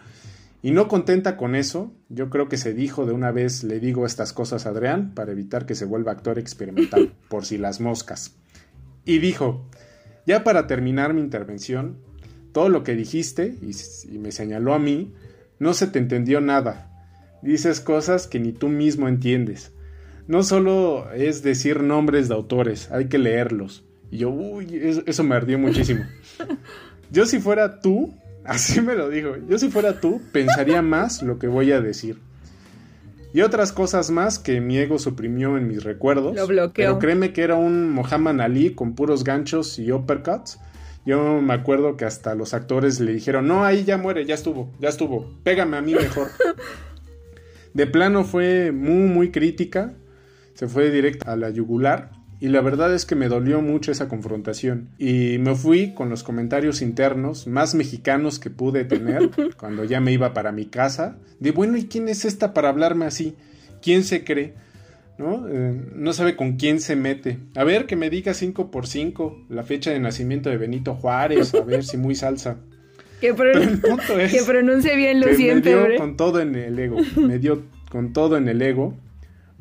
y 0.62 0.70
no 0.70 0.88
contenta 0.88 1.36
con 1.36 1.54
eso, 1.54 1.92
yo 2.08 2.30
creo 2.30 2.48
que 2.48 2.56
se 2.56 2.72
dijo 2.72 3.04
de 3.04 3.12
una 3.12 3.30
vez 3.30 3.62
le 3.62 3.78
digo 3.78 4.06
estas 4.06 4.32
cosas 4.32 4.64
a 4.64 4.70
Adrián 4.70 5.12
para 5.14 5.32
evitar 5.32 5.66
que 5.66 5.74
se 5.74 5.84
vuelva 5.84 6.12
actor 6.12 6.38
experimental, 6.38 7.12
por 7.28 7.44
si 7.44 7.58
las 7.58 7.78
moscas. 7.78 8.34
Y 9.04 9.18
dijo, 9.18 9.68
ya 10.26 10.42
para 10.42 10.66
terminar 10.66 11.12
mi 11.12 11.20
intervención, 11.20 11.98
todo 12.52 12.70
lo 12.70 12.84
que 12.84 12.94
dijiste, 12.94 13.54
y, 13.60 14.16
me 14.16 14.32
señaló 14.32 14.72
a 14.72 14.78
mí, 14.78 15.12
no 15.58 15.74
se 15.74 15.88
te 15.88 15.98
entendió 15.98 16.40
nada. 16.40 16.90
Dices 17.42 17.82
cosas 17.82 18.26
que 18.26 18.40
ni 18.40 18.52
tú 18.52 18.68
mismo 18.68 19.08
entiendes. 19.08 19.72
No 20.30 20.42
solo 20.42 21.10
es 21.12 21.42
decir 21.42 21.82
nombres 21.82 22.28
de 22.28 22.34
autores, 22.34 22.90
hay 22.90 23.08
que 23.08 23.18
leerlos. 23.18 23.84
Y 24.10 24.18
yo, 24.18 24.30
uy, 24.30 24.80
eso, 24.82 25.02
eso 25.06 25.24
me 25.24 25.34
ardió 25.34 25.58
muchísimo. 25.58 26.04
Yo 27.12 27.26
si 27.26 27.40
fuera 27.40 27.80
tú, 27.80 28.14
Así 28.44 28.80
me 28.80 28.94
lo 28.94 29.08
dijo. 29.08 29.34
Yo 29.48 29.58
si 29.58 29.70
fuera 29.70 30.00
tú, 30.00 30.20
pensaría 30.32 30.82
más 30.82 31.22
lo 31.22 31.38
que 31.38 31.46
voy 31.46 31.72
a 31.72 31.80
decir. 31.80 32.18
Y 33.32 33.42
otras 33.42 33.72
cosas 33.72 34.10
más 34.10 34.38
que 34.38 34.60
mi 34.60 34.76
ego 34.78 34.98
suprimió 34.98 35.56
en 35.56 35.68
mis 35.68 35.84
recuerdos. 35.84 36.34
Lo 36.34 36.46
bloqueó. 36.46 36.72
Pero 36.74 36.98
créeme 36.98 37.32
que 37.32 37.42
era 37.42 37.54
un 37.54 37.90
Muhammad 37.90 38.40
Ali 38.40 38.74
con 38.74 38.94
puros 38.94 39.22
ganchos 39.22 39.78
y 39.78 39.92
uppercuts. 39.92 40.58
Yo 41.06 41.40
me 41.40 41.54
acuerdo 41.54 41.96
que 41.96 42.04
hasta 42.04 42.34
los 42.34 42.52
actores 42.52 42.98
le 42.98 43.12
dijeron, 43.12 43.46
no, 43.46 43.64
ahí 43.64 43.84
ya 43.84 43.96
muere, 43.96 44.26
ya 44.26 44.34
estuvo, 44.34 44.70
ya 44.80 44.88
estuvo, 44.90 45.32
pégame 45.44 45.76
a 45.76 45.80
mí 45.80 45.94
mejor. 45.94 46.28
De 47.74 47.86
plano 47.86 48.24
fue 48.24 48.72
muy, 48.72 49.08
muy 49.08 49.30
crítica, 49.30 49.94
se 50.60 50.68
fue 50.68 50.90
directa 50.90 51.32
a 51.32 51.36
la 51.36 51.48
yugular 51.48 52.10
y 52.38 52.48
la 52.48 52.60
verdad 52.60 52.94
es 52.94 53.06
que 53.06 53.14
me 53.14 53.28
dolió 53.28 53.62
mucho 53.62 53.92
esa 53.92 54.08
confrontación. 54.08 54.90
Y 54.98 55.38
me 55.38 55.54
fui 55.54 55.94
con 55.94 56.10
los 56.10 56.22
comentarios 56.22 56.82
internos 56.82 57.46
más 57.46 57.74
mexicanos 57.74 58.38
que 58.38 58.50
pude 58.50 58.84
tener 58.84 59.30
cuando 59.56 59.84
ya 59.84 60.02
me 60.02 60.12
iba 60.12 60.34
para 60.34 60.52
mi 60.52 60.66
casa. 60.66 61.16
De 61.38 61.52
bueno, 61.52 61.78
¿y 61.78 61.86
quién 61.86 62.10
es 62.10 62.26
esta 62.26 62.52
para 62.52 62.68
hablarme 62.68 63.06
así? 63.06 63.36
¿Quién 63.80 64.04
se 64.04 64.22
cree? 64.22 64.52
¿No? 65.16 65.48
Eh, 65.48 65.80
no 65.94 66.12
sabe 66.12 66.36
con 66.36 66.58
quién 66.58 66.80
se 66.80 66.94
mete. 66.94 67.38
A 67.56 67.64
ver, 67.64 67.86
que 67.86 67.96
me 67.96 68.10
diga 68.10 68.34
5 68.34 68.70
por 68.70 68.86
5 68.86 69.46
la 69.48 69.62
fecha 69.62 69.92
de 69.92 69.98
nacimiento 69.98 70.50
de 70.50 70.58
Benito 70.58 70.94
Juárez, 70.94 71.54
a 71.54 71.64
ver 71.64 71.84
si 71.84 71.96
muy 71.96 72.14
salsa. 72.14 72.58
Que, 73.18 73.32
pronuncie 73.32 74.94
bien 74.94 75.20
lo 75.20 75.34
siempre. 75.34 75.74
Me 75.74 75.88
dio 75.88 75.98
con 75.98 76.18
todo 76.18 76.38
en 76.38 76.54
el 76.54 76.78
ego. 76.78 76.98
Me 77.16 77.38
dio 77.38 77.62
con 77.90 78.12
todo 78.12 78.36
en 78.36 78.46
el 78.46 78.60
ego. 78.60 78.94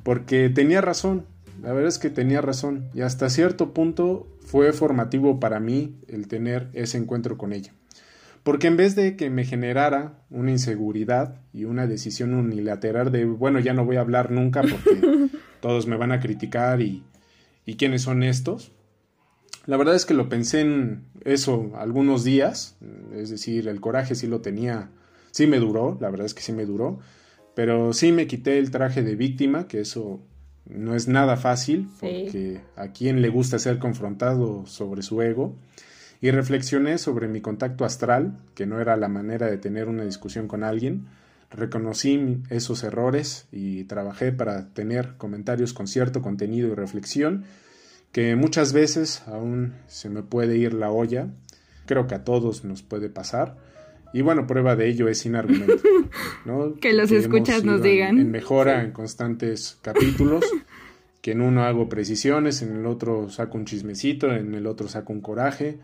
Porque 0.03 0.49
tenía 0.49 0.81
razón. 0.81 1.25
La 1.61 1.73
verdad 1.73 1.89
es 1.89 1.99
que 1.99 2.09
tenía 2.09 2.41
razón 2.41 2.89
y 2.93 3.01
hasta 3.01 3.29
cierto 3.29 3.73
punto 3.73 4.27
fue 4.45 4.71
formativo 4.71 5.39
para 5.39 5.59
mí 5.59 5.99
el 6.07 6.27
tener 6.27 6.69
ese 6.73 6.97
encuentro 6.97 7.37
con 7.37 7.51
ella. 7.51 7.73
Porque 8.43 8.67
en 8.67 8.77
vez 8.77 8.95
de 8.95 9.17
que 9.17 9.29
me 9.29 9.43
generara 9.43 10.23
una 10.29 10.51
inseguridad 10.51 11.41
y 11.51 11.65
una 11.65 11.85
decisión 11.85 12.33
unilateral 12.33 13.11
de, 13.11 13.25
bueno, 13.25 13.59
ya 13.59 13.73
no 13.73 13.83
voy 13.83 13.97
a 13.97 14.01
hablar 14.01 14.31
nunca 14.31 14.61
porque 14.61 15.29
todos 15.59 15.85
me 15.85 15.97
van 15.97 16.13
a 16.13 16.21
criticar 16.21 16.81
y, 16.81 17.03
y 17.65 17.75
quiénes 17.75 18.03
son 18.03 18.23
estos, 18.23 18.71
la 19.65 19.77
verdad 19.77 19.93
es 19.93 20.05
que 20.05 20.15
lo 20.15 20.29
pensé 20.29 20.61
en 20.61 21.03
eso 21.25 21.71
algunos 21.75 22.23
días, 22.23 22.75
es 23.13 23.29
decir, 23.29 23.67
el 23.67 23.79
coraje 23.79 24.15
sí 24.15 24.25
lo 24.25 24.41
tenía, 24.41 24.89
sí 25.29 25.45
me 25.45 25.59
duró, 25.59 25.95
la 26.01 26.09
verdad 26.09 26.25
es 26.25 26.33
que 26.33 26.41
sí 26.41 26.53
me 26.53 26.65
duró, 26.65 26.99
pero 27.59 27.91
sí 27.91 28.13
me 28.13 28.25
quité 28.25 28.57
el 28.57 28.71
traje 28.71 29.03
de 29.03 29.17
víctima, 29.17 29.67
que 29.67 29.81
eso 29.81 30.21
no 30.65 30.95
es 30.95 31.09
nada 31.09 31.35
fácil, 31.35 31.89
porque 31.99 32.61
a 32.77 32.93
quien 32.93 33.21
le 33.21 33.27
gusta 33.27 33.59
ser 33.59 33.79
confrontado 33.79 34.65
sobre 34.65 35.01
su 35.01 35.21
ego. 35.21 35.57
Y 36.21 36.31
reflexioné 36.31 36.97
sobre 36.97 37.27
mi 37.27 37.41
contacto 37.41 37.83
astral, 37.83 38.39
que 38.55 38.65
no 38.65 38.79
era 38.79 38.95
la 38.95 39.09
manera 39.09 39.47
de 39.47 39.57
tener 39.57 39.89
una 39.89 40.05
discusión 40.05 40.47
con 40.47 40.63
alguien. 40.63 41.07
Reconocí 41.51 42.41
esos 42.49 42.85
errores 42.85 43.49
y 43.51 43.83
trabajé 43.83 44.31
para 44.31 44.69
tener 44.73 45.17
comentarios 45.17 45.73
con 45.73 45.89
cierto 45.89 46.21
contenido 46.21 46.69
y 46.69 46.75
reflexión, 46.75 47.43
que 48.13 48.37
muchas 48.37 48.71
veces 48.71 49.21
aún 49.27 49.73
se 49.87 50.07
me 50.07 50.23
puede 50.23 50.55
ir 50.55 50.73
la 50.73 50.91
olla. 50.91 51.27
Creo 51.85 52.07
que 52.07 52.15
a 52.15 52.23
todos 52.23 52.63
nos 52.63 52.83
puede 52.83 53.09
pasar 53.09 53.57
y 54.13 54.21
bueno, 54.21 54.47
prueba 54.47 54.75
de 54.75 54.87
ello 54.87 55.07
es 55.07 55.19
sin 55.19 55.35
argumento. 55.35 55.83
¿no? 56.45 56.75
que 56.75 56.93
los 56.93 57.11
escuchas 57.11 57.63
nos 57.63 57.81
digan. 57.81 58.19
En, 58.19 58.31
mejora 58.31 58.83
en 58.83 58.91
constantes 58.91 59.77
capítulos. 59.81 60.45
que 61.21 61.31
en 61.31 61.41
uno 61.41 61.63
hago 61.65 61.89
precisiones, 61.89 62.61
en 62.61 62.77
el 62.77 62.85
otro 62.85 63.29
saco 63.29 63.57
un 63.57 63.65
chismecito, 63.65 64.31
en 64.31 64.55
el 64.55 64.65
otro 64.67 64.87
saco 64.87 65.13
un 65.13 65.21
coraje. 65.21 65.79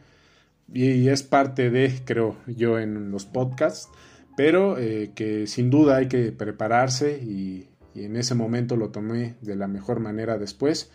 Y, 0.74 1.10
es 1.10 1.24
parte 1.24 1.70
de, 1.70 1.94
creo 2.06 2.38
yo, 2.48 2.80
en 2.80 3.12
los 3.12 3.26
podcasts. 3.26 3.90
Pero 4.38 4.78
eh, 4.78 5.12
que 5.16 5.48
sin 5.48 5.70
duda 5.70 5.98
hay 5.98 6.08
que 6.08 6.32
prepararse 6.32 7.20
y, 7.22 7.70
y 7.94 8.04
en 8.04 8.18
ese 8.18 8.36
momento 8.36 8.76
lo 8.76 8.90
tomé 8.90 9.36
de 9.42 9.56
la 9.56 9.68
mejor 9.68 10.00
manera 10.00 10.38
después. 10.38 10.92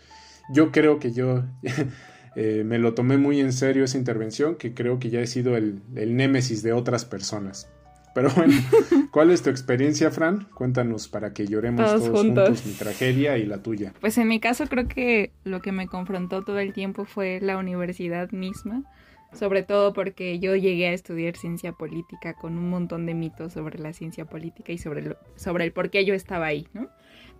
Yo 0.53 0.71
creo 0.71 0.99
que 0.99 1.11
yo 1.11 1.43
eh, 2.35 2.63
me 2.65 2.79
lo 2.79 2.93
tomé 2.93 3.17
muy 3.17 3.39
en 3.39 3.53
serio 3.53 3.83
esa 3.83 3.97
intervención, 3.97 4.55
que 4.55 4.73
creo 4.73 4.99
que 4.99 5.09
ya 5.09 5.21
he 5.21 5.27
sido 5.27 5.57
el, 5.57 5.81
el 5.95 6.15
némesis 6.15 6.63
de 6.63 6.73
otras 6.73 7.05
personas. 7.05 7.69
Pero 8.13 8.29
bueno, 8.35 8.53
¿cuál 9.11 9.31
es 9.31 9.41
tu 9.41 9.49
experiencia, 9.49 10.11
Fran? 10.11 10.47
Cuéntanos 10.53 11.07
para 11.07 11.33
que 11.33 11.47
lloremos 11.47 11.85
todos, 11.85 12.09
juntos. 12.09 12.65
mi 12.65 12.73
tragedia 12.73 13.37
y 13.37 13.45
la 13.45 13.59
tuya. 13.59 13.93
Pues 14.01 14.17
en 14.17 14.27
mi 14.27 14.39
caso 14.39 14.65
creo 14.67 14.87
que 14.87 15.31
lo 15.43 15.61
que 15.61 15.71
me 15.71 15.87
confrontó 15.87 16.41
todo 16.41 16.59
el 16.59 16.73
tiempo 16.73 17.05
fue 17.05 17.39
la 17.41 17.57
universidad 17.57 18.31
misma, 18.31 18.83
sobre 19.33 19.63
todo 19.63 19.93
porque 19.93 20.39
yo 20.39 20.55
llegué 20.55 20.87
a 20.87 20.93
estudiar 20.93 21.37
ciencia 21.37 21.71
política 21.71 22.33
con 22.33 22.57
un 22.57 22.69
montón 22.69 23.05
de 23.05 23.13
mitos 23.13 23.53
sobre 23.53 23.79
la 23.79 23.93
ciencia 23.93 24.25
política 24.25 24.73
y 24.73 24.77
sobre, 24.77 25.15
sobre 25.35 25.63
el 25.63 25.71
por 25.71 25.89
qué 25.89 26.03
yo 26.03 26.13
estaba 26.13 26.47
ahí, 26.47 26.67
¿no? 26.73 26.89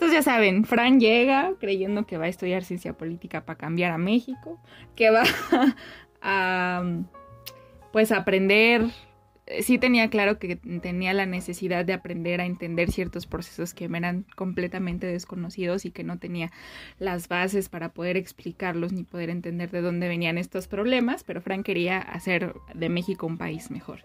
Entonces 0.01 0.17
ya 0.17 0.23
saben, 0.23 0.65
Fran 0.65 0.99
llega 0.99 1.53
creyendo 1.59 2.07
que 2.07 2.17
va 2.17 2.25
a 2.25 2.27
estudiar 2.27 2.63
ciencia 2.63 2.93
política 2.93 3.45
para 3.45 3.59
cambiar 3.59 3.91
a 3.91 3.99
México, 3.99 4.59
que 4.95 5.11
va 5.11 5.21
a 6.23 6.83
pues 7.91 8.11
aprender 8.11 8.87
sí 9.61 9.77
tenía 9.77 10.09
claro 10.09 10.39
que 10.39 10.55
tenía 10.55 11.13
la 11.13 11.27
necesidad 11.27 11.85
de 11.85 11.93
aprender 11.93 12.41
a 12.41 12.47
entender 12.47 12.91
ciertos 12.91 13.27
procesos 13.27 13.75
que 13.75 13.89
me 13.89 13.99
eran 13.99 14.25
completamente 14.35 15.05
desconocidos 15.05 15.85
y 15.85 15.91
que 15.91 16.03
no 16.03 16.17
tenía 16.17 16.49
las 16.97 17.27
bases 17.27 17.69
para 17.69 17.93
poder 17.93 18.17
explicarlos 18.17 18.93
ni 18.93 19.03
poder 19.03 19.29
entender 19.29 19.69
de 19.69 19.81
dónde 19.81 20.07
venían 20.07 20.39
estos 20.39 20.67
problemas, 20.67 21.23
pero 21.23 21.41
Frank 21.41 21.63
quería 21.63 21.99
hacer 21.99 22.55
de 22.73 22.89
México 22.89 23.27
un 23.27 23.37
país 23.37 23.69
mejor. 23.69 23.99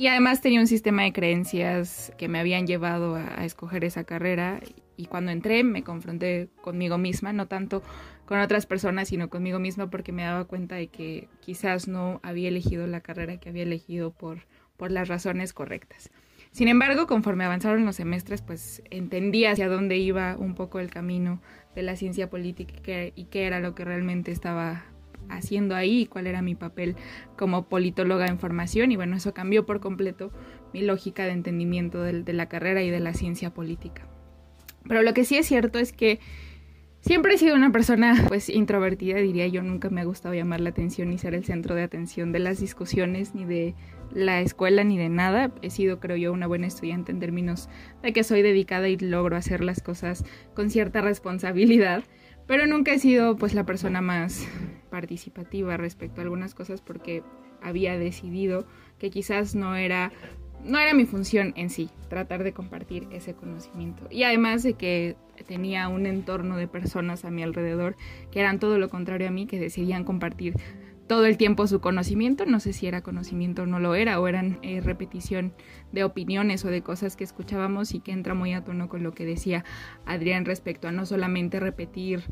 Y 0.00 0.06
además 0.06 0.40
tenía 0.40 0.60
un 0.60 0.66
sistema 0.66 1.02
de 1.02 1.12
creencias 1.12 2.10
que 2.16 2.26
me 2.26 2.38
habían 2.38 2.66
llevado 2.66 3.16
a, 3.16 3.44
escoger 3.44 3.84
esa 3.84 4.04
carrera 4.04 4.60
y 5.00 5.06
cuando 5.06 5.32
entré 5.32 5.64
me 5.64 5.82
confronté 5.82 6.48
conmigo 6.60 6.98
misma, 6.98 7.32
no 7.32 7.46
tanto 7.46 7.82
con 8.26 8.40
otras 8.40 8.66
personas, 8.66 9.08
sino 9.08 9.28
conmigo 9.28 9.58
misma 9.58 9.90
porque 9.90 10.12
me 10.12 10.22
daba 10.22 10.44
cuenta 10.44 10.76
de 10.76 10.88
que 10.88 11.28
quizás 11.40 11.88
no 11.88 12.20
había 12.22 12.48
elegido 12.48 12.86
la 12.86 13.00
carrera 13.00 13.38
que 13.38 13.48
había 13.48 13.64
elegido 13.64 14.12
por 14.12 14.40
por 14.80 14.90
las 14.90 15.08
razones 15.08 15.52
correctas. 15.52 16.10
Sin 16.52 16.66
embargo, 16.66 17.06
conforme 17.06 17.44
avanzaron 17.44 17.84
los 17.84 17.96
semestres, 17.96 18.40
pues 18.40 18.82
entendí 18.90 19.44
hacia 19.44 19.68
dónde 19.68 19.98
iba 19.98 20.38
un 20.38 20.54
poco 20.54 20.80
el 20.80 20.88
camino 20.88 21.42
de 21.74 21.82
la 21.82 21.96
ciencia 21.96 22.30
política 22.30 23.12
y 23.14 23.24
qué 23.26 23.44
era 23.44 23.60
lo 23.60 23.74
que 23.74 23.84
realmente 23.84 24.32
estaba 24.32 24.86
haciendo 25.28 25.76
ahí 25.76 26.00
y 26.00 26.06
cuál 26.06 26.26
era 26.26 26.40
mi 26.40 26.54
papel 26.54 26.96
como 27.36 27.68
politóloga 27.68 28.26
en 28.26 28.38
formación. 28.38 28.90
Y 28.90 28.96
bueno, 28.96 29.16
eso 29.16 29.34
cambió 29.34 29.66
por 29.66 29.80
completo 29.80 30.32
mi 30.72 30.80
lógica 30.80 31.24
de 31.24 31.32
entendimiento 31.32 32.02
de 32.02 32.32
la 32.32 32.48
carrera 32.48 32.82
y 32.82 32.88
de 32.88 33.00
la 33.00 33.12
ciencia 33.12 33.52
política. 33.52 34.08
Pero 34.88 35.02
lo 35.02 35.14
que 35.14 35.24
sí 35.24 35.36
es 35.36 35.46
cierto 35.46 35.78
es 35.78 35.92
que 35.92 36.20
Siempre 37.00 37.34
he 37.34 37.38
sido 37.38 37.56
una 37.56 37.72
persona 37.72 38.26
pues 38.28 38.50
introvertida, 38.50 39.16
diría 39.16 39.46
yo, 39.46 39.62
nunca 39.62 39.88
me 39.88 40.02
ha 40.02 40.04
gustado 40.04 40.34
llamar 40.34 40.60
la 40.60 40.68
atención 40.68 41.08
ni 41.08 41.16
ser 41.16 41.34
el 41.34 41.44
centro 41.46 41.74
de 41.74 41.82
atención 41.82 42.30
de 42.30 42.40
las 42.40 42.60
discusiones 42.60 43.34
ni 43.34 43.46
de 43.46 43.74
la 44.12 44.42
escuela 44.42 44.84
ni 44.84 44.98
de 44.98 45.08
nada. 45.08 45.50
He 45.62 45.70
sido, 45.70 45.98
creo 45.98 46.18
yo, 46.18 46.30
una 46.30 46.46
buena 46.46 46.66
estudiante 46.66 47.10
en 47.10 47.18
términos 47.18 47.70
de 48.02 48.12
que 48.12 48.22
soy 48.22 48.42
dedicada 48.42 48.88
y 48.88 48.98
logro 48.98 49.36
hacer 49.36 49.64
las 49.64 49.80
cosas 49.80 50.24
con 50.54 50.68
cierta 50.68 51.00
responsabilidad, 51.00 52.04
pero 52.46 52.66
nunca 52.66 52.92
he 52.92 52.98
sido 52.98 53.34
pues 53.36 53.54
la 53.54 53.64
persona 53.64 54.02
más 54.02 54.46
participativa 54.90 55.78
respecto 55.78 56.20
a 56.20 56.24
algunas 56.24 56.54
cosas 56.54 56.82
porque 56.82 57.22
había 57.62 57.98
decidido 57.98 58.66
que 58.98 59.08
quizás 59.08 59.54
no 59.54 59.74
era 59.74 60.12
no 60.64 60.78
era 60.78 60.94
mi 60.94 61.06
función 61.06 61.52
en 61.56 61.70
sí, 61.70 61.90
tratar 62.08 62.44
de 62.44 62.52
compartir 62.52 63.06
ese 63.10 63.34
conocimiento. 63.34 64.06
Y 64.10 64.24
además 64.24 64.62
de 64.62 64.74
que 64.74 65.16
tenía 65.46 65.88
un 65.88 66.06
entorno 66.06 66.56
de 66.56 66.68
personas 66.68 67.24
a 67.24 67.30
mi 67.30 67.42
alrededor 67.42 67.96
que 68.30 68.40
eran 68.40 68.58
todo 68.58 68.78
lo 68.78 68.88
contrario 68.88 69.28
a 69.28 69.30
mí, 69.30 69.46
que 69.46 69.58
decidían 69.58 70.04
compartir 70.04 70.54
todo 71.10 71.26
el 71.26 71.36
tiempo 71.36 71.66
su 71.66 71.80
conocimiento, 71.80 72.46
no 72.46 72.60
sé 72.60 72.72
si 72.72 72.86
era 72.86 73.02
conocimiento 73.02 73.62
o 73.62 73.66
no 73.66 73.80
lo 73.80 73.96
era, 73.96 74.20
o 74.20 74.28
eran 74.28 74.60
eh, 74.62 74.80
repetición 74.80 75.52
de 75.90 76.04
opiniones 76.04 76.64
o 76.64 76.68
de 76.68 76.82
cosas 76.82 77.16
que 77.16 77.24
escuchábamos 77.24 77.94
y 77.94 78.00
que 78.00 78.12
entra 78.12 78.34
muy 78.34 78.52
a 78.52 78.62
tono 78.62 78.88
con 78.88 79.02
lo 79.02 79.12
que 79.12 79.24
decía 79.24 79.64
Adrián 80.06 80.44
respecto 80.44 80.86
a 80.86 80.92
no 80.92 81.06
solamente 81.06 81.58
repetir 81.58 82.22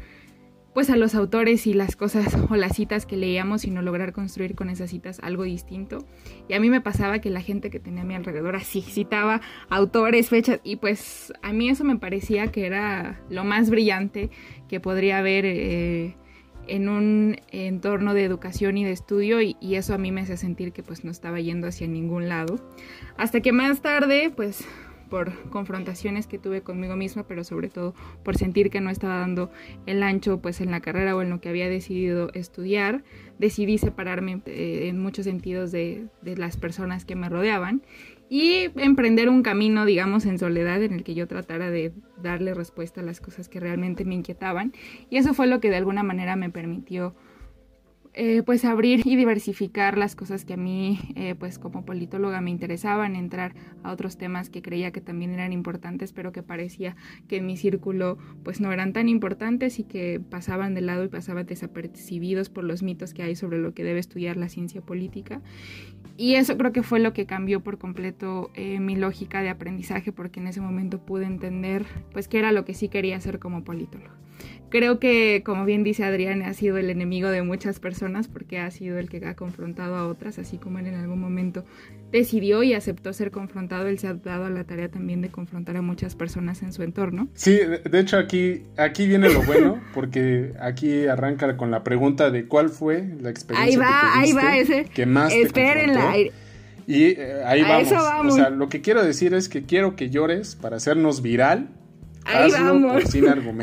pues 0.78 0.90
a 0.90 0.96
los 0.96 1.16
autores 1.16 1.66
y 1.66 1.74
las 1.74 1.96
cosas 1.96 2.38
o 2.50 2.54
las 2.54 2.76
citas 2.76 3.04
que 3.04 3.16
leíamos, 3.16 3.62
sino 3.62 3.82
lograr 3.82 4.12
construir 4.12 4.54
con 4.54 4.70
esas 4.70 4.90
citas 4.90 5.18
algo 5.24 5.42
distinto. 5.42 6.06
Y 6.48 6.54
a 6.54 6.60
mí 6.60 6.70
me 6.70 6.80
pasaba 6.80 7.18
que 7.18 7.30
la 7.30 7.40
gente 7.40 7.68
que 7.68 7.80
tenía 7.80 8.02
a 8.02 8.04
mi 8.04 8.14
alrededor 8.14 8.54
así 8.54 8.80
citaba 8.80 9.40
autores, 9.70 10.28
fechas, 10.28 10.60
y 10.62 10.76
pues 10.76 11.32
a 11.42 11.52
mí 11.52 11.68
eso 11.68 11.82
me 11.82 11.96
parecía 11.96 12.52
que 12.52 12.64
era 12.64 13.20
lo 13.28 13.42
más 13.42 13.70
brillante 13.70 14.30
que 14.68 14.78
podría 14.78 15.18
haber 15.18 15.46
eh, 15.46 16.14
en 16.68 16.88
un 16.88 17.40
entorno 17.50 18.14
de 18.14 18.22
educación 18.22 18.78
y 18.78 18.84
de 18.84 18.92
estudio, 18.92 19.40
y, 19.42 19.56
eso 19.60 19.94
a 19.94 19.98
mí 19.98 20.12
me 20.12 20.20
hace 20.20 20.36
sentir 20.36 20.70
que 20.70 20.84
pues 20.84 21.04
no 21.04 21.10
estaba 21.10 21.40
yendo 21.40 21.66
hacia 21.66 21.88
ningún 21.88 22.28
lado. 22.28 22.54
Hasta 23.16 23.40
que 23.40 23.50
más 23.50 23.82
tarde, 23.82 24.30
pues 24.30 24.64
por 25.08 25.32
confrontaciones 25.50 26.26
que 26.26 26.38
tuve 26.38 26.62
conmigo 26.62 26.96
misma, 26.96 27.26
pero 27.26 27.44
sobre 27.44 27.68
todo 27.68 27.94
por 28.22 28.36
sentir 28.36 28.70
que 28.70 28.80
no 28.80 28.90
estaba 28.90 29.18
dando 29.18 29.50
el 29.86 30.02
ancho 30.02 30.40
pues 30.40 30.60
en 30.60 30.70
la 30.70 30.80
carrera 30.80 31.16
o 31.16 31.22
en 31.22 31.30
lo 31.30 31.40
que 31.40 31.48
había 31.48 31.68
decidido 31.68 32.30
estudiar, 32.34 33.04
decidí 33.38 33.78
separarme 33.78 34.40
eh, 34.46 34.88
en 34.88 35.00
muchos 35.00 35.24
sentidos 35.24 35.72
de, 35.72 36.06
de 36.22 36.36
las 36.36 36.56
personas 36.56 37.04
que 37.04 37.16
me 37.16 37.28
rodeaban 37.28 37.82
y 38.30 38.70
emprender 38.76 39.28
un 39.28 39.42
camino, 39.42 39.86
digamos, 39.86 40.26
en 40.26 40.38
soledad 40.38 40.82
en 40.82 40.92
el 40.92 41.02
que 41.02 41.14
yo 41.14 41.26
tratara 41.26 41.70
de 41.70 41.92
darle 42.22 42.52
respuesta 42.52 43.00
a 43.00 43.04
las 43.04 43.20
cosas 43.20 43.48
que 43.48 43.58
realmente 43.58 44.04
me 44.04 44.14
inquietaban. 44.14 44.72
Y 45.08 45.16
eso 45.16 45.32
fue 45.32 45.46
lo 45.46 45.60
que 45.60 45.70
de 45.70 45.76
alguna 45.76 46.02
manera 46.02 46.36
me 46.36 46.50
permitió 46.50 47.14
eh, 48.14 48.42
pues 48.44 48.64
abrir 48.64 49.06
y 49.06 49.16
diversificar 49.16 49.98
las 49.98 50.16
cosas 50.16 50.44
que 50.44 50.54
a 50.54 50.56
mí 50.56 50.98
eh, 51.14 51.34
pues 51.38 51.58
como 51.58 51.84
politóloga 51.84 52.40
me 52.40 52.50
interesaban, 52.50 53.16
entrar 53.16 53.54
a 53.82 53.92
otros 53.92 54.18
temas 54.18 54.50
que 54.50 54.62
creía 54.62 54.90
que 54.90 55.00
también 55.00 55.32
eran 55.32 55.52
importantes 55.52 56.12
pero 56.12 56.32
que 56.32 56.42
parecía 56.42 56.96
que 57.28 57.36
en 57.36 57.46
mi 57.46 57.56
círculo 57.56 58.18
pues 58.42 58.60
no 58.60 58.72
eran 58.72 58.92
tan 58.92 59.08
importantes 59.08 59.78
y 59.78 59.84
que 59.84 60.20
pasaban 60.20 60.74
de 60.74 60.80
lado 60.80 61.04
y 61.04 61.08
pasaban 61.08 61.46
desapercibidos 61.46 62.48
por 62.48 62.64
los 62.64 62.82
mitos 62.82 63.14
que 63.14 63.22
hay 63.22 63.36
sobre 63.36 63.58
lo 63.58 63.74
que 63.74 63.84
debe 63.84 64.00
estudiar 64.00 64.36
la 64.36 64.48
ciencia 64.48 64.80
política 64.80 65.40
y 66.16 66.34
eso 66.34 66.58
creo 66.58 66.72
que 66.72 66.82
fue 66.82 66.98
lo 66.98 67.12
que 67.12 67.26
cambió 67.26 67.60
por 67.60 67.78
completo 67.78 68.50
eh, 68.54 68.80
mi 68.80 68.96
lógica 68.96 69.42
de 69.42 69.50
aprendizaje 69.50 70.12
porque 70.12 70.40
en 70.40 70.48
ese 70.48 70.60
momento 70.60 70.98
pude 70.98 71.26
entender 71.26 71.86
pues 72.12 72.26
qué 72.26 72.40
era 72.40 72.52
lo 72.52 72.64
que 72.64 72.74
sí 72.74 72.88
quería 72.88 73.16
hacer 73.16 73.38
como 73.38 73.62
politóloga. 73.62 74.16
Creo 74.70 74.98
que, 74.98 75.42
como 75.44 75.64
bien 75.64 75.82
dice 75.82 76.04
Adrián, 76.04 76.42
ha 76.42 76.52
sido 76.52 76.76
el 76.76 76.90
enemigo 76.90 77.30
de 77.30 77.42
muchas 77.42 77.80
personas 77.80 78.28
porque 78.28 78.58
ha 78.58 78.70
sido 78.70 78.98
el 78.98 79.08
que 79.08 79.24
ha 79.24 79.34
confrontado 79.34 79.96
a 79.96 80.06
otras, 80.06 80.38
así 80.38 80.58
como 80.58 80.78
él 80.78 80.86
en 80.86 80.94
algún 80.94 81.20
momento 81.20 81.64
decidió 82.12 82.62
y 82.62 82.74
aceptó 82.74 83.12
ser 83.14 83.30
confrontado, 83.30 83.86
él 83.86 83.98
se 83.98 84.08
ha 84.08 84.14
dado 84.14 84.44
a 84.44 84.50
la 84.50 84.64
tarea 84.64 84.90
también 84.90 85.22
de 85.22 85.30
confrontar 85.30 85.76
a 85.78 85.82
muchas 85.82 86.14
personas 86.14 86.62
en 86.62 86.74
su 86.74 86.82
entorno. 86.82 87.28
Sí, 87.34 87.58
de 87.58 87.98
hecho 87.98 88.18
aquí, 88.18 88.62
aquí 88.76 89.06
viene 89.06 89.30
lo 89.30 89.42
bueno, 89.42 89.80
porque 89.94 90.52
aquí 90.60 91.06
arranca 91.06 91.56
con 91.56 91.70
la 91.70 91.82
pregunta 91.82 92.30
de 92.30 92.46
cuál 92.46 92.68
fue 92.68 93.08
la 93.20 93.30
experiencia 93.30 93.72
ahí 93.72 93.76
va, 93.76 94.20
ahí 94.20 94.32
va 94.32 94.56
ese. 94.58 94.84
que 94.84 95.06
más 95.06 95.32
Espérenla. 95.32 96.14
y 96.86 97.04
eh, 97.04 97.42
ahí 97.46 97.62
vamos. 97.62 97.90
vamos. 97.90 98.34
O 98.34 98.36
sea, 98.36 98.50
lo 98.50 98.68
que 98.68 98.82
quiero 98.82 99.02
decir 99.02 99.32
es 99.32 99.48
que 99.48 99.62
quiero 99.62 99.96
que 99.96 100.10
llores 100.10 100.56
para 100.56 100.76
hacernos 100.76 101.22
viral. 101.22 101.68
Ahí 102.28 102.50
vamos. 102.50 103.04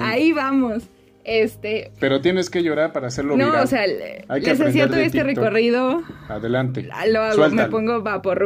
Ahí 0.01 0.33
vamos. 0.33 0.83
Este. 1.23 1.91
Pero 1.99 2.21
tienes 2.21 2.51
que 2.51 2.61
llorar 2.61 2.93
para 2.93 3.07
hacerlo 3.07 3.35
no, 3.35 3.59
o 3.59 3.65
sea, 3.65 3.87
les 3.87 4.61
hacía 4.61 4.87
todo 4.87 4.97
este 4.97 5.23
recorrido. 5.23 6.03
Adelante. 6.29 6.87
Lo 7.07 7.21
hago, 7.21 7.49
me 7.49 7.65
pongo 7.65 8.01
vapor, 8.01 8.43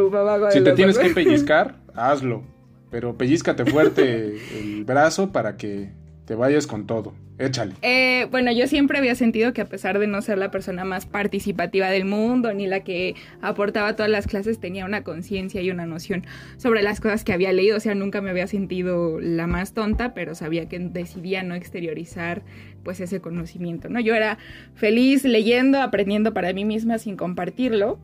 Si 0.51 0.61
te 0.61 0.71
tienes 0.73 0.97
que 0.97 1.09
pellizcar, 1.09 1.75
hazlo. 1.93 2.43
Pero 2.89 3.17
pellizcate 3.17 3.65
fuerte 3.65 4.37
el 4.59 4.83
brazo 4.85 5.31
para 5.31 5.57
que 5.57 5.89
te 6.29 6.35
vayas 6.35 6.67
con 6.67 6.85
todo. 6.85 7.15
Échale. 7.39 7.73
Eh, 7.81 8.27
bueno, 8.29 8.51
yo 8.51 8.67
siempre 8.67 8.99
había 8.99 9.15
sentido 9.15 9.51
que 9.51 9.61
a 9.61 9.65
pesar 9.65 9.97
de 9.97 10.05
no 10.05 10.21
ser 10.21 10.37
la 10.37 10.51
persona 10.51 10.85
más 10.85 11.07
participativa 11.07 11.89
del 11.89 12.05
mundo, 12.05 12.53
ni 12.53 12.67
la 12.67 12.81
que 12.81 13.15
aportaba 13.41 13.95
todas 13.95 14.11
las 14.11 14.27
clases, 14.27 14.59
tenía 14.59 14.85
una 14.85 15.03
conciencia 15.03 15.59
y 15.63 15.71
una 15.71 15.87
noción 15.87 16.27
sobre 16.57 16.83
las 16.83 16.99
cosas 16.99 17.23
que 17.23 17.33
había 17.33 17.51
leído. 17.51 17.77
O 17.77 17.79
sea, 17.79 17.95
nunca 17.95 18.21
me 18.21 18.29
había 18.29 18.45
sentido 18.45 19.19
la 19.19 19.47
más 19.47 19.73
tonta, 19.73 20.13
pero 20.13 20.35
sabía 20.35 20.69
que 20.69 20.77
decidía 20.77 21.41
no 21.41 21.55
exteriorizar 21.55 22.43
pues 22.83 22.99
ese 22.99 23.21
conocimiento, 23.21 23.89
¿no? 23.89 23.99
Yo 23.99 24.13
era 24.13 24.37
feliz 24.75 25.23
leyendo, 25.23 25.81
aprendiendo 25.81 26.31
para 26.31 26.53
mí 26.53 26.63
misma 26.63 26.99
sin 26.99 27.17
compartirlo 27.17 27.97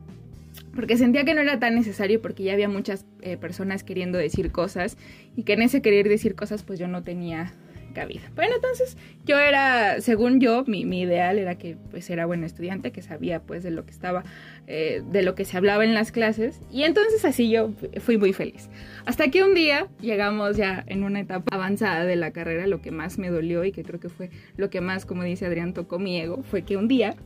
porque 0.74 0.96
sentía 0.96 1.24
que 1.24 1.34
no 1.34 1.42
era 1.42 1.60
tan 1.60 1.76
necesario 1.76 2.20
porque 2.20 2.42
ya 2.42 2.54
había 2.54 2.68
muchas 2.68 3.04
eh, 3.22 3.36
personas 3.36 3.84
queriendo 3.84 4.18
decir 4.18 4.50
cosas 4.50 4.96
y 5.36 5.44
que 5.44 5.52
en 5.52 5.62
ese 5.62 5.80
querer 5.80 6.08
decir 6.08 6.34
cosas 6.34 6.64
pues 6.64 6.80
yo 6.80 6.88
no 6.88 7.04
tenía 7.04 7.52
cabida. 7.96 8.30
Bueno, 8.34 8.54
entonces 8.54 8.98
yo 9.24 9.38
era, 9.38 10.02
según 10.02 10.38
yo, 10.38 10.64
mi, 10.66 10.82
ideal 10.82 11.38
era 11.38 11.56
que 11.56 11.78
pues 11.90 12.10
era 12.10 12.26
buen 12.26 12.44
estudiante, 12.44 12.92
que 12.92 13.00
sabía 13.00 13.40
pues 13.40 13.62
de 13.62 13.70
lo 13.70 13.86
que 13.86 13.90
estaba, 13.90 14.22
eh, 14.66 15.02
de 15.10 15.22
lo 15.22 15.34
que 15.34 15.46
se 15.46 15.56
hablaba 15.56 15.82
en 15.82 15.94
las 15.94 16.12
clases. 16.12 16.60
Y 16.70 16.82
entonces 16.82 17.24
así 17.24 17.48
yo 17.48 17.72
fui 18.00 18.18
muy 18.18 18.34
feliz. 18.34 18.68
Hasta 19.06 19.30
que 19.30 19.42
un 19.42 19.54
día 19.54 19.88
llegamos 20.02 20.58
ya 20.58 20.84
en 20.86 21.04
una 21.04 21.20
etapa 21.20 21.56
avanzada 21.56 22.04
de 22.04 22.16
la 22.16 22.32
carrera, 22.32 22.66
lo 22.66 22.82
que 22.82 22.90
más 22.90 23.18
me 23.18 23.30
dolió 23.30 23.64
y 23.64 23.72
que 23.72 23.82
creo 23.82 23.98
que 23.98 24.10
fue 24.10 24.28
lo 24.58 24.68
que 24.68 24.82
más, 24.82 25.06
como 25.06 25.22
dice 25.22 25.46
Adrián, 25.46 25.72
tocó 25.72 25.98
mi 25.98 26.20
ego, 26.20 26.42
fue 26.42 26.62
que 26.62 26.76
un 26.76 26.88
día 26.88 27.16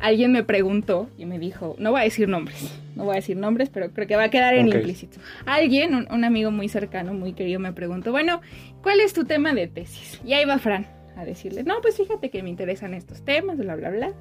alguien 0.00 0.32
me 0.32 0.42
preguntó 0.44 1.08
y 1.18 1.26
me 1.26 1.38
dijo, 1.38 1.76
no 1.78 1.90
voy 1.90 2.00
a 2.00 2.04
decir 2.04 2.28
nombres, 2.28 2.70
no 2.94 3.04
voy 3.04 3.12
a 3.12 3.16
decir 3.16 3.36
nombres, 3.36 3.70
pero 3.70 3.90
creo 3.90 4.06
que 4.06 4.16
va 4.16 4.24
a 4.24 4.30
quedar 4.30 4.54
en 4.54 4.68
implícito. 4.68 5.18
Alguien, 5.44 5.94
un, 5.94 6.24
amigo 6.24 6.50
muy 6.50 6.68
cercano, 6.68 7.14
muy 7.14 7.32
querido, 7.32 7.60
me 7.60 7.72
preguntó, 7.72 8.12
bueno, 8.12 8.40
¿cuál 8.82 9.00
es 9.00 9.12
tu 9.12 9.24
tema 9.24 9.54
de 9.54 9.66
tesis? 9.66 10.20
Y 10.24 10.34
ahí 10.34 10.44
va 10.44 10.58
Fran 10.58 10.86
a 11.16 11.24
decirle, 11.24 11.62
no, 11.62 11.80
pues 11.80 11.96
fíjate 11.96 12.30
que 12.30 12.42
me 12.42 12.50
interesan 12.50 12.94
estos 12.94 13.24
temas, 13.24 13.56
bla, 13.58 13.74
bla, 13.76 13.90
bla. 13.90 14.12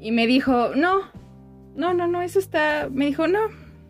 Y 0.00 0.10
me 0.10 0.26
dijo, 0.26 0.74
no, 0.74 1.02
no, 1.76 1.94
no, 1.94 2.06
no, 2.06 2.22
eso 2.22 2.38
está, 2.38 2.88
me 2.90 3.06
dijo, 3.06 3.28
no. 3.28 3.40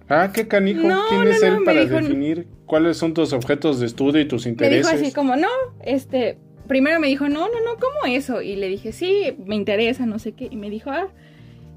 Ah, 0.09 0.31
qué 0.35 0.49
canijo, 0.49 0.83
¿quién 1.09 1.29
es 1.29 1.43
él 1.43 1.59
para 1.65 1.85
definir 1.85 2.49
cuáles 2.67 2.97
son 2.97 3.15
tus 3.15 3.33
objetos 3.33 3.81
de 3.81 3.87
estudio 3.87 4.21
y 4.21 4.27
tus 4.27 4.45
intereses? 4.45 4.87
Me 4.87 4.93
dijo 4.93 5.07
así 5.07 5.15
como, 5.15 5.37
no, 5.37 5.49
este, 5.85 6.37
primero 6.71 7.01
me 7.01 7.09
dijo, 7.09 7.29
no, 7.29 7.49
no, 7.49 7.61
no, 7.65 7.81
¿cómo 7.81 8.15
eso? 8.15 8.43
Y 8.43 8.55
le 8.55 8.69
dije, 8.69 8.93
sí, 8.93 9.35
me 9.45 9.57
interesa, 9.57 10.07
no 10.07 10.21
sé 10.21 10.31
qué. 10.31 10.47
Y 10.49 10.55
me 10.55 10.71
dijo, 10.71 10.91
ah, 10.91 11.09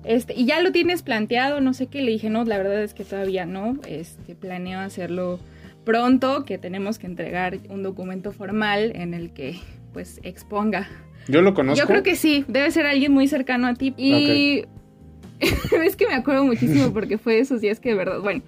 este, 0.04 0.36
y 0.36 0.46
ya 0.46 0.62
lo 0.62 0.72
tienes 0.72 1.02
planteado, 1.02 1.62
no 1.62 1.74
sé 1.74 1.88
qué. 1.88 2.04
Le 2.04 2.12
dije, 2.12 2.30
no, 2.30 2.46
la 2.46 2.60
verdad 2.60 2.84
es 2.84 2.94
que 2.94 3.04
todavía 3.04 3.48
no. 3.48 3.80
Este, 3.88 4.36
planeo 4.36 4.80
hacerlo 4.80 5.40
pronto, 5.84 6.46
que 6.46 6.60
tenemos 6.60 7.00
que 7.00 7.08
entregar 7.08 7.58
un 7.70 7.82
documento 7.82 8.34
formal 8.34 8.92
en 8.94 9.16
el 9.16 9.32
que, 9.32 9.60
pues, 9.94 10.20
exponga. 10.22 10.88
Yo 11.28 11.42
lo 11.42 11.56
conozco. 11.56 11.82
Yo 11.82 11.88
creo 11.88 12.04
que 12.04 12.16
sí, 12.16 12.46
debe 12.48 12.70
ser 12.70 12.86
alguien 12.86 13.12
muy 13.12 13.28
cercano 13.28 13.66
a 13.66 13.74
ti. 13.74 13.96
Y 13.98 14.66
es 15.84 15.96
que 15.96 16.06
me 16.06 16.14
acuerdo 16.14 16.44
muchísimo 16.44 16.94
porque 16.94 17.18
fue 17.18 17.40
esos 17.40 17.62
días 17.62 17.80
que 17.80 17.90
de 17.90 17.96
verdad, 17.96 18.20
bueno, 18.20 18.44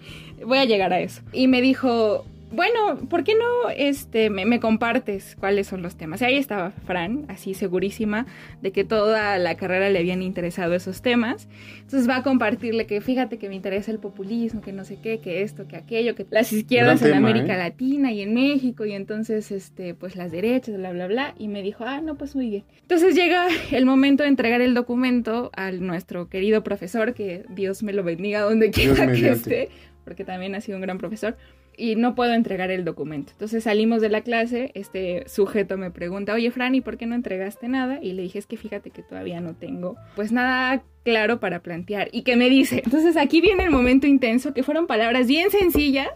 voy 0.45 0.60
a 0.60 0.65
llegar 0.65 0.93
a 0.93 0.99
eso. 0.99 1.23
Y 1.34 1.47
me 1.47 1.63
dijo, 1.63 2.23
bueno, 2.55 3.07
¿por 3.09 3.23
qué 3.23 3.33
no 3.35 3.69
este, 3.69 4.29
me, 4.29 4.59
compartes 4.59 5.35
cuáles 5.39 5.67
son 5.67 5.81
los 5.81 5.95
temas? 5.95 6.21
Y 6.21 6.25
ahí 6.25 6.37
estaba 6.37 6.71
Fran, 6.71 7.25
así 7.27 7.53
segurísima 7.53 8.25
de 8.61 8.71
que 8.71 8.83
toda 8.83 9.37
la 9.37 9.55
carrera 9.55 9.89
le 9.89 9.99
habían 9.99 10.21
interesado 10.21 10.73
esos 10.73 11.01
temas. 11.01 11.47
Entonces 11.81 12.09
va 12.09 12.17
a 12.17 12.23
compartirle 12.23 12.87
que 12.87 13.01
fíjate 13.01 13.37
que 13.37 13.49
me 13.49 13.55
interesa 13.55 13.91
el 13.91 13.99
populismo, 13.99 14.61
que 14.61 14.71
no 14.71 14.85
sé 14.85 14.97
qué, 15.01 15.19
que 15.19 15.41
esto, 15.41 15.67
que 15.67 15.75
aquello, 15.75 16.15
que 16.15 16.25
las 16.29 16.51
izquierdas 16.51 17.01
en 17.01 17.13
América 17.13 17.55
¿eh? 17.55 17.57
Latina 17.57 18.11
y 18.11 18.21
en 18.21 18.33
México, 18.33 18.85
y 18.85 18.93
entonces, 18.93 19.51
este, 19.51 19.93
pues 19.93 20.15
las 20.15 20.31
derechas, 20.31 20.77
bla, 20.77 20.91
bla, 20.91 21.07
bla. 21.07 21.35
Y 21.37 21.47
me 21.47 21.61
dijo, 21.61 21.83
ah, 21.85 22.01
no, 22.01 22.15
pues 22.15 22.35
muy 22.35 22.49
bien. 22.49 22.63
Entonces 22.81 23.15
llega 23.15 23.47
el 23.71 23.85
momento 23.85 24.23
de 24.23 24.29
entregar 24.29 24.61
el 24.61 24.73
documento 24.73 25.51
a 25.55 25.71
nuestro 25.71 26.29
querido 26.29 26.63
profesor, 26.63 27.13
que 27.13 27.43
Dios 27.49 27.83
me 27.83 27.93
lo 27.93 28.03
bendiga 28.03 28.41
donde 28.41 28.71
quiera 28.71 29.11
que 29.11 29.29
esté, 29.29 29.69
porque 30.03 30.23
también 30.23 30.55
ha 30.55 30.61
sido 30.61 30.77
un 30.77 30.81
gran 30.81 30.97
profesor 30.97 31.35
y 31.77 31.95
no 31.95 32.15
puedo 32.15 32.33
entregar 32.33 32.71
el 32.71 32.85
documento. 32.85 33.31
Entonces 33.33 33.63
salimos 33.63 34.01
de 34.01 34.09
la 34.09 34.21
clase, 34.21 34.71
este 34.75 35.23
sujeto 35.27 35.77
me 35.77 35.91
pregunta, 35.91 36.33
oye 36.33 36.51
Fran, 36.51 36.75
¿y 36.75 36.81
por 36.81 36.97
qué 36.97 37.05
no 37.05 37.15
entregaste 37.15 37.67
nada? 37.67 37.99
Y 38.01 38.13
le 38.13 38.23
dije, 38.23 38.39
es 38.39 38.47
que 38.47 38.57
fíjate 38.57 38.91
que 38.91 39.03
todavía 39.03 39.41
no 39.41 39.55
tengo 39.55 39.95
pues 40.15 40.31
nada 40.31 40.83
claro 41.03 41.39
para 41.39 41.61
plantear. 41.61 42.09
¿Y 42.11 42.23
qué 42.23 42.35
me 42.35 42.49
dice? 42.49 42.81
Entonces 42.83 43.17
aquí 43.17 43.41
viene 43.41 43.63
el 43.63 43.71
momento 43.71 44.07
intenso, 44.07 44.53
que 44.53 44.63
fueron 44.63 44.88
palabras 44.88 45.27
bien 45.27 45.51
sencillas, 45.51 46.09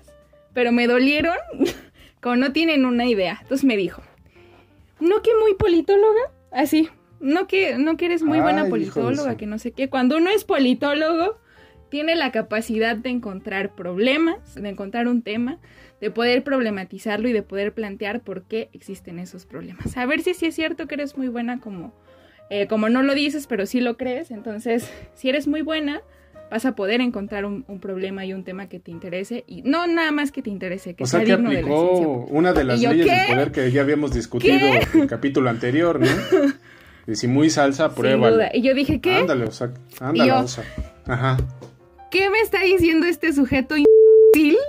pero 0.53 0.71
me 0.71 0.87
dolieron 0.87 1.35
como 2.21 2.35
no 2.35 2.51
tienen 2.51 2.85
una 2.85 3.05
idea. 3.05 3.39
Entonces 3.41 3.65
me 3.65 3.77
dijo, 3.77 4.01
¿no 4.99 5.21
que 5.21 5.31
muy 5.41 5.53
politóloga? 5.55 6.31
Así, 6.51 6.89
no 7.19 7.47
que, 7.47 7.77
no 7.77 7.97
que 7.97 8.05
eres 8.05 8.23
muy 8.23 8.39
buena 8.39 8.65
politóloga, 8.67 9.37
que 9.37 9.45
no 9.45 9.59
sé 9.59 9.71
qué. 9.71 9.89
Cuando 9.89 10.17
uno 10.17 10.29
es 10.29 10.43
politólogo 10.43 11.37
tiene 11.89 12.15
la 12.15 12.31
capacidad 12.31 12.95
de 12.95 13.09
encontrar 13.09 13.75
problemas, 13.75 14.55
de 14.55 14.69
encontrar 14.69 15.07
un 15.07 15.21
tema, 15.21 15.57
de 15.99 16.11
poder 16.11 16.43
problematizarlo 16.43 17.27
y 17.27 17.33
de 17.33 17.43
poder 17.43 17.73
plantear 17.73 18.21
por 18.21 18.43
qué 18.43 18.69
existen 18.73 19.19
esos 19.19 19.45
problemas. 19.45 19.97
A 19.97 20.05
ver 20.05 20.21
si 20.21 20.33
sí 20.33 20.45
es 20.45 20.55
cierto 20.55 20.87
que 20.87 20.95
eres 20.95 21.17
muy 21.17 21.27
buena 21.27 21.59
como, 21.59 21.93
eh, 22.49 22.67
como 22.67 22.89
no 22.89 23.03
lo 23.03 23.13
dices, 23.13 23.47
pero 23.47 23.65
sí 23.65 23.81
lo 23.81 23.97
crees. 23.97 24.31
Entonces, 24.31 24.89
si 25.13 25.29
eres 25.29 25.47
muy 25.47 25.61
buena, 25.61 26.01
vas 26.49 26.65
a 26.65 26.75
poder 26.75 27.01
encontrar 27.01 27.45
un, 27.45 27.63
problema 27.79 28.25
y 28.25 28.33
un 28.33 28.43
tema 28.43 28.67
que 28.67 28.79
te 28.79 28.91
interese 28.91 29.43
y 29.47 29.61
no 29.61 29.87
nada 29.87 30.11
más 30.11 30.31
que 30.31 30.41
te 30.41 30.49
interese, 30.49 30.95
que 30.95 31.03
o 31.03 31.07
sea, 31.07 31.23
que 31.23 31.33
aplicó 31.33 32.25
una 32.29 32.53
de 32.53 32.63
las 32.63 32.81
leyes 32.81 33.05
del 33.05 33.27
poder 33.27 33.51
que 33.51 33.71
ya 33.71 33.81
habíamos 33.81 34.13
discutido 34.13 34.57
en 34.57 35.01
el 35.01 35.07
capítulo 35.07 35.49
anterior, 35.49 35.99
¿no? 35.99 36.07
Y 37.07 37.15
si 37.15 37.27
muy 37.27 37.49
salsa, 37.49 37.95
prueba. 37.95 38.51
Y 38.53 38.61
yo 38.61 38.75
dije, 38.75 39.01
¿qué? 39.01 39.15
Ándale, 39.15 39.45
o 39.45 39.51
sea, 39.51 39.71
ándale, 39.99 40.31
o 40.31 40.47
sea. 40.47 40.63
Ajá. 41.07 41.37
¿Qué 42.11 42.29
me 42.29 42.39
está 42.39 42.61
diciendo 42.63 43.05
este 43.07 43.33
sujeto 43.33 43.75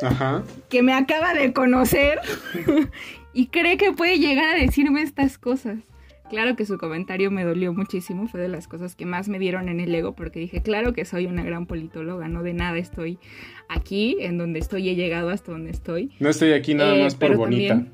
Ajá. 0.03 0.43
que 0.69 0.83
me 0.83 0.93
acaba 0.93 1.35
de 1.35 1.53
conocer 1.53 2.19
y 3.33 3.47
cree 3.47 3.77
que 3.77 3.93
puede 3.93 4.19
llegar 4.19 4.57
a 4.57 4.59
decirme 4.59 5.03
estas 5.03 5.39
cosas? 5.39 5.79
Claro 6.31 6.55
que 6.55 6.65
su 6.65 6.79
comentario 6.79 7.33
me 7.33 7.43
dolió 7.43 7.73
muchísimo, 7.73 8.29
fue 8.29 8.41
de 8.41 8.49
las 8.49 8.69
cosas 8.69 8.95
que 8.95 9.05
más 9.05 9.29
me 9.29 9.41
dieron 9.41 9.69
en 9.69 9.81
el 9.81 9.93
ego, 9.93 10.15
porque 10.15 10.39
dije, 10.39 10.63
claro 10.63 10.93
que 10.93 11.05
soy 11.05 11.27
una 11.27 11.43
gran 11.43 11.67
politóloga, 11.67 12.29
no 12.29 12.45
de 12.45 12.55
nada 12.55 12.79
estoy 12.79 13.19
aquí, 13.69 14.17
en 14.21 14.39
donde 14.39 14.61
estoy, 14.61 14.89
he 14.89 14.95
llegado 14.95 15.31
hasta 15.31 15.51
donde 15.51 15.73
estoy. 15.73 16.13
No 16.21 16.29
estoy 16.29 16.53
aquí 16.53 16.75
nada 16.75 16.97
eh, 16.97 17.03
más 17.03 17.17
por 17.17 17.37
bonita. 17.37 17.85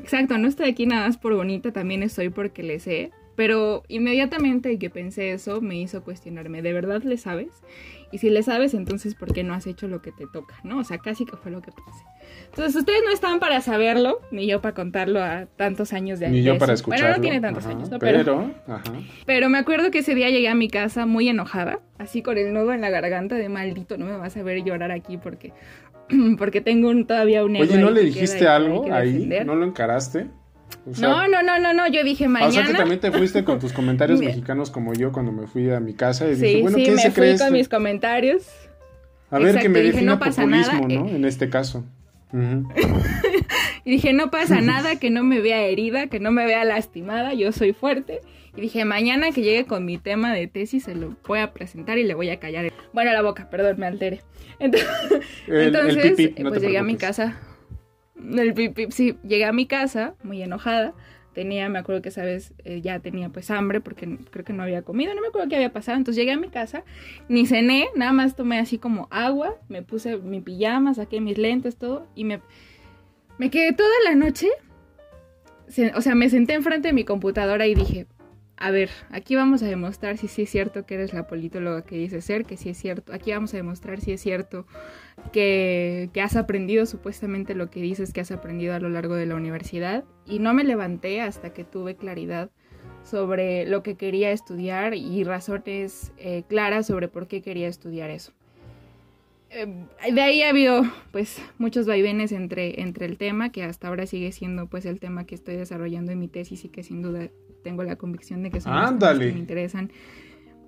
Exacto, 0.00 0.36
no 0.36 0.48
estoy 0.48 0.68
aquí 0.68 0.84
nada 0.84 1.06
más 1.06 1.16
por 1.16 1.34
bonita, 1.34 1.72
también 1.72 2.02
estoy 2.02 2.28
porque 2.28 2.62
le 2.62 2.78
sé, 2.78 3.10
pero 3.36 3.84
inmediatamente 3.88 4.78
que 4.78 4.90
pensé 4.90 5.32
eso 5.32 5.62
me 5.62 5.80
hizo 5.80 6.04
cuestionarme, 6.04 6.60
¿de 6.60 6.74
verdad 6.74 7.02
le 7.04 7.16
sabes? 7.16 7.62
Y 8.12 8.18
si 8.18 8.30
le 8.30 8.42
sabes, 8.42 8.74
entonces 8.74 9.14
¿por 9.14 9.32
qué 9.32 9.42
no 9.42 9.54
has 9.54 9.66
hecho 9.66 9.88
lo 9.88 10.00
que 10.00 10.12
te 10.12 10.26
toca? 10.32 10.54
¿No? 10.62 10.78
O 10.78 10.84
sea, 10.84 10.98
casi 10.98 11.24
que 11.24 11.36
fue 11.36 11.50
lo 11.50 11.60
que 11.60 11.72
pensé. 11.72 12.04
Entonces, 12.46 12.76
ustedes 12.76 13.00
no 13.04 13.10
estaban 13.10 13.38
para 13.38 13.60
saberlo, 13.60 14.20
ni 14.30 14.46
yo 14.46 14.60
para 14.60 14.74
contarlo 14.74 15.22
a 15.22 15.46
tantos 15.56 15.92
años 15.92 16.18
de 16.18 16.28
Ni 16.28 16.42
yo 16.42 16.58
para 16.58 16.72
escucharlo. 16.72 17.06
Bueno, 17.06 17.16
no 17.16 17.22
tiene 17.22 17.40
tantos 17.40 17.66
años, 17.66 17.90
¿no? 17.90 17.98
Pero, 17.98 18.50
pero 19.26 19.48
me 19.48 19.58
acuerdo 19.58 19.90
que 19.90 19.98
ese 19.98 20.14
día 20.14 20.30
llegué 20.30 20.48
a 20.48 20.54
mi 20.54 20.68
casa 20.68 21.06
muy 21.06 21.28
enojada, 21.28 21.80
así 21.98 22.22
con 22.22 22.38
el 22.38 22.52
nudo 22.52 22.72
en 22.72 22.80
la 22.80 22.90
garganta 22.90 23.36
de 23.36 23.48
maldito, 23.48 23.98
no 23.98 24.06
me 24.06 24.16
vas 24.16 24.36
a 24.36 24.42
ver 24.42 24.62
llorar 24.64 24.90
aquí 24.90 25.16
porque 25.16 25.52
porque 26.38 26.60
tengo 26.60 26.88
un, 26.88 27.06
todavía 27.06 27.44
un 27.44 27.56
ego 27.56 27.64
Oye, 27.64 27.78
¿no 27.78 27.90
le 27.90 28.02
dijiste 28.02 28.46
algo 28.46 28.92
ahí? 28.92 29.28
¿No 29.44 29.54
lo 29.54 29.66
encaraste? 29.66 30.28
No, 31.00 31.26
no, 31.28 31.42
no, 31.42 31.58
no, 31.58 31.72
no, 31.72 31.88
yo 31.88 32.04
dije 32.04 32.28
mañana. 32.28 32.48
O 32.48 32.52
sea 32.52 32.64
que 32.64 32.74
también 32.74 33.00
te 33.00 33.10
fuiste 33.10 33.44
con 33.44 33.58
tus 33.58 33.72
comentarios 33.72 34.20
mexicanos 34.22 34.70
como 34.70 34.94
yo 34.94 35.12
cuando 35.12 35.32
me 35.32 35.46
fui 35.46 35.70
a 35.70 35.80
mi 35.80 35.94
casa 35.94 36.26
y 36.26 36.34
dije, 36.34 36.46
sí, 36.46 36.62
bueno, 36.62 36.78
sí, 36.78 36.90
me 36.90 37.10
fui 37.10 37.38
con 37.38 37.52
mis 37.52 37.68
comentarios. 37.68 38.46
A 39.30 39.38
ver 39.38 39.58
que 39.58 39.68
me 39.68 39.80
defina 39.80 40.18
populismo, 40.18 40.86
¿no? 40.88 41.08
En 41.08 41.24
este 41.24 41.48
caso. 41.50 41.84
y 43.84 43.90
dije, 43.90 44.12
no 44.12 44.30
pasa 44.30 44.60
nada, 44.60 44.96
que 44.96 45.10
no 45.10 45.24
me 45.24 45.40
vea 45.40 45.62
herida, 45.62 46.08
que 46.08 46.20
no 46.20 46.30
me 46.30 46.44
vea 46.46 46.64
lastimada, 46.64 47.34
yo 47.34 47.52
soy 47.52 47.72
fuerte. 47.72 48.20
Y 48.56 48.60
dije, 48.60 48.84
mañana 48.84 49.32
que 49.32 49.42
llegue 49.42 49.66
con 49.66 49.84
mi 49.84 49.98
tema 49.98 50.32
de 50.32 50.46
tesis 50.46 50.84
se 50.84 50.94
lo 50.94 51.14
voy 51.26 51.40
a 51.40 51.52
presentar 51.52 51.98
y 51.98 52.04
le 52.04 52.14
voy 52.14 52.30
a 52.30 52.38
callar. 52.38 52.72
Bueno, 52.92 53.12
la 53.12 53.22
boca, 53.22 53.50
perdón, 53.50 53.78
me 53.78 53.86
alteré. 53.86 54.22
Entonces, 54.58 54.88
entonces 55.46 56.32
pues 56.42 56.62
llegué 56.62 56.78
a 56.78 56.82
mi 56.82 56.96
casa 56.96 57.38
el 58.18 58.90
sí, 58.90 59.16
llegué 59.22 59.44
a 59.44 59.52
mi 59.52 59.66
casa 59.66 60.14
muy 60.22 60.42
enojada. 60.42 60.94
Tenía, 61.34 61.68
me 61.68 61.78
acuerdo 61.78 62.00
que 62.00 62.10
sabes, 62.10 62.54
eh, 62.64 62.80
ya 62.80 62.98
tenía 63.00 63.28
pues 63.28 63.50
hambre 63.50 63.82
porque 63.82 64.18
creo 64.30 64.42
que 64.42 64.54
no 64.54 64.62
había 64.62 64.80
comido, 64.80 65.14
no 65.14 65.20
me 65.20 65.28
acuerdo 65.28 65.50
qué 65.50 65.56
había 65.56 65.72
pasado. 65.72 65.98
Entonces 65.98 66.18
llegué 66.18 66.32
a 66.32 66.38
mi 66.38 66.48
casa, 66.48 66.82
ni 67.28 67.46
cené, 67.46 67.88
nada 67.94 68.12
más 68.12 68.36
tomé 68.36 68.58
así 68.58 68.78
como 68.78 69.06
agua, 69.10 69.54
me 69.68 69.82
puse 69.82 70.16
mi 70.16 70.40
pijama, 70.40 70.94
saqué 70.94 71.20
mis 71.20 71.36
lentes, 71.36 71.76
todo, 71.76 72.06
y 72.14 72.24
me, 72.24 72.40
me 73.36 73.50
quedé 73.50 73.74
toda 73.74 73.90
la 74.06 74.14
noche. 74.14 74.48
o 75.94 76.00
sea, 76.00 76.14
me 76.14 76.30
senté 76.30 76.54
enfrente 76.54 76.88
de 76.88 76.94
mi 76.94 77.04
computadora 77.04 77.66
y 77.66 77.74
dije, 77.74 78.06
a 78.58 78.70
ver, 78.70 78.88
aquí 79.10 79.36
vamos 79.36 79.62
a 79.62 79.66
demostrar 79.66 80.16
si 80.16 80.28
sí 80.28 80.42
es 80.42 80.50
cierto 80.50 80.86
que 80.86 80.94
eres 80.94 81.12
la 81.12 81.26
politóloga 81.26 81.82
que 81.82 81.96
dices 81.96 82.24
ser, 82.24 82.46
que 82.46 82.56
sí 82.56 82.70
es 82.70 82.78
cierto. 82.78 83.12
Aquí 83.12 83.30
vamos 83.30 83.52
a 83.52 83.58
demostrar 83.58 84.00
si 84.00 84.12
es 84.12 84.20
cierto 84.22 84.66
que, 85.32 86.10
has 86.22 86.36
aprendido 86.36 86.86
supuestamente 86.86 87.54
lo 87.54 87.70
que 87.70 87.82
dices 87.82 88.14
que 88.14 88.22
has 88.22 88.30
aprendido 88.30 88.74
a 88.74 88.80
lo 88.80 88.88
largo 88.88 89.14
de 89.14 89.26
la 89.26 89.34
universidad. 89.34 90.04
Y 90.24 90.38
no 90.38 90.54
me 90.54 90.64
levanté 90.64 91.20
hasta 91.20 91.52
que 91.52 91.64
tuve 91.64 91.96
claridad 91.96 92.50
sobre 93.02 93.66
lo 93.66 93.82
que 93.82 93.96
quería 93.96 94.30
estudiar 94.30 94.94
y 94.94 95.22
razones 95.22 96.12
eh, 96.16 96.42
claras 96.48 96.86
sobre 96.86 97.08
por 97.08 97.28
qué 97.28 97.42
quería 97.42 97.68
estudiar 97.68 98.08
eso. 98.08 98.32
Eh, 99.50 99.66
de 100.12 100.20
ahí 100.22 100.42
ha 100.42 100.48
habido 100.48 100.82
pues 101.12 101.42
muchos 101.58 101.86
vaivenes 101.86 102.32
entre, 102.32 102.80
entre 102.80 103.04
el 103.04 103.18
tema, 103.18 103.52
que 103.52 103.64
hasta 103.64 103.88
ahora 103.88 104.06
sigue 104.06 104.32
siendo 104.32 104.66
pues 104.66 104.86
el 104.86 104.98
tema 104.98 105.26
que 105.26 105.34
estoy 105.34 105.56
desarrollando 105.56 106.10
en 106.10 106.18
mi 106.18 106.28
tesis 106.28 106.64
y 106.64 106.68
que 106.70 106.82
sin 106.82 107.02
duda 107.02 107.28
tengo 107.62 107.82
la 107.82 107.96
convicción 107.96 108.42
de 108.42 108.50
que 108.50 108.60
son 108.60 108.72
cosas 108.72 109.18
que 109.18 109.32
me 109.32 109.38
interesan, 109.38 109.90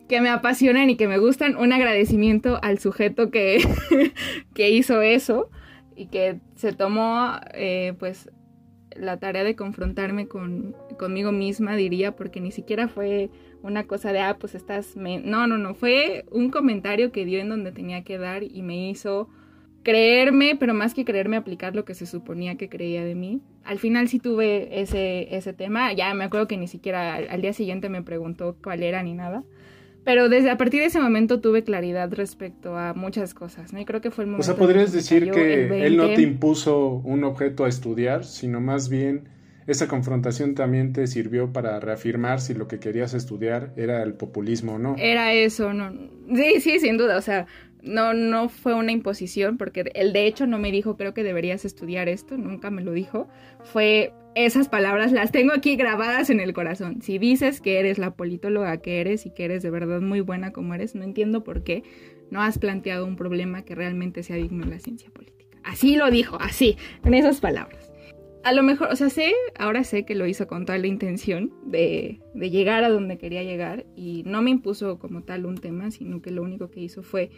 que 0.09 0.21
me 0.21 0.31
apasionan 0.31 0.91
y 0.91 0.97
que 0.97 1.07
me 1.09 1.19
gustan. 1.19 1.57
Un 1.57 1.73
agradecimiento 1.73 2.59
al 2.63 2.79
sujeto 2.79 3.31
que, 3.31 3.59
que 4.55 4.71
hizo 4.71 5.03
eso 5.03 5.51
y 5.97 6.07
que 6.07 6.41
se 6.55 6.73
tomó, 6.73 7.33
eh, 7.55 7.95
pues, 7.99 8.31
la 8.97 9.19
tarea 9.19 9.45
de 9.45 9.55
confrontarme 9.55 10.27
con, 10.27 10.75
conmigo 10.99 11.33
misma, 11.33 11.77
diría, 11.77 12.17
porque 12.17 12.41
ni 12.41 12.51
siquiera 12.51 12.89
fue 12.89 13.31
una 13.63 13.85
cosa 13.85 14.13
de, 14.13 14.21
ah, 14.21 14.37
pues 14.39 14.55
estás... 14.55 14.97
No, 14.97 15.47
no, 15.47 15.59
no, 15.59 15.75
fue 15.75 16.25
un 16.31 16.51
comentario 16.51 17.13
que 17.13 17.25
dio 17.25 17.41
en 17.41 17.49
donde 17.49 17.73
tenía 17.73 18.03
que 18.03 18.19
dar 18.19 18.43
y 18.43 18.63
me 18.63 18.91
hizo 18.91 19.29
creerme, 19.83 20.57
pero 20.59 20.75
más 20.75 20.95
que 20.95 21.05
creerme 21.05 21.37
aplicar 21.37 21.75
lo 21.75 21.85
que 21.85 21.95
se 21.95 22.07
suponía 22.07 22.57
que 22.57 22.69
creía 22.69 23.05
de 23.05 23.15
mí. 23.15 23.41
Al 23.69 23.79
final 23.79 24.09
sí 24.09 24.19
tuve 24.19 24.81
ese, 24.81 25.37
ese 25.37 25.53
tema, 25.53 25.93
ya 25.93 26.15
me 26.15 26.25
acuerdo 26.25 26.49
que 26.49 26.57
ni 26.57 26.69
siquiera 26.69 27.17
al, 27.17 27.43
día 27.43 27.53
siguiente 27.53 27.89
me 27.89 28.03
preguntó 28.03 28.57
cuál 28.63 28.83
era 28.83 29.03
ni 29.03 29.13
nada. 29.13 29.45
Pero 30.05 30.31
desde 30.31 30.51
a 30.51 30.57
partir 30.57 30.81
de 30.81 30.87
ese 30.87 31.01
momento 31.01 31.41
tuve 31.41 31.65
claridad 31.65 32.11
respecto 32.13 32.79
a 32.79 32.95
muchas 32.95 33.35
cosas, 33.35 33.75
¿no? 33.75 33.81
Y 33.81 33.85
creo 33.85 34.01
que 34.01 34.11
fue 34.11 34.25
el 34.25 34.31
momento. 34.31 34.51
O 34.51 34.55
sea, 34.55 34.57
podrías 34.57 34.91
decir 34.91 35.31
que 35.31 35.87
él 35.87 35.99
no 35.99 36.07
te 36.07 36.23
impuso 36.23 37.03
un 37.05 37.25
objeto 37.25 37.67
a 37.67 37.69
estudiar, 37.69 38.25
sino 38.25 38.59
más 38.59 38.89
bien 38.89 39.29
esa 39.69 39.87
confrontación 39.87 40.55
también 40.55 40.95
te 40.95 41.07
sirvió 41.07 41.53
para 41.53 41.79
reafirmar 41.79 42.41
si 42.41 42.55
lo 42.55 42.69
que 42.69 42.81
querías 42.81 43.13
estudiar 43.13 43.75
era 43.77 44.03
el 44.03 44.15
populismo 44.15 44.77
o 44.77 44.79
no. 44.79 44.97
Era 44.97 45.35
eso, 45.35 45.75
no. 45.75 45.93
Sí, 46.35 46.61
sí, 46.63 46.81
sin 46.81 46.97
duda. 46.97 47.19
O 47.19 47.21
sea, 47.21 47.47
no, 47.83 48.15
no 48.15 48.49
fue 48.49 48.75
una 48.75 48.93
imposición, 48.93 49.57
porque 49.57 49.91
él 49.95 50.13
de 50.13 50.27
hecho 50.27 50.47
no 50.47 50.59
me 50.59 50.73
dijo, 50.73 50.97
creo 50.97 51.15
que 51.15 51.23
deberías 51.23 51.65
estudiar 51.65 52.09
esto, 52.09 52.37
nunca 52.37 52.71
me 52.71 52.83
lo 52.83 52.93
dijo. 52.93 53.29
Fue 53.65 54.13
esas 54.35 54.69
palabras, 54.69 55.13
las 55.13 55.33
tengo 55.33 55.53
aquí 55.53 55.77
grabadas 55.77 56.31
en 56.31 56.41
el 56.41 56.53
corazón. 56.53 57.03
Si 57.03 57.19
dices 57.19 57.61
que 57.61 57.79
eres 57.79 57.99
la 57.99 58.15
politóloga 58.15 58.77
que 58.79 59.01
eres 59.01 59.27
y 59.27 59.31
que 59.31 59.45
eres 59.45 59.63
de 59.63 59.71
verdad 59.71 60.01
muy 60.01 60.21
buena 60.21 60.53
como 60.53 60.75
eres, 60.75 60.95
no 60.95 61.05
entiendo 61.05 61.45
por 61.45 61.63
qué 61.63 61.83
no 62.31 62.43
has 62.43 62.59
planteado 62.59 63.07
un 63.07 63.17
problema 63.17 63.63
que 63.63 63.75
realmente 63.75 64.23
sea 64.23 64.37
digno 64.37 64.65
de 64.65 64.73
la 64.73 64.79
ciencia 64.79 65.11
política. 65.11 65.59
Así 65.65 65.97
lo 65.97 66.11
dijo, 66.11 66.39
así, 66.41 66.77
en 67.05 67.15
esas 67.15 67.41
palabras. 67.41 67.93
A 68.45 68.53
lo 68.53 68.63
mejor, 68.63 68.89
o 68.91 68.97
sea, 68.97 69.11
sé, 69.11 69.35
ahora 69.59 69.83
sé 69.85 70.05
que 70.05 70.15
lo 70.15 70.27
hizo 70.27 70.47
con 70.47 70.65
toda 70.65 70.79
la 70.79 70.87
intención 70.87 71.53
de, 71.67 72.21
de 72.35 72.51
llegar 72.51 72.85
a 72.85 72.89
donde 72.89 73.19
quería 73.19 73.43
llegar 73.43 73.85
y 73.97 74.23
no 74.25 74.41
me 74.41 74.51
impuso 74.51 74.99
como 74.99 75.23
tal 75.25 75.45
un 75.45 75.59
tema, 75.59 75.91
sino 75.91 76.23
que 76.23 76.31
lo 76.31 76.43
único 76.43 76.71
que 76.71 76.81
hizo 76.81 77.03
fue 77.03 77.31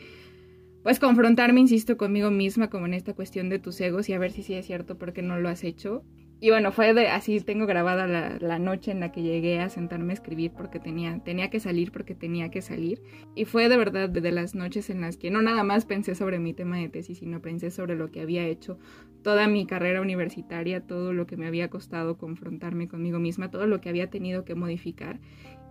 pues 0.83 0.99
confrontarme, 0.99 1.61
insisto, 1.61 1.97
conmigo 1.97 2.31
misma 2.31 2.71
como 2.71 2.87
en 2.87 2.95
esta 2.95 3.15
cuestión 3.15 3.49
de 3.49 3.59
tus 3.59 3.81
egos 3.81 4.09
y 4.09 4.15
a 4.15 4.19
ver 4.19 4.33
si 4.33 4.43
sí 4.43 4.55
es 4.55 4.67
cierto 4.67 4.99
porque 4.99 5.23
no 5.23 5.39
lo 5.39 5.49
has 5.49 5.65
hecho. 5.65 6.05
Y 6.43 6.49
bueno, 6.49 6.73
fue 6.73 6.95
de, 6.95 7.09
así, 7.09 7.39
tengo 7.41 7.67
grabada 7.67 8.07
la, 8.07 8.59
noche 8.59 8.93
en 8.93 9.01
la 9.01 9.13
que 9.13 9.21
llegué 9.21 9.61
a 9.61 9.69
sentarme 9.69 10.13
a 10.13 10.15
escribir 10.15 10.53
porque 10.57 10.81
tenía, 10.81 11.23
tenía 11.23 11.51
que 11.51 11.61
salir, 11.61 11.93
porque 11.93 12.15
tenía 12.15 12.51
que 12.51 12.63
salir. 12.63 13.03
Y 13.35 13.45
fue 13.45 13.69
de 13.69 13.77
verdad 13.77 14.09
de 14.09 14.33
las 14.33 14.55
noches 14.55 14.89
en 14.89 15.03
las 15.03 15.19
que 15.19 15.31
no 15.31 15.43
nada 15.43 15.65
más 15.65 15.85
pensé 15.85 16.15
sobre 16.15 16.39
mi 16.39 16.55
tema 16.55 16.79
de 16.79 16.89
tesis, 16.89 17.19
sino 17.19 17.43
pensé 17.43 17.71
sobre 17.71 17.95
lo 17.95 18.11
que 18.11 18.23
había 18.23 18.47
hecho 18.47 18.79
toda 19.23 19.49
mi 19.49 19.67
carrera 19.67 20.01
universitaria, 20.01 20.81
todo 20.81 21.13
lo 21.13 21.27
que 21.27 21.37
me 21.37 21.47
había 21.47 21.69
costado 21.69 22.17
confrontarme 22.17 22.89
conmigo 22.89 23.19
misma, 23.19 23.51
todo 23.51 23.67
lo 23.67 23.83
que 23.83 23.91
había 23.91 24.09
tenido 24.09 24.47
que 24.47 24.55
modificar. 24.55 25.21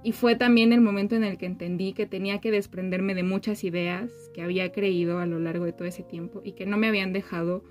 Y 0.03 0.13
fue 0.13 0.35
también 0.35 0.71
el 0.73 0.81
momento 0.81 1.15
en 1.15 1.23
el 1.23 1.37
que 1.37 1.45
entendí 1.45 1.93
que 1.93 2.05
tenía 2.05 2.39
que 2.39 2.51
desprenderme 2.51 3.15
de 3.15 3.23
muchas 3.23 3.63
ideas 3.63 4.09
que 4.33 4.41
había 4.41 4.71
creído 4.71 5.19
a 5.19 5.25
lo 5.25 5.39
largo 5.39 5.65
de 5.65 5.73
todo 5.73 5.87
ese 5.87 6.03
tiempo 6.03 6.41
y 6.43 6.53
que 6.53 6.65
no 6.65 6.77
me 6.77 6.87
habían 6.87 7.11
dejado 7.13 7.63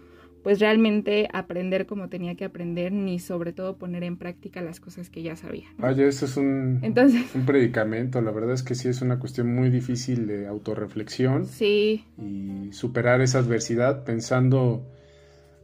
pues 0.42 0.60
realmente 0.60 1.28
aprender 1.32 1.86
como 1.86 2.08
tenía 2.08 2.34
que 2.34 2.44
aprender 2.44 2.92
ni 2.92 3.18
sobre 3.18 3.52
todo 3.52 3.76
poner 3.76 4.04
en 4.04 4.16
práctica 4.16 4.60
las 4.60 4.80
cosas 4.80 5.10
que 5.10 5.22
ya 5.22 5.36
sabía. 5.36 5.66
Vaya, 5.78 6.06
eso 6.06 6.26
es 6.26 6.36
un, 6.36 6.78
Entonces, 6.82 7.34
un 7.34 7.44
predicamento, 7.44 8.20
la 8.20 8.30
verdad 8.30 8.54
es 8.54 8.62
que 8.62 8.74
sí 8.74 8.88
es 8.88 9.02
una 9.02 9.18
cuestión 9.18 9.54
muy 9.54 9.70
difícil 9.70 10.26
de 10.26 10.46
autorreflexión. 10.46 11.46
Sí. 11.46 12.04
Y 12.16 12.72
superar 12.72 13.20
esa 13.20 13.40
adversidad 13.40 14.04
pensando 14.04 14.86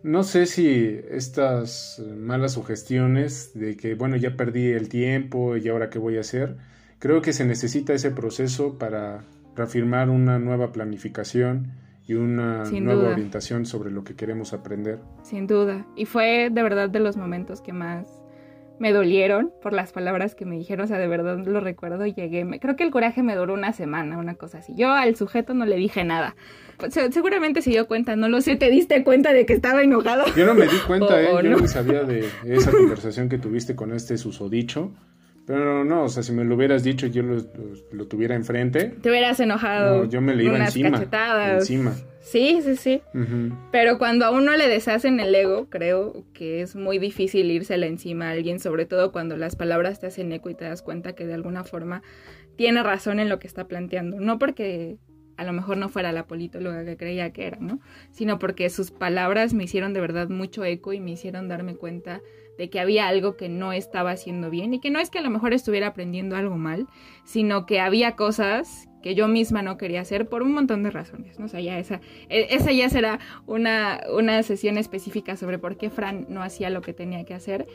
no 0.04 0.22
sé 0.22 0.44
si 0.44 1.00
estas 1.10 2.00
malas 2.18 2.52
sugestiones 2.52 3.52
de 3.54 3.74
que, 3.74 3.94
bueno, 3.94 4.16
ya 4.16 4.36
perdí 4.36 4.70
el 4.70 4.90
tiempo 4.90 5.56
y 5.56 5.66
ahora 5.68 5.88
qué 5.88 5.98
voy 5.98 6.18
a 6.18 6.20
hacer, 6.20 6.58
creo 6.98 7.22
que 7.22 7.32
se 7.32 7.46
necesita 7.46 7.94
ese 7.94 8.10
proceso 8.10 8.78
para 8.78 9.24
reafirmar 9.56 10.10
una 10.10 10.38
nueva 10.38 10.72
planificación 10.72 11.72
y 12.06 12.14
una 12.14 12.64
nueva 12.64 13.12
orientación 13.12 13.64
sobre 13.64 13.90
lo 13.90 14.04
que 14.04 14.14
queremos 14.14 14.52
aprender. 14.52 14.98
Sin 15.22 15.46
duda. 15.46 15.86
Y 15.96 16.04
fue 16.04 16.50
de 16.52 16.62
verdad 16.62 16.90
de 16.90 17.00
los 17.00 17.16
momentos 17.16 17.62
que 17.62 17.72
más 17.72 18.06
me 18.78 18.92
dolieron 18.92 19.52
por 19.62 19.72
las 19.72 19.92
palabras 19.92 20.34
que 20.34 20.44
me 20.44 20.58
dijeron, 20.58 20.84
o 20.84 20.86
sea, 20.86 20.98
de 20.98 21.06
verdad 21.06 21.38
lo 21.38 21.60
recuerdo, 21.60 22.04
llegué, 22.04 22.46
creo 22.60 22.76
que 22.76 22.84
el 22.84 22.90
coraje 22.90 23.22
me 23.22 23.36
duró 23.36 23.54
una 23.54 23.72
semana, 23.72 24.18
una 24.18 24.34
cosa 24.34 24.58
así. 24.58 24.74
Yo 24.76 24.92
al 24.92 25.16
sujeto 25.16 25.54
no 25.54 25.64
le 25.64 25.76
dije 25.76 26.04
nada. 26.04 26.36
Seguramente 27.10 27.62
se 27.62 27.70
dio 27.70 27.86
cuenta, 27.86 28.16
no 28.16 28.28
lo 28.28 28.40
sé, 28.40 28.56
¿te 28.56 28.70
diste 28.70 29.04
cuenta 29.04 29.32
de 29.32 29.46
que 29.46 29.52
estaba 29.52 29.82
enojado? 29.82 30.24
Yo 30.36 30.46
no 30.46 30.54
me 30.54 30.66
di 30.66 30.78
cuenta, 30.86 31.22
¿eh? 31.22 31.28
yo 31.42 31.50
no 31.50 31.68
sabía 31.68 32.02
de 32.04 32.28
esa 32.46 32.70
conversación 32.70 33.28
que 33.28 33.38
tuviste 33.38 33.74
con 33.74 33.92
este 33.92 34.18
susodicho. 34.18 34.92
Pero 35.46 35.84
no, 35.84 36.04
o 36.04 36.08
sea, 36.08 36.22
si 36.22 36.32
me 36.32 36.44
lo 36.44 36.54
hubieras 36.54 36.82
dicho, 36.82 37.06
yo 37.06 37.22
lo, 37.22 38.06
tuviera 38.06 38.34
enfrente. 38.34 38.94
Te 39.02 39.10
hubieras 39.10 39.38
enojado. 39.40 40.06
yo 40.06 40.22
me 40.22 40.34
le 40.34 40.44
iba 40.44 40.56
encima. 40.56 41.02
Encima. 41.52 41.94
Sí, 42.20 42.60
sí, 42.62 42.76
sí. 42.76 43.02
Pero 43.70 43.98
cuando 43.98 44.24
a 44.24 44.30
uno 44.30 44.56
le 44.56 44.68
deshacen 44.68 45.20
el 45.20 45.34
ego, 45.34 45.68
creo 45.68 46.24
que 46.32 46.62
es 46.62 46.74
muy 46.74 46.98
difícil 46.98 47.50
írsela 47.50 47.86
encima 47.86 48.28
a 48.28 48.30
alguien, 48.30 48.58
sobre 48.58 48.86
todo 48.86 49.12
cuando 49.12 49.36
las 49.36 49.54
palabras 49.56 50.00
te 50.00 50.06
hacen 50.06 50.32
eco 50.32 50.48
y 50.48 50.54
te 50.54 50.64
das 50.64 50.80
cuenta 50.80 51.14
que 51.14 51.26
de 51.26 51.34
alguna 51.34 51.64
forma 51.64 52.02
tiene 52.56 52.82
razón 52.82 53.20
en 53.20 53.28
lo 53.28 53.38
que 53.38 53.46
está 53.46 53.66
planteando. 53.68 54.20
No 54.20 54.38
porque 54.38 54.96
a 55.36 55.44
lo 55.44 55.52
mejor 55.52 55.76
no 55.76 55.88
fuera 55.88 56.12
la 56.12 56.26
politóloga 56.26 56.84
que 56.84 56.96
creía 56.96 57.32
que 57.32 57.46
era, 57.46 57.58
¿no? 57.60 57.80
Sino 58.10 58.38
porque 58.38 58.70
sus 58.70 58.90
palabras 58.90 59.54
me 59.54 59.64
hicieron 59.64 59.92
de 59.92 60.00
verdad 60.00 60.28
mucho 60.28 60.64
eco 60.64 60.92
y 60.92 61.00
me 61.00 61.12
hicieron 61.12 61.48
darme 61.48 61.76
cuenta 61.76 62.20
de 62.58 62.70
que 62.70 62.80
había 62.80 63.08
algo 63.08 63.36
que 63.36 63.48
no 63.48 63.72
estaba 63.72 64.12
haciendo 64.12 64.50
bien 64.50 64.74
y 64.74 64.80
que 64.80 64.90
no 64.90 65.00
es 65.00 65.10
que 65.10 65.18
a 65.18 65.22
lo 65.22 65.30
mejor 65.30 65.52
estuviera 65.52 65.88
aprendiendo 65.88 66.36
algo 66.36 66.56
mal, 66.56 66.86
sino 67.24 67.66
que 67.66 67.80
había 67.80 68.16
cosas 68.16 68.88
que 69.02 69.14
yo 69.14 69.28
misma 69.28 69.60
no 69.60 69.76
quería 69.76 70.00
hacer 70.00 70.28
por 70.28 70.42
un 70.42 70.52
montón 70.52 70.82
de 70.82 70.90
razones, 70.90 71.38
¿no? 71.38 71.44
O 71.44 71.48
sea, 71.48 71.60
ya 71.60 71.78
esa, 71.78 72.00
e, 72.30 72.46
esa 72.54 72.72
ya 72.72 72.88
será 72.88 73.18
una, 73.46 74.00
una 74.10 74.42
sesión 74.42 74.78
específica 74.78 75.36
sobre 75.36 75.58
por 75.58 75.76
qué 75.76 75.90
Fran 75.90 76.26
no 76.30 76.42
hacía 76.42 76.70
lo 76.70 76.80
que 76.80 76.94
tenía 76.94 77.24
que 77.24 77.34
hacer, 77.34 77.66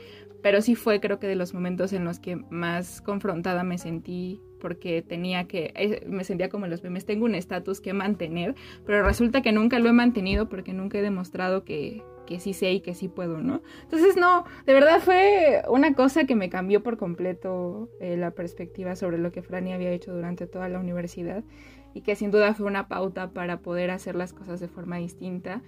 pero 0.41 0.61
sí 0.61 0.73
fue 0.73 0.99
creo 0.99 1.19
que 1.19 1.27
de 1.27 1.35
los 1.35 1.53
momentos 1.53 1.93
en 1.93 2.03
los 2.03 2.19
que 2.19 2.37
más 2.49 3.01
confrontada 3.01 3.63
me 3.63 3.77
sentí 3.77 4.41
porque 4.59 5.01
tenía 5.01 5.47
que, 5.47 5.71
eh, 5.75 6.03
me 6.07 6.23
sentía 6.23 6.49
como 6.49 6.67
los 6.67 6.83
memes, 6.83 7.05
tengo 7.05 7.25
un 7.25 7.35
estatus 7.35 7.81
que 7.81 7.93
mantener, 7.93 8.55
pero 8.85 9.03
resulta 9.03 9.41
que 9.41 9.51
nunca 9.51 9.79
lo 9.79 9.89
he 9.89 9.93
mantenido 9.93 10.49
porque 10.49 10.73
nunca 10.73 10.99
he 10.99 11.01
demostrado 11.01 11.63
que, 11.63 12.03
que 12.29 12.39
sí 12.39 12.53
sé 12.53 12.71
y 12.73 12.81
que 12.81 12.93
sí 12.93 13.07
puedo, 13.07 13.41
¿no? 13.41 13.63
Entonces, 13.81 14.15
no, 14.15 14.45
de 14.67 14.73
verdad 14.73 14.99
fue 14.99 15.63
una 15.67 15.95
cosa 15.95 16.25
que 16.25 16.35
me 16.35 16.49
cambió 16.49 16.83
por 16.83 16.97
completo 16.97 17.89
eh, 17.99 18.17
la 18.17 18.31
perspectiva 18.31 18.95
sobre 18.95 19.17
lo 19.17 19.31
que 19.31 19.41
Franny 19.41 19.73
había 19.73 19.91
hecho 19.91 20.13
durante 20.13 20.45
toda 20.45 20.69
la 20.69 20.79
universidad 20.79 21.43
y 21.95 22.01
que 22.01 22.15
sin 22.15 22.29
duda 22.29 22.53
fue 22.53 22.67
una 22.67 22.87
pauta 22.87 23.31
para 23.31 23.61
poder 23.61 23.89
hacer 23.89 24.15
las 24.15 24.33
cosas 24.33 24.59
de 24.59 24.67
forma 24.67 24.97
distinta. 24.97 25.63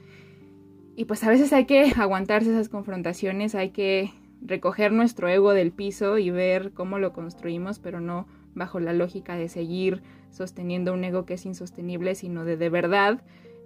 Y 0.95 1.05
pues 1.05 1.23
a 1.23 1.29
veces 1.29 1.51
hay 1.51 1.65
que 1.65 1.91
aguantarse 1.97 2.51
esas 2.51 2.69
confrontaciones, 2.69 3.55
hay 3.55 3.71
que 3.71 4.11
recoger 4.41 4.91
nuestro 4.91 5.29
ego 5.29 5.53
del 5.53 5.71
piso 5.71 6.17
y 6.17 6.29
ver 6.29 6.73
cómo 6.73 6.99
lo 6.99 7.11
construimos, 7.13 7.79
pero 7.79 8.01
no 8.01 8.27
bajo 8.53 8.79
la 8.79 8.93
lógica 8.93 9.35
de 9.35 9.49
seguir 9.49 10.01
sosteniendo 10.29 10.93
un 10.93 11.03
ego 11.03 11.25
que 11.25 11.35
es 11.35 11.45
insostenible, 11.45 12.15
sino 12.15 12.45
de 12.45 12.57
de 12.57 12.69
verdad 12.69 13.21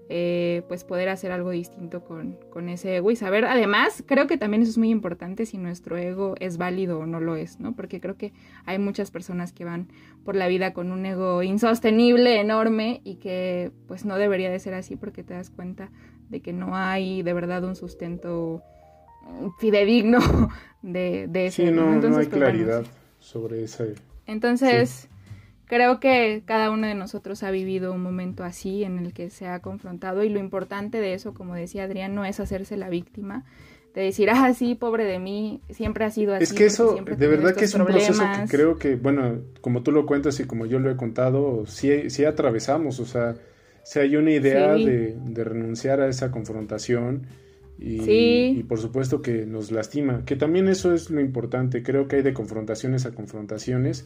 eh, 0.07 0.61
pues 0.67 0.83
poder 0.83 1.09
hacer 1.09 1.31
algo 1.31 1.49
distinto 1.49 2.03
con, 2.03 2.37
con, 2.51 2.69
ese 2.69 2.97
ego 2.97 3.09
y 3.09 3.15
saber, 3.15 3.45
además, 3.45 4.03
creo 4.05 4.27
que 4.27 4.37
también 4.37 4.61
eso 4.61 4.69
es 4.69 4.77
muy 4.77 4.91
importante 4.91 5.47
si 5.47 5.57
nuestro 5.57 5.97
ego 5.97 6.35
es 6.39 6.57
válido 6.57 6.99
o 6.99 7.07
no 7.07 7.19
lo 7.19 7.35
es, 7.35 7.59
¿no? 7.59 7.75
Porque 7.75 7.99
creo 7.99 8.15
que 8.15 8.31
hay 8.65 8.77
muchas 8.77 9.09
personas 9.09 9.51
que 9.51 9.65
van 9.65 9.87
por 10.23 10.35
la 10.35 10.47
vida 10.47 10.73
con 10.73 10.91
un 10.91 11.07
ego 11.07 11.41
insostenible, 11.41 12.39
enorme 12.39 13.01
y 13.03 13.15
que 13.15 13.71
pues 13.87 14.05
no 14.05 14.17
debería 14.19 14.51
de 14.51 14.59
ser 14.59 14.75
así 14.75 14.95
porque 14.95 15.23
te 15.23 15.33
das 15.33 15.49
cuenta 15.49 15.89
de 16.29 16.39
que 16.39 16.53
no 16.53 16.75
hay 16.75 17.23
de 17.23 17.33
verdad 17.33 17.63
un 17.63 17.75
sustento 17.75 18.61
fidedigno 19.57 20.19
de, 20.83 21.25
de 21.27 21.47
ese. 21.47 21.65
Sí, 21.65 21.71
no, 21.71 21.95
no 21.95 22.17
hay 22.17 22.27
pues, 22.27 22.29
claridad 22.29 22.85
sobre 23.19 23.63
ese. 23.63 23.95
Entonces... 24.27 25.09
Creo 25.67 25.99
que 25.99 26.43
cada 26.45 26.69
uno 26.69 26.85
de 26.85 26.93
nosotros 26.93 27.41
ha 27.41 27.49
vivido 27.49 27.91
un 27.91 28.03
momento 28.03 28.43
así 28.43 28.83
en 28.83 28.99
el 28.99 29.13
que 29.13 29.31
se 29.31 29.47
ha 29.47 29.61
confrontado 29.61 30.23
y 30.23 30.29
lo 30.29 30.39
importante 30.39 30.99
de 30.99 31.15
eso, 31.15 31.33
como 31.33 31.55
decía 31.55 31.85
Adrián, 31.85 32.13
no 32.13 32.23
es 32.23 32.39
hacerse 32.39 32.77
la 32.77 32.87
víctima, 32.87 33.45
de 33.95 34.01
decir, 34.01 34.29
ah, 34.29 34.53
sí, 34.53 34.75
pobre 34.75 35.05
de 35.05 35.17
mí, 35.17 35.61
siempre 35.71 36.05
ha 36.05 36.11
sido 36.11 36.35
así. 36.35 36.43
Es 36.43 36.53
que 36.53 36.65
eso, 36.65 36.95
de 36.95 37.27
verdad 37.27 37.55
que 37.55 37.65
es 37.65 37.73
un 37.73 37.85
proceso 37.85 38.21
que 38.21 38.47
creo 38.47 38.77
que, 38.77 38.95
bueno, 38.95 39.39
como 39.61 39.81
tú 39.81 39.91
lo 39.91 40.05
cuentas 40.05 40.39
y 40.39 40.43
como 40.45 40.67
yo 40.67 40.77
lo 40.79 40.91
he 40.91 40.97
contado, 40.97 41.65
sí, 41.65 42.09
sí 42.09 42.25
atravesamos, 42.25 42.99
o 42.99 43.05
sea, 43.05 43.35
si 43.83 43.99
hay 43.99 44.17
una 44.17 44.31
idea 44.31 44.73
de, 44.73 45.15
de, 45.17 45.43
renunciar 45.43 46.01
a 46.01 46.07
esa 46.07 46.29
confrontación 46.29 47.25
y, 47.77 48.59
y, 48.59 48.63
por 48.63 48.79
supuesto 48.79 49.21
que 49.21 49.45
nos 49.45 49.71
lastima, 49.71 50.23
que 50.25 50.35
también 50.35 50.67
eso 50.67 50.93
es 50.93 51.09
lo 51.09 51.19
importante, 51.19 51.83
creo 51.83 52.07
que 52.07 52.17
hay 52.17 52.21
de 52.21 52.33
confrontaciones 52.33 53.05
a 53.05 53.11
confrontaciones 53.11 54.05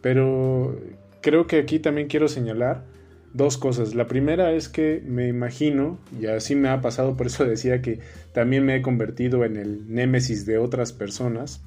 pero 0.00 0.78
creo 1.20 1.46
que 1.46 1.58
aquí 1.58 1.78
también 1.78 2.08
quiero 2.08 2.28
señalar 2.28 2.84
dos 3.32 3.58
cosas. 3.58 3.94
La 3.94 4.06
primera 4.06 4.52
es 4.52 4.68
que 4.68 5.02
me 5.04 5.28
imagino, 5.28 5.98
y 6.20 6.26
así 6.26 6.54
me 6.54 6.68
ha 6.68 6.80
pasado, 6.80 7.16
por 7.16 7.26
eso 7.26 7.44
decía 7.44 7.82
que 7.82 8.00
también 8.32 8.64
me 8.64 8.76
he 8.76 8.82
convertido 8.82 9.44
en 9.44 9.56
el 9.56 9.92
némesis 9.92 10.46
de 10.46 10.58
otras 10.58 10.92
personas, 10.92 11.62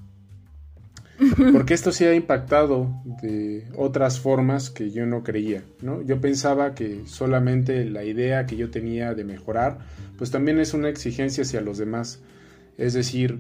porque 1.52 1.74
esto 1.74 1.92
sí 1.92 2.06
ha 2.06 2.14
impactado 2.14 2.92
de 3.22 3.66
otras 3.76 4.20
formas 4.20 4.70
que 4.70 4.92
yo 4.92 5.06
no 5.06 5.24
creía, 5.24 5.64
¿no? 5.82 6.02
Yo 6.02 6.20
pensaba 6.20 6.74
que 6.74 7.02
solamente 7.06 7.86
la 7.86 8.04
idea 8.04 8.46
que 8.46 8.56
yo 8.56 8.70
tenía 8.72 9.14
de 9.14 9.24
mejorar, 9.24 9.80
pues 10.18 10.32
también 10.32 10.60
es 10.60 10.74
una 10.74 10.90
exigencia 10.90 11.44
hacia 11.44 11.62
los 11.62 11.78
demás. 11.78 12.22
Es 12.78 12.94
decir, 12.94 13.40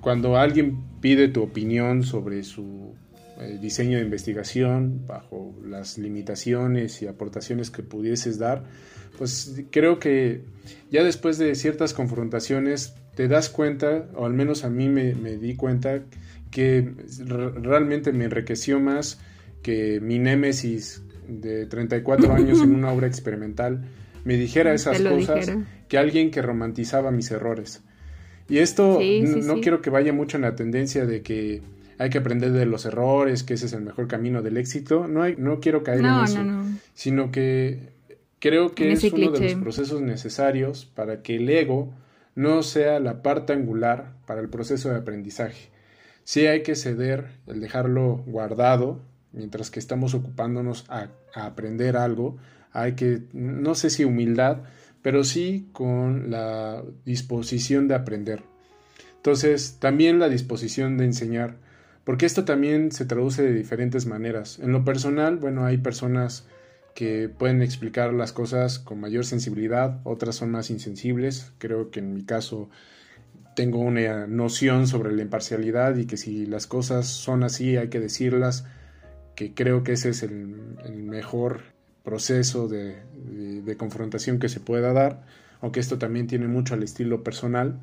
cuando 0.00 0.38
alguien 0.38 0.78
pide 1.02 1.28
tu 1.28 1.42
opinión 1.42 2.02
sobre 2.02 2.42
su 2.42 2.94
eh, 3.38 3.58
diseño 3.60 3.98
de 3.98 4.04
investigación, 4.04 5.06
bajo 5.06 5.54
las 5.62 5.98
limitaciones 5.98 7.02
y 7.02 7.06
aportaciones 7.06 7.70
que 7.70 7.82
pudieses 7.82 8.38
dar, 8.38 8.64
pues 9.18 9.62
creo 9.70 9.98
que 9.98 10.44
ya 10.90 11.04
después 11.04 11.36
de 11.36 11.54
ciertas 11.54 11.92
confrontaciones 11.92 12.94
te 13.14 13.28
das 13.28 13.50
cuenta, 13.50 14.08
o 14.14 14.24
al 14.24 14.32
menos 14.32 14.64
a 14.64 14.70
mí 14.70 14.88
me, 14.88 15.14
me 15.14 15.36
di 15.36 15.54
cuenta, 15.54 16.00
que 16.50 16.92
realmente 17.62 18.12
me 18.12 18.24
enriqueció 18.24 18.80
más 18.80 19.20
que 19.62 20.00
mi 20.00 20.18
némesis 20.18 21.02
de 21.28 21.66
34 21.66 22.32
años 22.34 22.60
en 22.60 22.74
una 22.74 22.92
obra 22.92 23.06
experimental 23.06 23.84
me 24.24 24.36
dijera 24.36 24.74
esas 24.74 25.00
cosas 25.00 25.52
que 25.88 25.98
alguien 25.98 26.30
que 26.30 26.42
romantizaba 26.42 27.10
mis 27.10 27.30
errores. 27.30 27.82
Y 28.48 28.58
esto 28.58 28.98
no 29.42 29.60
quiero 29.60 29.80
que 29.80 29.90
vaya 29.90 30.12
mucho 30.12 30.36
en 30.36 30.42
la 30.42 30.56
tendencia 30.56 31.06
de 31.06 31.22
que 31.22 31.62
hay 31.98 32.10
que 32.10 32.18
aprender 32.18 32.52
de 32.52 32.66
los 32.66 32.84
errores, 32.86 33.42
que 33.44 33.54
ese 33.54 33.66
es 33.66 33.72
el 33.72 33.82
mejor 33.82 34.08
camino 34.08 34.42
del 34.42 34.56
éxito. 34.56 35.06
No, 35.06 35.22
hay, 35.22 35.36
no 35.38 35.60
quiero 35.60 35.82
caer 35.82 36.00
en 36.00 36.24
eso, 36.24 36.40
sino 36.94 37.30
que 37.30 37.90
creo 38.38 38.74
que 38.74 38.92
es 38.92 39.04
uno 39.04 39.30
de 39.30 39.40
los 39.40 39.54
procesos 39.54 40.00
necesarios 40.00 40.84
para 40.86 41.22
que 41.22 41.36
el 41.36 41.48
ego 41.48 41.92
no 42.34 42.62
sea 42.62 43.00
la 43.00 43.22
parte 43.22 43.52
angular 43.52 44.14
para 44.26 44.40
el 44.40 44.48
proceso 44.48 44.90
de 44.90 44.96
aprendizaje. 44.96 45.70
Sí 46.30 46.46
hay 46.46 46.62
que 46.62 46.76
ceder, 46.76 47.26
el 47.48 47.60
dejarlo 47.60 48.22
guardado, 48.24 49.00
mientras 49.32 49.68
que 49.72 49.80
estamos 49.80 50.14
ocupándonos 50.14 50.84
a, 50.88 51.08
aprender 51.34 51.96
algo, 51.96 52.36
hay 52.70 52.92
que, 52.92 53.22
no 53.32 53.74
sé 53.74 53.90
si 53.90 54.04
humildad, 54.04 54.58
pero 55.02 55.24
sí 55.24 55.68
con 55.72 56.30
la 56.30 56.84
disposición 57.04 57.88
de 57.88 57.96
aprender. 57.96 58.44
Entonces, 59.16 59.78
también 59.80 60.20
la 60.20 60.28
disposición 60.28 60.98
de 60.98 61.06
enseñar, 61.06 61.56
porque 62.04 62.26
esto 62.26 62.44
también 62.44 62.92
se 62.92 63.06
traduce 63.06 63.42
de 63.42 63.52
diferentes 63.52 64.06
maneras. 64.06 64.60
En 64.60 64.70
lo 64.70 64.84
personal, 64.84 65.34
bueno, 65.34 65.66
hay 65.66 65.78
personas 65.78 66.46
que 66.94 67.28
pueden 67.28 67.60
explicar 67.60 68.12
las 68.12 68.30
cosas 68.30 68.78
con 68.78 69.00
mayor 69.00 69.26
sensibilidad, 69.26 69.98
otras 70.04 70.36
son 70.36 70.52
más 70.52 70.70
insensibles. 70.70 71.50
Creo 71.58 71.90
que 71.90 71.98
en 71.98 72.14
mi 72.14 72.22
caso 72.22 72.70
tengo 73.60 73.80
una 73.80 74.26
noción 74.26 74.86
sobre 74.86 75.12
la 75.12 75.20
imparcialidad 75.20 75.94
y 75.98 76.06
que 76.06 76.16
si 76.16 76.46
las 76.46 76.66
cosas 76.66 77.06
son 77.06 77.44
así 77.44 77.76
hay 77.76 77.88
que 77.88 78.00
decirlas, 78.00 78.64
que 79.34 79.52
creo 79.52 79.84
que 79.84 79.92
ese 79.92 80.08
es 80.08 80.22
el, 80.22 80.46
mejor 80.94 81.60
proceso 82.02 82.68
de, 82.68 82.96
confrontación 83.76 84.38
que 84.38 84.48
se 84.48 84.60
pueda 84.60 84.94
dar, 84.94 85.26
aunque 85.60 85.78
esto 85.78 85.98
también 85.98 86.26
tiene 86.26 86.48
mucho 86.48 86.72
al 86.72 86.82
estilo 86.82 87.22
personal. 87.22 87.78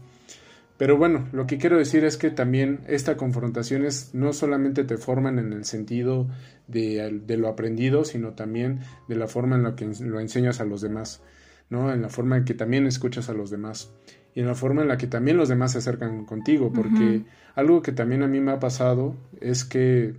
Pero 0.79 0.97
bueno, 0.97 1.27
lo 1.31 1.45
que 1.45 1.59
quiero 1.59 1.77
decir 1.77 2.03
es 2.05 2.17
que 2.17 2.31
también 2.31 2.79
estas 2.87 3.15
confrontaciones 3.15 4.15
no 4.15 4.33
solamente 4.33 4.83
te 4.83 4.97
forman 4.97 5.37
en 5.37 5.53
el 5.53 5.63
sentido 5.63 6.27
de, 6.65 7.21
de, 7.23 7.37
lo 7.37 7.49
aprendido, 7.49 8.03
sino 8.03 8.33
también 8.33 8.79
de 9.07 9.15
la 9.15 9.27
forma 9.27 9.57
en 9.57 9.61
la 9.61 9.75
que 9.75 9.85
lo 9.85 10.19
enseñas 10.19 10.59
a 10.59 10.65
los 10.65 10.81
demás, 10.81 11.21
¿no? 11.69 11.93
En 11.93 12.01
la 12.01 12.09
forma 12.09 12.35
en 12.35 12.45
que 12.45 12.55
también 12.55 12.87
escuchas 12.87 13.29
a 13.29 13.33
los 13.33 13.51
demás 13.51 13.91
y 14.37 14.41
en 14.41 14.45
la 14.45 14.53
forma 14.53 14.83
en 14.83 14.87
la 14.87 14.99
que 14.99 15.07
también 15.07 15.35
los 15.35 15.49
demás 15.49 15.71
se 15.71 15.79
acercan 15.79 16.23
contigo, 16.23 16.71
porque 16.71 17.23
algo 17.55 17.81
que 17.81 17.91
también 17.91 18.21
a 18.21 18.27
mí 18.27 18.39
me 18.39 18.51
ha 18.51 18.59
pasado 18.59 19.15
es 19.41 19.65
que, 19.65 20.13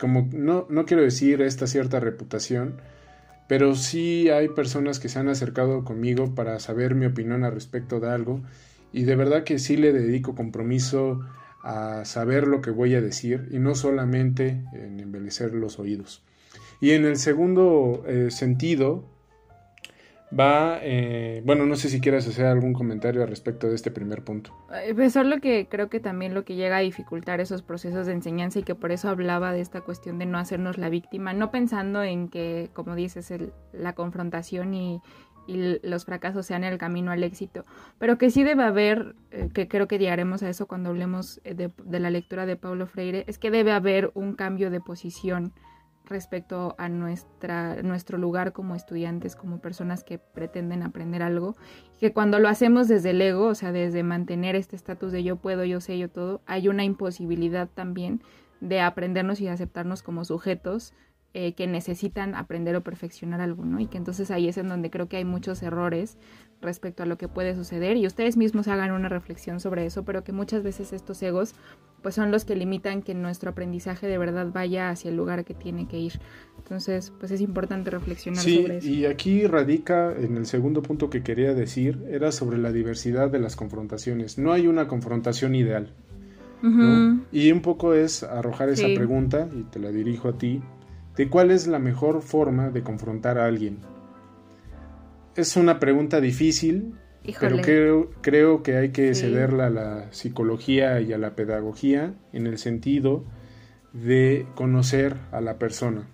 como 0.00 0.28
no, 0.32 0.66
no 0.68 0.84
quiero 0.84 1.04
decir 1.04 1.40
esta 1.42 1.68
cierta 1.68 2.00
reputación, 2.00 2.80
pero 3.46 3.76
sí 3.76 4.30
hay 4.30 4.48
personas 4.48 4.98
que 4.98 5.08
se 5.08 5.20
han 5.20 5.28
acercado 5.28 5.84
conmigo 5.84 6.34
para 6.34 6.58
saber 6.58 6.96
mi 6.96 7.06
opinión 7.06 7.44
al 7.44 7.52
respecto 7.52 8.00
de 8.00 8.10
algo 8.10 8.40
y 8.92 9.04
de 9.04 9.14
verdad 9.14 9.44
que 9.44 9.60
sí 9.60 9.76
le 9.76 9.92
dedico 9.92 10.34
compromiso 10.34 11.20
a 11.62 12.04
saber 12.04 12.48
lo 12.48 12.62
que 12.62 12.72
voy 12.72 12.96
a 12.96 13.00
decir 13.00 13.46
y 13.52 13.60
no 13.60 13.76
solamente 13.76 14.64
en 14.72 14.98
embellecer 14.98 15.54
los 15.54 15.78
oídos. 15.78 16.24
Y 16.80 16.90
en 16.90 17.04
el 17.04 17.16
segundo 17.16 18.02
eh, 18.08 18.32
sentido, 18.32 19.04
va, 20.38 20.78
eh, 20.82 21.42
bueno, 21.44 21.66
no 21.66 21.76
sé 21.76 21.88
si 21.88 22.00
quieres 22.00 22.26
hacer 22.26 22.46
algún 22.46 22.72
comentario 22.72 23.22
al 23.22 23.28
respecto 23.28 23.68
de 23.68 23.74
este 23.74 23.90
primer 23.90 24.22
punto. 24.24 24.52
Eh, 24.72 24.94
pues 24.94 25.12
solo 25.12 25.40
que 25.40 25.68
creo 25.68 25.88
que 25.88 26.00
también 26.00 26.34
lo 26.34 26.44
que 26.44 26.54
llega 26.54 26.78
a 26.78 26.80
dificultar 26.80 27.40
esos 27.40 27.62
procesos 27.62 28.06
de 28.06 28.12
enseñanza 28.12 28.58
y 28.58 28.62
que 28.62 28.74
por 28.74 28.92
eso 28.92 29.08
hablaba 29.08 29.52
de 29.52 29.60
esta 29.60 29.82
cuestión 29.82 30.18
de 30.18 30.26
no 30.26 30.38
hacernos 30.38 30.78
la 30.78 30.88
víctima, 30.88 31.32
no 31.32 31.50
pensando 31.50 32.02
en 32.02 32.28
que, 32.28 32.70
como 32.72 32.94
dices, 32.94 33.30
el, 33.30 33.52
la 33.72 33.94
confrontación 33.94 34.74
y, 34.74 35.00
los 35.48 36.04
fracasos 36.04 36.46
sean 36.46 36.62
el 36.62 36.78
camino 36.78 37.10
al 37.10 37.24
éxito, 37.24 37.64
pero 37.98 38.16
que 38.16 38.30
sí 38.30 38.44
debe 38.44 38.62
haber, 38.62 39.16
eh, 39.32 39.48
que 39.52 39.66
creo 39.66 39.88
que 39.88 39.98
llegaremos 39.98 40.44
a 40.44 40.48
eso 40.48 40.68
cuando 40.68 40.90
hablemos 40.90 41.40
de, 41.42 41.72
de 41.84 41.98
la 41.98 42.10
lectura 42.10 42.46
de 42.46 42.54
Paulo 42.54 42.86
Freire, 42.86 43.24
es 43.26 43.38
que 43.38 43.50
debe 43.50 43.72
haber 43.72 44.12
un 44.14 44.34
cambio 44.34 44.70
de 44.70 44.80
posición 44.80 45.52
respecto 46.04 46.74
a 46.78 46.88
nuestra, 46.88 47.82
nuestro 47.82 48.18
lugar 48.18 48.52
como 48.52 48.74
estudiantes, 48.74 49.36
como 49.36 49.60
personas 49.60 50.04
que 50.04 50.18
pretenden 50.18 50.82
aprender 50.82 51.22
algo, 51.22 51.56
que 51.98 52.12
cuando 52.12 52.38
lo 52.38 52.48
hacemos 52.48 52.88
desde 52.88 53.10
el 53.10 53.22
ego, 53.22 53.46
o 53.46 53.54
sea, 53.54 53.72
desde 53.72 54.02
mantener 54.02 54.56
este 54.56 54.76
estatus 54.76 55.12
de 55.12 55.22
yo 55.22 55.36
puedo, 55.36 55.64
yo 55.64 55.80
sé, 55.80 55.98
yo 55.98 56.10
todo, 56.10 56.42
hay 56.46 56.68
una 56.68 56.84
imposibilidad 56.84 57.68
también 57.68 58.22
de 58.60 58.80
aprendernos 58.80 59.40
y 59.40 59.48
aceptarnos 59.48 60.02
como 60.02 60.24
sujetos 60.24 60.94
eh, 61.34 61.54
que 61.54 61.66
necesitan 61.66 62.34
aprender 62.34 62.76
o 62.76 62.82
perfeccionar 62.82 63.40
algo, 63.40 63.64
¿no? 63.64 63.80
Y 63.80 63.86
que 63.86 63.96
entonces 63.96 64.30
ahí 64.30 64.48
es 64.48 64.58
en 64.58 64.68
donde 64.68 64.90
creo 64.90 65.08
que 65.08 65.16
hay 65.16 65.24
muchos 65.24 65.62
errores 65.62 66.18
respecto 66.62 67.02
a 67.02 67.06
lo 67.06 67.18
que 67.18 67.28
puede 67.28 67.54
suceder 67.54 67.96
y 67.96 68.06
ustedes 68.06 68.36
mismos 68.36 68.68
hagan 68.68 68.92
una 68.92 69.08
reflexión 69.08 69.60
sobre 69.60 69.84
eso, 69.84 70.04
pero 70.04 70.24
que 70.24 70.32
muchas 70.32 70.62
veces 70.62 70.92
estos 70.92 71.22
egos 71.22 71.54
pues 72.00 72.14
son 72.14 72.30
los 72.30 72.44
que 72.44 72.56
limitan 72.56 73.02
que 73.02 73.14
nuestro 73.14 73.50
aprendizaje 73.50 74.06
de 74.06 74.18
verdad 74.18 74.48
vaya 74.52 74.90
hacia 74.90 75.10
el 75.10 75.16
lugar 75.16 75.44
que 75.44 75.54
tiene 75.54 75.86
que 75.86 75.98
ir. 75.98 76.20
Entonces, 76.58 77.12
pues 77.18 77.30
es 77.30 77.40
importante 77.40 77.90
reflexionar 77.90 78.42
sobre 78.42 78.78
eso. 78.78 78.88
Y 78.88 79.06
aquí 79.06 79.46
radica 79.46 80.12
en 80.16 80.36
el 80.36 80.46
segundo 80.46 80.82
punto 80.82 81.10
que 81.10 81.22
quería 81.22 81.54
decir, 81.54 82.02
era 82.08 82.32
sobre 82.32 82.58
la 82.58 82.72
diversidad 82.72 83.30
de 83.30 83.38
las 83.38 83.54
confrontaciones. 83.54 84.38
No 84.38 84.52
hay 84.52 84.66
una 84.66 84.88
confrontación 84.88 85.54
ideal. 85.54 85.92
Y 87.32 87.50
un 87.50 87.60
poco 87.60 87.94
es 87.94 88.22
arrojar 88.22 88.68
esa 88.68 88.86
pregunta, 88.94 89.48
y 89.52 89.64
te 89.64 89.80
la 89.80 89.90
dirijo 89.90 90.28
a 90.28 90.38
ti, 90.38 90.62
de 91.16 91.28
cuál 91.28 91.50
es 91.50 91.66
la 91.66 91.78
mejor 91.78 92.22
forma 92.22 92.70
de 92.70 92.82
confrontar 92.82 93.36
a 93.38 93.46
alguien. 93.46 93.78
Es 95.34 95.56
una 95.56 95.80
pregunta 95.80 96.20
difícil, 96.20 96.94
pero 97.40 97.60
creo, 97.62 98.10
creo, 98.20 98.62
que 98.62 98.76
hay 98.76 98.90
que 98.90 99.14
cederla 99.14 99.66
a 99.66 99.70
la 99.70 100.12
psicología 100.12 101.00
y 101.00 101.12
a 101.12 101.18
la 101.18 101.34
pedagogía 101.34 102.14
en 102.32 102.46
el 102.46 102.58
sentido 102.58 103.24
de 103.92 104.46
conocer 104.54 105.16
a 105.30 105.40
la 105.40 105.58
persona. 105.58 106.08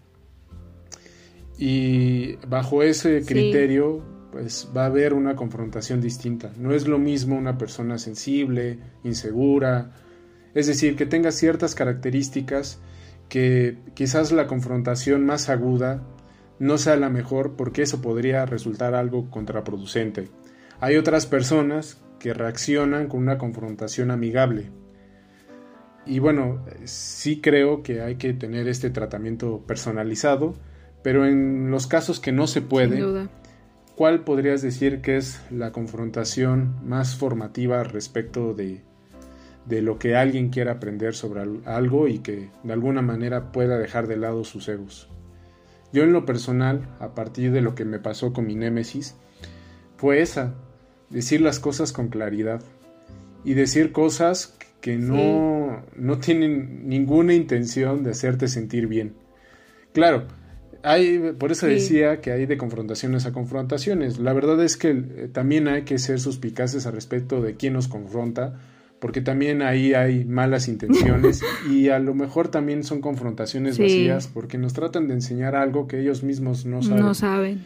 Y 1.58 2.36
bajo 2.46 2.84
ese 2.84 3.24
criterio, 3.24 4.04
pues 4.30 4.68
va 4.76 4.84
a 4.84 4.86
haber 4.86 5.14
una 5.14 5.34
confrontación 5.34 6.00
distinta. 6.00 6.52
No 6.56 6.72
es 6.72 6.86
lo 6.86 6.98
mismo 6.98 7.36
una 7.36 7.58
persona 7.58 7.98
sensible, 7.98 8.78
insegura, 9.02 9.90
es 10.54 10.66
decir, 10.68 10.94
que 10.94 11.06
tenga 11.06 11.32
ciertas 11.32 11.74
características 11.74 12.80
que 13.28 13.78
quizás 13.94 14.32
la 14.32 14.46
confrontación 14.46 15.26
más 15.26 15.48
aguda 15.48 16.02
no 16.58 16.78
sea 16.78 16.96
la 16.96 17.08
mejor 17.08 17.56
porque 17.56 17.82
eso 17.82 18.00
podría 18.00 18.46
resultar 18.46 18.94
algo 18.94 19.30
contraproducente. 19.30 20.28
Hay 20.80 20.96
otras 20.96 21.26
personas 21.26 22.00
que 22.18 22.34
reaccionan 22.34 23.08
con 23.08 23.20
una 23.20 23.38
confrontación 23.38 24.10
amigable. 24.10 24.70
Y 26.06 26.20
bueno, 26.20 26.64
sí 26.84 27.40
creo 27.40 27.82
que 27.82 28.02
hay 28.02 28.16
que 28.16 28.32
tener 28.32 28.66
este 28.68 28.90
tratamiento 28.90 29.62
personalizado, 29.66 30.54
pero 31.02 31.26
en 31.26 31.70
los 31.70 31.86
casos 31.86 32.18
que 32.18 32.32
no 32.32 32.46
se 32.46 32.62
puede, 32.62 33.28
¿cuál 33.94 34.24
podrías 34.24 34.62
decir 34.62 35.00
que 35.00 35.16
es 35.16 35.42
la 35.50 35.70
confrontación 35.70 36.76
más 36.82 37.16
formativa 37.16 37.84
respecto 37.84 38.54
de 38.54 38.82
de 39.68 39.82
lo 39.82 39.98
que 39.98 40.16
alguien 40.16 40.48
quiera 40.48 40.72
aprender 40.72 41.14
sobre 41.14 41.42
algo 41.66 42.08
y 42.08 42.20
que 42.20 42.48
de 42.62 42.72
alguna 42.72 43.02
manera 43.02 43.52
pueda 43.52 43.78
dejar 43.78 44.06
de 44.06 44.16
lado 44.16 44.44
sus 44.44 44.68
egos. 44.68 45.08
Yo 45.92 46.02
en 46.02 46.12
lo 46.12 46.26
personal, 46.26 46.88
a 47.00 47.14
partir 47.14 47.50
de 47.52 47.60
lo 47.60 47.74
que 47.74 47.84
me 47.84 47.98
pasó 47.98 48.32
con 48.32 48.46
mi 48.46 48.54
némesis, 48.54 49.16
fue 49.96 50.20
esa, 50.20 50.54
decir 51.10 51.40
las 51.40 51.60
cosas 51.60 51.92
con 51.92 52.08
claridad 52.08 52.62
y 53.44 53.54
decir 53.54 53.92
cosas 53.92 54.56
que 54.80 54.96
no, 54.96 55.82
no 55.96 56.18
tienen 56.18 56.88
ninguna 56.88 57.34
intención 57.34 58.04
de 58.04 58.10
hacerte 58.10 58.48
sentir 58.48 58.86
bien. 58.86 59.14
Claro, 59.92 60.28
hay, 60.82 61.34
por 61.38 61.50
eso 61.50 61.66
decía 61.66 62.20
que 62.20 62.30
hay 62.30 62.46
de 62.46 62.56
confrontaciones 62.56 63.26
a 63.26 63.32
confrontaciones. 63.32 64.18
La 64.18 64.32
verdad 64.32 64.62
es 64.62 64.76
que 64.76 64.90
eh, 64.90 65.28
también 65.32 65.68
hay 65.68 65.82
que 65.82 65.98
ser 65.98 66.20
suspicaces 66.20 66.86
al 66.86 66.92
respecto 66.92 67.40
de 67.40 67.56
quién 67.56 67.72
nos 67.72 67.88
confronta, 67.88 68.60
porque 69.00 69.20
también 69.20 69.62
ahí 69.62 69.94
hay 69.94 70.24
malas 70.24 70.68
intenciones 70.68 71.42
y 71.70 71.88
a 71.88 71.98
lo 71.98 72.14
mejor 72.14 72.48
también 72.48 72.84
son 72.84 73.00
confrontaciones 73.00 73.78
vacías, 73.78 74.28
porque 74.28 74.58
nos 74.58 74.72
tratan 74.72 75.08
de 75.08 75.14
enseñar 75.14 75.54
algo 75.54 75.86
que 75.86 76.00
ellos 76.00 76.22
mismos 76.22 76.66
no 76.66 76.82
saben. 76.82 77.02
No 77.02 77.14
saben. 77.14 77.64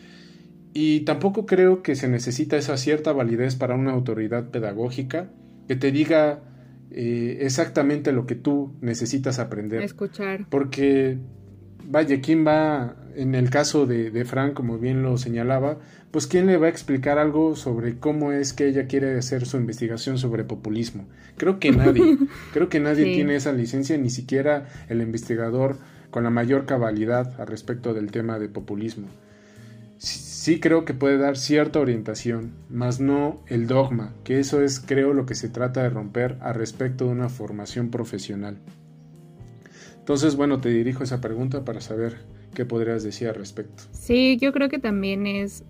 Y 0.75 1.01
tampoco 1.01 1.47
creo 1.47 1.83
que 1.83 1.95
se 1.95 2.09
necesita 2.09 2.57
esa 2.57 2.77
cierta 2.77 3.13
validez 3.13 3.57
para 3.57 3.75
una 3.75 3.93
autoridad 3.93 4.51
pedagógica 4.51 5.31
que 5.69 5.77
te 5.77 5.93
diga 5.93 6.43
eh, 6.91 7.39
exactamente 7.41 8.13
lo 8.13 8.27
que 8.27 8.35
tú 8.35 8.75
necesitas 8.81 9.39
aprender. 9.39 9.83
Escuchar. 9.83 10.47
Porque, 10.49 11.19
vaya, 11.87 12.21
¿quién 12.21 12.47
va 12.47 12.97
en 13.17 13.35
el 13.35 13.51
caso 13.51 13.87
de, 13.87 14.11
de, 14.11 14.25
Frank, 14.25 14.55
como 14.55 14.79
bien 14.79 15.03
lo 15.03 15.19
señalaba, 15.19 15.79
pues 16.11 16.27
quién 16.27 16.47
le 16.47 16.57
va 16.57 16.67
a 16.67 16.71
explicar 16.71 17.19
algo 17.19 17.57
sobre 17.57 17.99
cómo 17.99 18.33
es 18.33 18.53
que 18.53 18.67
ella 18.67 18.87
quiere 18.87 19.17
hacer 19.19 19.47
su 19.47 19.57
investigación 19.57 20.19
sobre 20.19 20.45
populismo. 20.45 21.07
Creo 21.37 21.59
que 21.59 21.73
nadie, 21.73 22.19
creo 22.53 22.69
que 22.69 22.81
nadie 22.81 23.05
tiene 23.05 23.37
esa 23.37 23.53
licencia, 23.53 23.97
ni 23.97 24.11
siquiera 24.11 24.69
el 24.89 25.01
investigador 25.01 25.77
con 26.11 26.25
la 26.25 26.31
mayor 26.31 26.67
cabalidad 26.67 27.41
al 27.41 27.47
respecto 27.47 27.95
del 27.95 28.11
tema 28.11 28.39
de 28.39 28.49
populismo. 28.49 29.09
Sí, 29.99 30.59
creo 30.59 30.85
que 30.85 30.93
puede 30.93 31.19
dar 31.19 31.37
cierta 31.37 31.79
orientación, 31.79 32.53
mas 32.69 32.99
no 32.99 33.41
el 33.47 33.69
dogma, 33.69 34.13
que 34.25 34.41
eso 34.41 34.61
es 34.61 34.81
creo 34.81 35.15
lo 35.15 35.25
que 35.25 35.37
se 35.37 35.49
trata 35.49 35.83
de 35.85 35.91
romper 35.91 36.37
al 36.41 36.57
respecto 36.57 37.07
de 37.07 37.13
una 37.13 37.29
formación 37.29 37.91
profesional. 37.91 38.59
Entonces, 40.03 40.37
bueno, 40.37 40.61
te 40.61 40.69
dirijo 40.69 41.03
esa 41.03 41.21
pregunta 41.21 41.65
para 41.65 41.81
saber 41.81 42.19
¿Qué 42.55 42.67
podrías 42.67 43.03
decir 43.03 43.29
al 43.29 43.35
respecto? 43.35 43.85
Sí, 43.93 44.37
yo 44.41 44.53
creo 44.53 44.69
que 44.69 44.79
también 44.79 45.27
es 45.27 45.65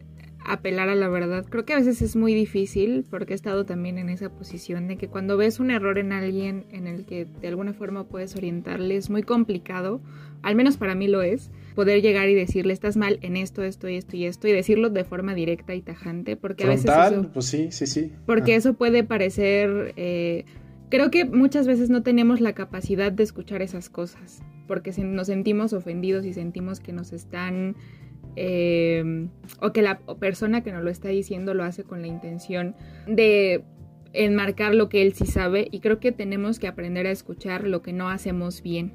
apelar 0.44 0.88
a 0.88 0.96
la 0.96 1.08
verdad. 1.08 1.46
Creo 1.48 1.64
que 1.64 1.72
a 1.74 1.76
veces 1.76 2.02
es 2.02 2.16
muy 2.16 2.34
difícil 2.34 3.04
porque 3.08 3.32
he 3.32 3.36
estado 3.36 3.64
también 3.64 3.98
en 3.98 4.08
esa 4.08 4.30
posición 4.30 4.88
de 4.88 4.96
que 4.96 5.06
cuando 5.06 5.36
ves 5.36 5.60
un 5.60 5.70
error 5.70 5.98
en 5.98 6.12
alguien 6.12 6.64
en 6.72 6.88
el 6.88 7.04
que 7.04 7.26
de 7.40 7.48
alguna 7.48 7.72
forma 7.72 8.04
puedes 8.08 8.34
orientarle 8.34 8.96
es 8.96 9.08
muy 9.08 9.22
complicado, 9.22 10.00
al 10.42 10.56
menos 10.56 10.76
para 10.76 10.96
mí 10.96 11.06
lo 11.06 11.22
es, 11.22 11.52
poder 11.76 12.02
llegar 12.02 12.28
y 12.28 12.34
decirle 12.34 12.72
estás 12.72 12.96
mal 12.96 13.20
en 13.22 13.36
esto, 13.36 13.62
esto 13.62 13.88
y 13.88 13.94
esto 13.94 14.16
y 14.16 14.24
esto 14.24 14.48
y 14.48 14.52
decirlo 14.52 14.90
de 14.90 15.04
forma 15.04 15.36
directa 15.36 15.76
y 15.76 15.82
tajante 15.82 16.36
porque 16.36 16.64
a 16.64 16.68
veces 16.68 16.90
eso, 16.90 17.30
pues 17.32 17.46
sí, 17.46 17.68
sí, 17.70 17.86
sí. 17.86 18.10
Porque 18.26 18.56
eso 18.56 18.74
puede 18.74 19.04
parecer 19.04 19.94
eh, 19.96 20.44
Creo 20.92 21.10
que 21.10 21.24
muchas 21.24 21.66
veces 21.66 21.88
no 21.88 22.02
tenemos 22.02 22.42
la 22.42 22.52
capacidad 22.52 23.10
de 23.10 23.22
escuchar 23.22 23.62
esas 23.62 23.88
cosas, 23.88 24.42
porque 24.66 24.92
nos 25.02 25.28
sentimos 25.28 25.72
ofendidos 25.72 26.26
y 26.26 26.34
sentimos 26.34 26.80
que 26.80 26.92
nos 26.92 27.14
están, 27.14 27.76
eh, 28.36 29.26
o 29.62 29.72
que 29.72 29.80
la 29.80 30.00
persona 30.20 30.62
que 30.62 30.70
nos 30.70 30.84
lo 30.84 30.90
está 30.90 31.08
diciendo 31.08 31.54
lo 31.54 31.64
hace 31.64 31.82
con 31.82 32.02
la 32.02 32.08
intención 32.08 32.76
de 33.06 33.64
enmarcar 34.12 34.74
lo 34.74 34.90
que 34.90 35.00
él 35.00 35.14
sí 35.14 35.24
sabe, 35.24 35.66
y 35.70 35.80
creo 35.80 35.98
que 35.98 36.12
tenemos 36.12 36.58
que 36.58 36.68
aprender 36.68 37.06
a 37.06 37.10
escuchar 37.10 37.66
lo 37.66 37.80
que 37.80 37.94
no 37.94 38.10
hacemos 38.10 38.62
bien, 38.62 38.92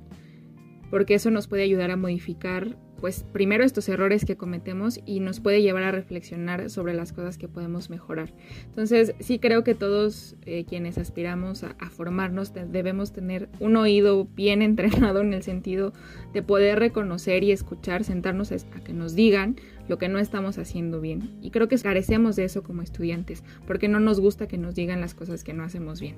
porque 0.91 1.15
eso 1.15 1.31
nos 1.31 1.47
puede 1.47 1.63
ayudar 1.63 1.89
a 1.89 1.97
modificar 1.97 2.77
pues 2.99 3.25
primero 3.31 3.63
estos 3.63 3.87
errores 3.89 4.25
que 4.25 4.37
cometemos 4.37 4.99
y 5.05 5.19
nos 5.19 5.39
puede 5.39 5.61
llevar 5.61 5.83
a 5.83 5.91
reflexionar 5.91 6.69
sobre 6.69 6.93
las 6.93 7.13
cosas 7.13 7.37
que 7.37 7.47
podemos 7.47 7.89
mejorar. 7.89 8.33
Entonces 8.65 9.13
sí 9.19 9.39
creo 9.39 9.63
que 9.63 9.75
todos 9.75 10.35
eh, 10.45 10.65
quienes 10.65 10.97
aspiramos 10.97 11.63
a, 11.63 11.75
formarnos 11.89 12.53
debemos 12.53 13.13
tener 13.13 13.49
un 13.59 13.77
oído 13.77 14.25
bien 14.25 14.61
entrenado 14.61 15.21
en 15.21 15.33
el 15.33 15.43
sentido 15.43 15.93
de 16.37 16.43
poder 16.43 16.77
reconocer 16.77 17.43
y 17.43 17.51
escuchar, 17.51 18.03
sentarnos 18.03 18.51
a 18.51 18.83
que 18.83 18.93
nos 18.93 19.15
digan 19.15 19.55
lo 19.87 19.97
que 19.97 20.07
no 20.07 20.19
estamos 20.19 20.59
haciendo 20.59 21.01
bien. 21.01 21.31
Y 21.41 21.49
creo 21.49 21.67
que 21.67 21.79
carecemos 21.79 22.35
de 22.35 22.43
eso 22.43 22.61
como 22.61 22.83
estudiantes, 22.83 23.43
porque 23.65 23.87
no 23.87 23.99
nos 23.99 24.19
gusta 24.19 24.47
que 24.47 24.59
nos 24.59 24.75
digan 24.75 25.01
las 25.01 25.15
cosas 25.15 25.43
que 25.43 25.53
no 25.53 25.63
hacemos 25.63 25.99
bien. 25.99 26.15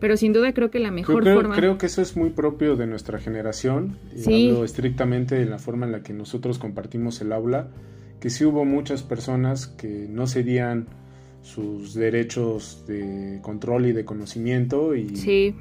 Pero 0.00 0.16
sin 0.16 0.32
duda 0.32 0.52
creo 0.54 0.72
que 0.72 0.80
la 0.80 0.90
mejor 0.90 1.22
creo, 1.22 1.36
forma... 1.36 1.54
Creo 1.54 1.78
que 1.78 1.86
eso 1.86 2.02
es 2.02 2.16
muy 2.16 2.30
propio 2.30 2.74
de 2.74 2.88
nuestra 2.88 3.20
generación, 3.20 3.96
y 4.12 4.48
hablo 4.48 4.64
estrictamente 4.64 5.36
de 5.36 5.46
la 5.46 5.60
forma 5.60 5.86
en 5.86 5.92
la 5.92 6.02
que 6.02 6.12
nosotros 6.12 6.58
compartimos 6.58 7.20
el 7.20 7.30
aula, 7.30 7.68
que 8.18 8.28
sí 8.28 8.44
hubo 8.44 8.64
muchas 8.64 9.04
personas 9.04 9.68
que 9.68 10.08
no 10.10 10.26
cedían 10.26 10.88
sus 11.42 11.94
derechos 11.94 12.84
de 12.88 13.38
control 13.40 13.86
y 13.86 13.92
de 13.92 14.04
conocimiento 14.04 14.96
y 14.96 15.14
sí 15.16 15.54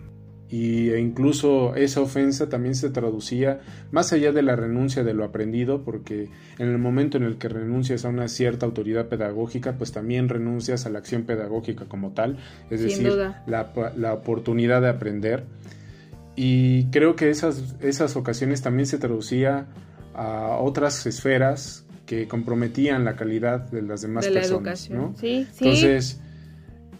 y 0.50 0.90
e 0.90 1.00
incluso 1.00 1.76
esa 1.76 2.02
ofensa 2.02 2.50
también 2.50 2.74
se 2.74 2.90
traducía 2.90 3.60
más 3.92 4.12
allá 4.14 4.32
de 4.32 4.42
la 4.42 4.56
renuncia 4.56 5.04
de 5.04 5.14
lo 5.14 5.24
aprendido, 5.24 5.84
porque 5.84 6.30
en 6.58 6.68
el 6.68 6.80
momento 6.80 7.18
en 7.18 7.24
el 7.24 7.38
que 7.38 7.50
renuncias 7.50 8.04
a 8.06 8.10
una 8.10 8.28
cierta 8.28 8.66
autoridad 8.66 9.08
pedagógica, 9.08 9.74
pues 9.78 9.92
también 9.92 10.28
renuncias 10.28 10.86
a 10.86 10.90
la 10.90 11.00
acción 11.00 11.24
pedagógica 11.24 11.86
como 11.86 12.12
tal, 12.14 12.38
es 12.72 12.82
decir, 12.82 13.12
la, 13.46 13.94
la, 13.96 14.14
oportunidad 14.14 14.82
de 14.82 14.90
aprender. 14.90 15.44
Y 16.36 16.86
creo 16.86 17.16
que 17.16 17.30
esas, 17.30 17.76
esas 17.82 18.16
ocasiones 18.16 18.62
también 18.62 18.88
se 18.88 18.98
traducía 18.98 19.68
a 20.16 20.58
otras 20.60 21.06
esferas 21.06 21.86
que 22.08 22.28
comprometían 22.28 23.06
la 23.06 23.16
calidad 23.16 23.70
de 23.70 23.84
las 23.84 24.02
demás 24.02 24.28
personas. 24.28 24.90
¿no? 24.90 25.14
Sí, 25.20 25.46
Entonces, 25.60 26.20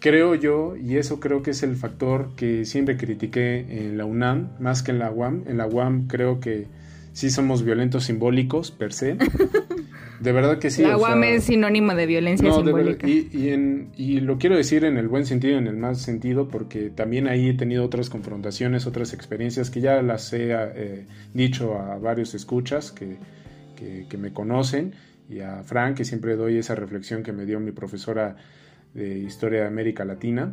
creo 0.00 0.34
yo, 0.34 0.74
y 0.76 0.96
eso 0.96 1.20
creo 1.20 1.42
que 1.42 1.50
es 1.50 1.62
el 1.62 1.76
factor 1.76 2.30
que 2.36 2.64
siempre 2.64 2.96
critiqué 2.96 3.86
en 3.86 3.98
la 3.98 4.04
UNAM, 4.04 4.48
más 4.58 4.82
que 4.82 4.90
en 4.90 4.98
la 4.98 5.10
UAM. 5.10 5.44
En 5.46 5.58
la 5.58 5.66
UAM 5.66 6.08
creo 6.08 6.40
que 6.40 6.66
sí 7.12 7.30
somos 7.30 7.64
violentos 7.64 8.04
simbólicos 8.04 8.70
per 8.70 8.92
se. 8.92 9.16
De 10.20 10.32
verdad 10.32 10.58
que 10.58 10.70
sí. 10.70 10.82
La 10.82 10.98
UAM 10.98 11.24
es 11.24 11.44
sinónimo 11.44 11.94
de 11.94 12.04
violencia 12.04 12.52
simbólica. 12.52 13.06
y, 13.08 14.20
lo 14.20 14.36
quiero 14.36 14.54
decir 14.54 14.84
en 14.84 14.98
el 14.98 15.08
buen 15.08 15.24
sentido 15.24 15.54
y 15.54 15.58
en 15.58 15.66
el 15.66 15.76
mal 15.78 15.96
sentido, 15.96 16.48
porque 16.48 16.90
también 16.90 17.26
ahí 17.26 17.48
he 17.48 17.54
tenido 17.54 17.84
otras 17.84 18.10
confrontaciones, 18.10 18.86
otras 18.86 19.14
experiencias 19.14 19.70
que 19.70 19.80
ya 19.80 20.02
las 20.02 20.30
he 20.34 20.50
eh, 20.52 21.06
dicho 21.32 21.78
a 21.78 21.96
varios 21.96 22.34
escuchas 22.34 22.92
que, 22.92 23.16
que 24.10 24.18
me 24.18 24.30
conocen 24.30 24.92
y 25.30 25.40
a 25.40 25.62
Frank, 25.62 25.96
que 25.96 26.04
siempre 26.04 26.36
doy 26.36 26.58
esa 26.58 26.74
reflexión 26.74 27.22
que 27.22 27.32
me 27.32 27.46
dio 27.46 27.60
mi 27.60 27.70
profesora 27.70 28.36
de 28.94 29.18
Historia 29.18 29.60
de 29.60 29.66
América 29.66 30.04
Latina, 30.04 30.52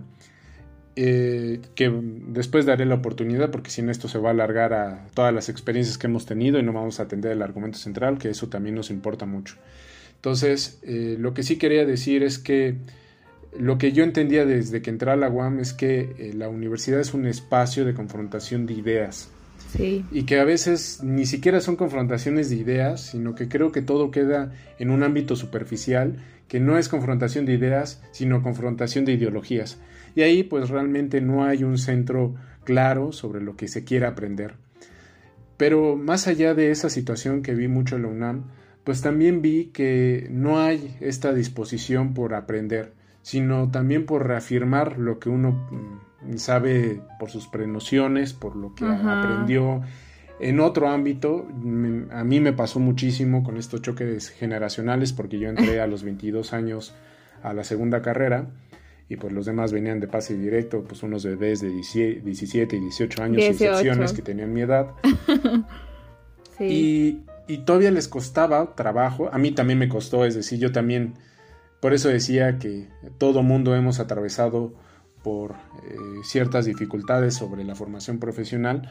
eh, 0.96 1.60
que 1.76 1.92
después 2.28 2.66
daré 2.66 2.86
la 2.86 2.96
oportunidad 2.96 3.52
porque 3.52 3.70
si 3.70 3.82
no 3.82 3.92
esto 3.92 4.08
se 4.08 4.18
va 4.18 4.30
a 4.30 4.32
alargar 4.32 4.74
a 4.74 5.08
todas 5.14 5.34
las 5.34 5.48
experiencias 5.48 5.98
que 5.98 6.08
hemos 6.08 6.26
tenido 6.26 6.58
y 6.60 6.64
no 6.64 6.74
vamos 6.74 7.00
a 7.00 7.04
atender 7.04 7.32
el 7.32 7.42
argumento 7.42 7.78
central, 7.78 8.18
que 8.18 8.30
eso 8.30 8.48
también 8.48 8.76
nos 8.76 8.90
importa 8.90 9.26
mucho. 9.26 9.56
Entonces, 10.16 10.80
eh, 10.82 11.16
lo 11.20 11.34
que 11.34 11.44
sí 11.44 11.58
quería 11.58 11.86
decir 11.86 12.24
es 12.24 12.40
que 12.40 12.78
lo 13.58 13.78
que 13.78 13.92
yo 13.92 14.04
entendía 14.04 14.46
desde 14.46 14.82
que 14.82 14.90
entré 14.90 15.12
a 15.12 15.16
la 15.16 15.30
UAM 15.30 15.60
es 15.60 15.74
que 15.74 16.16
eh, 16.18 16.34
la 16.34 16.50
universidad 16.50 17.00
es 17.00 17.14
un 17.14 17.28
espacio 17.28 17.86
de 17.86 17.94
confrontación 17.94 18.66
de 18.66 18.74
ideas. 18.74 19.30
Y 19.80 20.24
que 20.24 20.40
a 20.40 20.44
veces 20.46 21.04
ni 21.04 21.26
siquiera 21.26 21.62
son 21.62 21.76
confrontaciones 21.76 22.50
de 22.50 22.56
ideas, 22.56 23.02
sino 23.02 23.36
que 23.36 23.48
creo 23.48 23.72
que 23.72 23.82
todo 23.82 24.12
queda 24.12 24.54
en 24.80 24.90
un 24.90 25.04
ámbito 25.04 25.36
superficial 25.36 26.16
que 26.48 26.60
no 26.60 26.78
es 26.78 26.90
confrontación 26.90 27.46
de 27.46 27.54
ideas, 27.54 28.02
sino 28.12 28.42
confrontación 28.42 29.06
de 29.06 29.14
ideologías. 29.14 29.80
Y 30.16 30.22
ahí 30.22 30.44
pues 30.44 30.70
realmente 30.70 31.22
no 31.22 31.44
hay 31.44 31.64
un 31.64 31.78
centro 31.78 32.36
claro 32.64 33.12
sobre 33.12 33.42
lo 33.42 33.56
que 33.56 33.68
se 33.68 33.84
quiere 33.84 34.06
aprender. 34.06 34.56
Pero 35.58 35.96
más 35.96 36.28
allá 36.28 36.54
de 36.54 36.72
esa 36.72 36.90
situación 36.90 37.42
que 37.42 37.56
vi 37.56 37.68
mucho 37.68 37.96
en 37.96 38.04
la 38.04 38.08
UNAM, 38.10 38.44
pues 38.84 39.02
también 39.02 39.42
vi 39.42 39.66
que 39.66 40.28
no 40.32 40.60
hay 40.60 40.96
esta 41.02 41.34
disposición 41.34 42.14
por 42.14 42.34
aprender, 42.34 42.94
sino 43.22 43.70
también 43.70 44.06
por 44.06 44.26
reafirmar 44.26 44.98
lo 44.98 45.20
que 45.20 45.30
uno 45.30 45.52
mm, 45.52 46.38
sabe 46.38 47.02
por 47.20 47.30
sus 47.30 47.48
prenociones, 47.48 48.34
por 48.34 48.56
lo 48.56 48.74
que 48.76 48.86
aprendió 48.86 49.82
en 50.40 50.60
otro 50.60 50.88
ámbito, 50.90 51.48
a 52.12 52.24
mí 52.24 52.40
me 52.40 52.54
pasó 52.54 52.80
muchísimo 52.80 53.44
con 53.44 53.58
estos 53.58 53.82
choques 53.82 54.30
generacionales 54.30 55.14
porque 55.14 55.40
yo 55.40 55.50
entré 55.50 55.82
a 55.82 55.88
los 55.88 56.04
22 56.04 56.54
años 56.54 56.94
a 57.42 57.54
la 57.54 57.64
segunda 57.64 58.02
carrera 58.02 58.48
y 59.10 59.16
pues 59.16 59.34
los 59.34 59.46
demás 59.46 59.72
venían 59.72 60.00
de 60.00 60.08
pase 60.08 60.38
directo, 60.38 60.84
pues 60.84 61.02
unos 61.02 61.26
bebés 61.26 61.62
de 61.62 61.70
17 61.70 62.76
y 62.76 62.80
18 62.80 63.24
años 63.24 63.44
sin 63.44 63.56
secciones 63.56 64.14
que 64.14 64.22
tenían 64.22 64.54
mi 64.54 64.62
edad. 64.62 64.92
y, 66.60 67.22
todavía 67.66 67.92
les 67.92 68.08
costaba 68.08 68.76
trabajo, 68.76 69.30
a 69.32 69.38
mí 69.38 69.52
también 69.52 69.80
me 69.80 69.88
costó, 69.88 70.26
es 70.26 70.36
decir, 70.36 70.60
yo 70.60 70.72
también, 70.72 71.14
por 71.80 71.94
eso 71.94 72.10
decía 72.10 72.60
que 72.60 72.88
todo 73.18 73.42
mundo 73.44 73.76
hemos 73.76 74.00
atravesado 74.00 74.74
por 75.24 75.52
eh, 75.52 75.96
ciertas 76.24 76.66
dificultades 76.66 77.36
sobre 77.36 77.64
la 77.64 77.76
formación 77.76 78.20
profesional, 78.20 78.90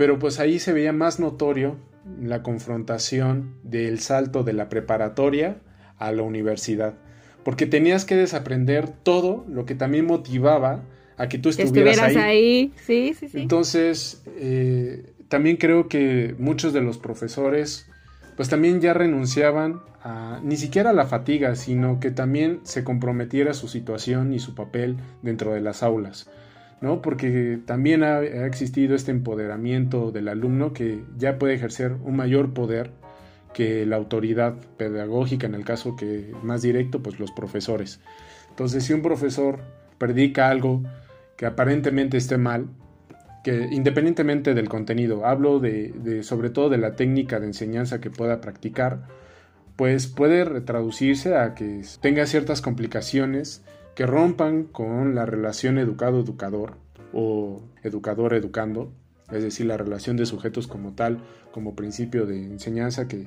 pero 0.00 0.18
pues 0.18 0.40
ahí 0.40 0.58
se 0.58 0.72
veía 0.72 0.94
más 0.94 1.20
notorio 1.20 1.76
la 2.22 2.42
confrontación 2.42 3.56
del 3.64 4.00
salto 4.00 4.44
de 4.44 4.54
la 4.54 4.70
preparatoria 4.70 5.58
a 5.98 6.10
la 6.10 6.22
universidad, 6.22 6.94
porque 7.44 7.66
tenías 7.66 8.06
que 8.06 8.16
desaprender 8.16 8.88
todo 8.88 9.44
lo 9.46 9.66
que 9.66 9.74
también 9.74 10.06
motivaba 10.06 10.84
a 11.18 11.28
que 11.28 11.36
tú 11.36 11.50
estuvieras, 11.50 12.16
ahí. 12.16 12.72
Sí, 12.76 13.12
sí, 13.12 13.28
sí. 13.28 13.42
Entonces, 13.42 14.22
eh, 14.38 15.12
también 15.28 15.58
creo 15.58 15.86
que 15.86 16.34
muchos 16.38 16.72
de 16.72 16.80
los 16.80 16.96
profesores 16.96 17.86
pues 18.36 18.48
también 18.48 18.80
ya 18.80 18.94
renunciaban 18.94 19.82
a 20.02 20.40
ni 20.42 20.56
siquiera 20.56 20.90
a 20.90 20.94
la 20.94 21.04
fatiga, 21.08 21.56
sino 21.56 22.00
que 22.00 22.10
también 22.10 22.60
se 22.62 22.84
comprometiera 22.84 23.52
su 23.52 23.68
situación 23.68 24.32
y 24.32 24.38
su 24.38 24.54
papel 24.54 24.96
dentro 25.20 25.52
de 25.52 25.60
las 25.60 25.82
aulas. 25.82 26.30
¿No? 26.80 27.02
Porque 27.02 27.58
también 27.66 28.02
ha, 28.02 28.20
existido 28.22 28.94
este 28.94 29.10
empoderamiento 29.10 30.12
del 30.12 30.28
alumno 30.28 30.72
que 30.72 31.02
ya 31.18 31.38
puede 31.38 31.54
ejercer 31.54 31.92
un 31.92 32.16
mayor 32.16 32.52
poder 32.54 32.90
que 33.52 33.84
la 33.84 33.96
autoridad 33.96 34.54
pedagógica, 34.76 35.46
en 35.46 35.54
el 35.54 35.64
caso 35.64 35.96
que 35.96 36.32
más 36.42 36.62
directo, 36.62 37.02
pues 37.02 37.18
los 37.18 37.32
profesores. 37.32 38.00
Entonces, 38.48 38.84
si 38.84 38.92
un 38.92 39.02
profesor 39.02 39.58
predica 39.98 40.48
algo 40.48 40.82
que 41.36 41.46
aparentemente 41.46 42.16
esté 42.16 42.38
mal, 42.38 42.68
que 43.42 43.68
independientemente 43.70 44.54
del 44.54 44.68
contenido, 44.68 45.26
hablo 45.26 45.58
de, 45.58 46.22
sobre 46.22 46.50
todo 46.50 46.68
de 46.68 46.78
la 46.78 46.94
técnica 46.94 47.40
de 47.40 47.46
enseñanza 47.46 48.00
que 48.00 48.10
pueda 48.10 48.40
practicar, 48.40 49.06
pues 49.76 50.06
puede 50.06 50.44
retraducirse 50.44 51.36
a 51.36 51.54
que 51.54 51.82
tenga 52.00 52.26
ciertas 52.26 52.60
complicaciones 52.60 53.64
que 53.94 54.06
rompan 54.06 54.64
con 54.64 55.14
la 55.14 55.26
relación 55.26 55.78
educado-educador 55.78 56.74
o 57.12 57.62
educador-educando, 57.82 58.92
es 59.30 59.42
decir, 59.42 59.66
la 59.66 59.76
relación 59.76 60.16
de 60.16 60.26
sujetos 60.26 60.66
como 60.66 60.92
tal, 60.92 61.18
como 61.52 61.74
principio 61.74 62.26
de 62.26 62.44
enseñanza 62.44 63.08
que, 63.08 63.26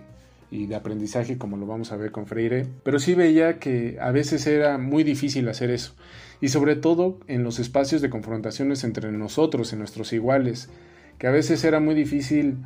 y 0.51 0.67
de 0.67 0.75
aprendizaje, 0.75 1.37
como 1.37 1.57
lo 1.57 1.65
vamos 1.65 1.91
a 1.91 1.97
ver 1.97 2.11
con 2.11 2.27
Freire, 2.27 2.67
pero 2.83 2.99
sí 2.99 3.15
veía 3.15 3.59
que 3.59 3.97
a 3.99 4.11
veces 4.11 4.45
era 4.47 4.77
muy 4.77 5.03
difícil 5.03 5.47
hacer 5.49 5.69
eso, 5.69 5.93
y 6.41 6.49
sobre 6.49 6.75
todo 6.75 7.19
en 7.27 7.43
los 7.43 7.59
espacios 7.59 8.01
de 8.01 8.09
confrontaciones 8.09 8.83
entre 8.83 9.11
nosotros, 9.11 9.73
en 9.73 9.79
nuestros 9.79 10.13
iguales, 10.13 10.69
que 11.17 11.27
a 11.27 11.31
veces 11.31 11.63
era 11.63 11.79
muy 11.79 11.95
difícil 11.95 12.57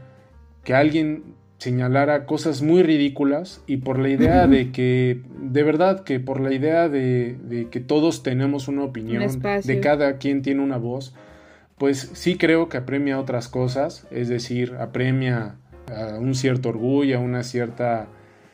que 0.64 0.74
alguien 0.74 1.24
señalara 1.58 2.26
cosas 2.26 2.62
muy 2.62 2.84
ridículas 2.84 3.64
y 3.66 3.78
por 3.78 3.98
la 3.98 4.10
idea 4.10 4.48
de 4.48 4.72
que, 4.72 5.22
de 5.42 5.64
verdad, 5.64 6.04
que 6.04 6.20
por 6.20 6.40
la 6.40 6.54
idea 6.54 6.88
de, 6.88 7.68
que 7.72 7.80
todos 7.80 8.24
tenemos 8.24 8.68
una 8.68 8.84
opinión, 8.84 9.24
de 9.42 9.80
cada 9.80 10.18
quien 10.18 10.42
tiene 10.42 10.62
una 10.62 10.78
voz, 10.78 11.16
pues 11.78 12.12
sí 12.14 12.38
creo 12.38 12.70
que 12.70 12.78
apremia 12.78 13.20
otras 13.20 13.48
cosas, 13.48 14.08
es 14.12 14.30
decir, 14.30 14.76
apremia 14.80 15.56
a 15.96 16.18
un 16.20 16.36
cierto 16.36 16.70
orgullo, 16.70 17.18
a 17.18 17.22
una 17.22 17.44
cierta, 17.44 18.08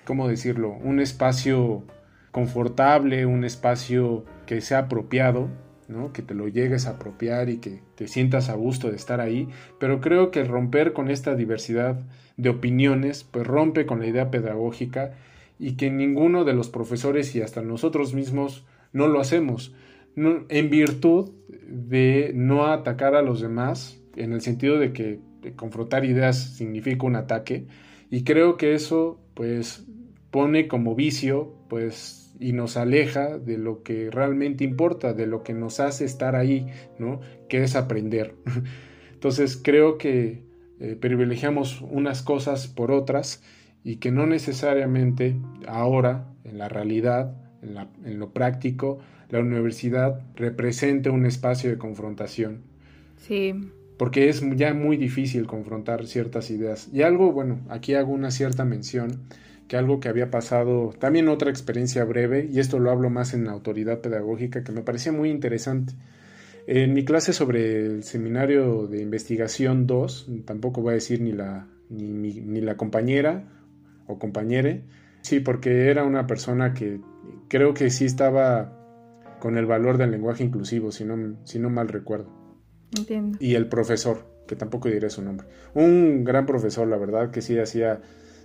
¿cómo 0.05 0.27
decirlo?, 0.27 0.77
un 0.83 0.99
espacio 0.99 1.83
confortable, 2.31 3.25
un 3.25 3.43
espacio 3.43 4.25
que 4.45 4.61
sea 4.61 4.79
apropiado, 4.79 5.49
que 6.13 6.21
te 6.21 6.33
lo 6.33 6.47
llegues 6.47 6.85
a 6.87 6.91
apropiar 6.91 7.49
y 7.49 7.57
que 7.57 7.81
te 7.95 8.07
sientas 8.07 8.49
a 8.49 8.55
gusto 8.55 8.89
de 8.89 8.95
estar 8.95 9.19
ahí, 9.19 9.47
pero 9.79 10.01
creo 10.01 10.31
que 10.31 10.43
romper 10.43 10.93
con 10.93 11.09
esta 11.09 11.35
diversidad 11.35 12.01
de 12.37 12.49
opiniones, 12.49 13.23
pues 13.23 13.45
rompe 13.45 13.85
con 13.85 13.99
la 13.99 14.07
idea 14.07 14.31
pedagógica 14.31 15.13
y 15.59 15.75
que 15.75 15.91
ninguno 15.91 16.45
de 16.45 16.53
los 16.53 16.69
profesores 16.69 17.35
y 17.35 17.41
hasta 17.41 17.61
nosotros 17.61 18.13
mismos 18.13 18.65
no 18.91 19.07
lo 19.07 19.19
hacemos, 19.19 19.75
en 20.15 20.69
virtud 20.69 21.31
de 21.67 22.31
no 22.35 22.67
atacar 22.67 23.15
a 23.15 23.21
los 23.21 23.41
demás, 23.41 23.99
en 24.15 24.33
el 24.33 24.41
sentido 24.41 24.77
de 24.77 24.93
que 24.93 25.19
confrontar 25.55 26.05
ideas 26.05 26.55
significa 26.55 27.05
un 27.05 27.15
ataque, 27.15 27.65
y 28.09 28.23
creo 28.23 28.57
que 28.57 28.73
eso 28.73 29.19
pues 29.33 29.85
pone 30.31 30.67
como 30.67 30.95
vicio 30.95 31.55
pues 31.67 32.22
y 32.39 32.53
nos 32.53 32.77
aleja 32.77 33.37
de 33.37 33.57
lo 33.57 33.83
que 33.83 34.09
realmente 34.11 34.63
importa, 34.63 35.13
de 35.13 35.27
lo 35.27 35.43
que 35.43 35.53
nos 35.53 35.79
hace 35.79 36.05
estar 36.05 36.35
ahí, 36.35 36.67
¿no? 36.99 37.21
Que 37.49 37.63
es 37.63 37.75
aprender. 37.75 38.35
Entonces 39.13 39.59
creo 39.61 39.97
que 39.97 40.43
eh, 40.79 40.97
privilegiamos 40.99 41.81
unas 41.81 42.21
cosas 42.23 42.67
por 42.67 42.91
otras 42.91 43.41
y 43.83 43.97
que 43.97 44.11
no 44.11 44.25
necesariamente 44.25 45.35
ahora, 45.67 46.27
en 46.43 46.57
la 46.57 46.69
realidad, 46.69 47.35
en, 47.61 48.19
lo 48.19 48.31
práctico, 48.31 48.99
la 49.29 49.39
universidad 49.39 50.21
represente 50.35 51.09
un 51.09 51.25
espacio 51.25 51.69
de 51.69 51.77
confrontación. 51.77 52.61
Sí. 53.17 53.53
Porque 53.97 54.29
es 54.29 54.43
ya 54.55 54.73
muy 54.73 54.97
difícil 54.97 55.47
confrontar 55.47 56.07
ciertas 56.07 56.49
ideas. 56.49 56.89
Y 56.91 57.03
algo, 57.03 57.31
bueno, 57.31 57.59
aquí 57.69 57.93
hago 57.93 58.11
una 58.11 58.31
cierta 58.31 58.65
mención, 58.65 59.21
que 59.67 59.77
algo 59.77 59.99
que 59.99 60.09
había 60.09 60.29
pasado, 60.29 60.93
también 60.99 61.27
otra 61.29 61.49
experiencia 61.49 62.03
breve, 62.03 62.49
y 62.51 62.59
esto 62.59 62.79
lo 62.79 62.91
hablo 62.91 63.09
más 63.09 63.33
en 63.33 63.45
la 63.45 63.51
autoridad 63.51 64.01
pedagógica, 64.01 64.63
que 64.63 64.71
me 64.71 64.81
parecía 64.81 65.11
muy 65.11 65.29
interesante. 65.29 65.93
En 66.67 66.93
mi 66.93 67.03
clase 67.03 67.33
sobre 67.33 67.85
el 67.85 68.03
seminario 68.03 68.87
de 68.87 69.01
investigación 69.01 69.85
2, 69.85 70.29
tampoco 70.45 70.81
voy 70.81 70.91
a 70.91 70.93
decir 70.95 71.21
ni 71.21 71.33
la, 71.33 71.67
ni, 71.89 72.61
la 72.61 72.77
compañera 72.77 73.43
o 74.07 74.17
compañere, 74.17 74.83
sí, 75.21 75.39
porque 75.39 75.89
era 75.89 76.03
una 76.03 76.25
persona 76.27 76.73
que 76.73 77.01
creo 77.49 77.73
que 77.73 77.89
sí 77.89 78.05
estaba 78.05 78.79
con 79.39 79.57
el 79.57 79.65
valor 79.65 79.97
del 79.97 80.11
lenguaje 80.11 80.43
inclusivo, 80.43 80.91
si 80.91 81.03
no, 81.03 81.37
si 81.43 81.59
no 81.59 81.69
mal 81.69 81.89
recuerdo. 81.89 82.31
Entiendo. 82.97 83.37
Y 83.41 83.55
el 83.55 83.67
profesor, 83.67 84.25
que 84.47 84.55
tampoco 84.55 84.87
diré 84.87 85.09
su 85.09 85.21
nombre. 85.21 85.47
Un 85.73 86.23
gran 86.23 86.45
profesor, 86.45 86.87
la 86.87 86.97
verdad, 86.97 87.31
que 87.31 87.41
sí 87.41 87.57
hacía 87.59 88.01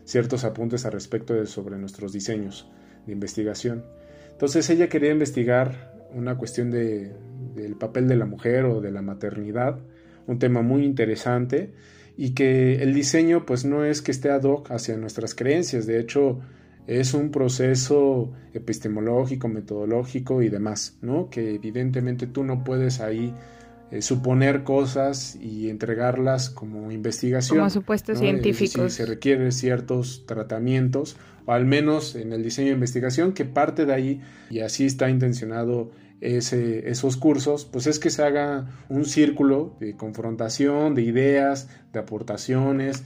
ciertos 0.08 0.44
apuntes 0.44 0.86
al 0.86 0.92
respecto 0.92 1.34
de, 1.34 1.46
sobre 1.46 1.76
nuestros 1.76 2.14
diseños 2.14 2.66
de 3.06 3.12
investigación. 3.12 3.84
Entonces 4.32 4.70
ella 4.70 4.88
quería 4.88 5.12
investigar 5.12 5.92
una 6.14 6.38
cuestión 6.38 6.70
de, 6.70 7.12
del 7.54 7.76
papel 7.76 8.08
de 8.08 8.16
la 8.16 8.24
mujer 8.24 8.64
o 8.64 8.80
de 8.80 8.90
la 8.90 9.02
maternidad, 9.02 9.78
un 10.26 10.38
tema 10.38 10.62
muy 10.62 10.84
interesante 10.84 11.72
y 12.16 12.30
que 12.30 12.82
el 12.82 12.94
diseño 12.94 13.44
pues 13.44 13.66
no 13.66 13.84
es 13.84 14.00
que 14.00 14.10
esté 14.10 14.30
ad 14.30 14.44
hoc 14.44 14.70
hacia 14.70 14.96
nuestras 14.96 15.34
creencias, 15.34 15.86
de 15.86 16.00
hecho 16.00 16.40
es 16.86 17.12
un 17.12 17.30
proceso 17.30 18.32
epistemológico, 18.54 19.46
metodológico 19.48 20.40
y 20.40 20.48
demás, 20.48 20.96
¿no? 21.02 21.28
Que 21.28 21.54
evidentemente 21.54 22.26
tú 22.26 22.44
no 22.44 22.64
puedes 22.64 23.00
ahí 23.00 23.34
eh, 23.90 24.02
suponer 24.02 24.64
cosas 24.64 25.36
y 25.40 25.70
entregarlas 25.70 26.50
como 26.50 26.92
investigación. 26.92 27.58
Como 27.58 27.70
supuestos 27.70 28.18
científicos. 28.18 28.92
se 28.92 29.06
requieren 29.06 29.52
ciertos 29.52 30.24
tratamientos, 30.26 31.16
o 31.46 31.52
al 31.52 31.64
menos 31.64 32.14
en 32.14 32.32
el 32.32 32.42
diseño 32.42 32.68
de 32.68 32.74
investigación, 32.74 33.32
que 33.32 33.44
parte 33.44 33.86
de 33.86 33.94
ahí, 33.94 34.20
y 34.50 34.60
así 34.60 34.84
está 34.84 35.08
intencionado 35.08 35.90
ese, 36.20 36.90
esos 36.90 37.16
cursos, 37.16 37.64
pues 37.64 37.86
es 37.86 37.98
que 37.98 38.10
se 38.10 38.22
haga 38.22 38.66
un 38.88 39.04
círculo 39.04 39.76
de 39.80 39.96
confrontación, 39.96 40.94
de 40.94 41.02
ideas, 41.02 41.68
de 41.92 42.00
aportaciones, 42.00 43.04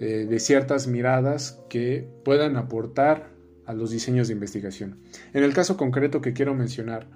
eh, 0.00 0.26
de 0.28 0.40
ciertas 0.40 0.86
miradas 0.86 1.60
que 1.68 2.06
puedan 2.24 2.56
aportar 2.56 3.30
a 3.64 3.74
los 3.74 3.90
diseños 3.90 4.28
de 4.28 4.34
investigación. 4.34 4.98
En 5.32 5.42
el 5.42 5.52
caso 5.52 5.76
concreto 5.76 6.20
que 6.20 6.32
quiero 6.32 6.54
mencionar, 6.54 7.06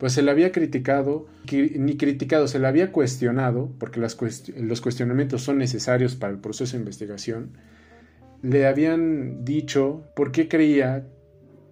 pues 0.00 0.14
se 0.14 0.22
le 0.22 0.30
había 0.30 0.50
criticado, 0.50 1.26
ni 1.52 1.98
criticado, 1.98 2.48
se 2.48 2.58
le 2.58 2.66
había 2.66 2.90
cuestionado, 2.90 3.70
porque 3.78 4.00
los 4.00 4.80
cuestionamientos 4.80 5.42
son 5.42 5.58
necesarios 5.58 6.16
para 6.16 6.32
el 6.32 6.38
proceso 6.38 6.72
de 6.72 6.80
investigación, 6.80 7.50
le 8.42 8.66
habían 8.66 9.44
dicho 9.44 10.02
por 10.16 10.32
qué 10.32 10.48
creía 10.48 11.06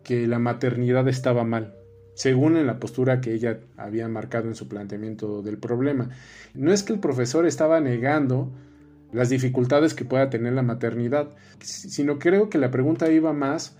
que 0.04 0.26
la 0.26 0.38
maternidad 0.38 1.08
estaba 1.08 1.42
mal 1.42 1.74
según 2.12 2.56
en 2.56 2.66
la 2.66 2.80
postura 2.80 3.20
que 3.20 3.32
ella 3.32 3.60
había 3.76 4.08
marcado 4.08 4.48
en 4.48 4.56
su 4.56 4.66
planteamiento 4.66 5.40
del 5.40 5.56
problema. 5.56 6.10
No 6.52 6.72
es 6.72 6.82
que 6.82 6.92
el 6.92 6.98
profesor 6.98 7.46
estaba 7.46 7.80
negando 7.80 8.50
las 9.12 9.28
dificultades 9.28 9.94
que 9.94 10.04
pueda 10.04 10.28
tener 10.28 10.52
la 10.52 10.62
maternidad, 10.62 11.30
sino 11.60 12.18
creo 12.18 12.50
que 12.50 12.58
la 12.58 12.72
pregunta 12.72 13.08
iba 13.08 13.32
más 13.32 13.77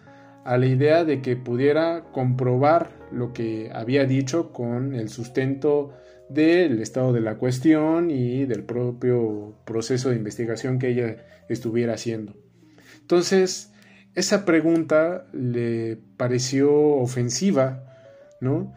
a 0.48 0.58
la 0.58 0.66
idea 0.66 1.04
de 1.04 1.20
que 1.20 1.36
pudiera 1.36 2.04
comprobar 2.12 2.90
lo 3.12 3.32
que 3.32 3.70
había 3.72 4.04
dicho 4.04 4.52
con 4.52 4.94
el 4.94 5.08
sustento 5.08 5.92
del 6.28 6.80
estado 6.80 7.12
de 7.12 7.20
la 7.20 7.36
cuestión 7.36 8.10
y 8.10 8.44
del 8.46 8.64
propio 8.64 9.54
proceso 9.64 10.10
de 10.10 10.16
investigación 10.16 10.78
que 10.78 10.88
ella 10.88 11.16
estuviera 11.48 11.94
haciendo. 11.94 12.34
Entonces, 13.00 13.72
esa 14.14 14.44
pregunta 14.44 15.26
le 15.32 15.98
pareció 16.16 16.72
ofensiva 16.72 17.84
¿no? 18.40 18.72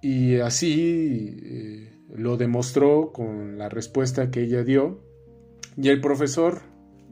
Y 0.00 0.36
así 0.36 1.36
eh, 1.42 1.92
lo 2.14 2.36
demostró 2.36 3.12
con 3.12 3.58
la 3.58 3.68
respuesta 3.68 4.30
que 4.30 4.42
ella 4.42 4.62
dio. 4.62 5.00
Y 5.76 5.88
el 5.88 6.00
profesor, 6.00 6.62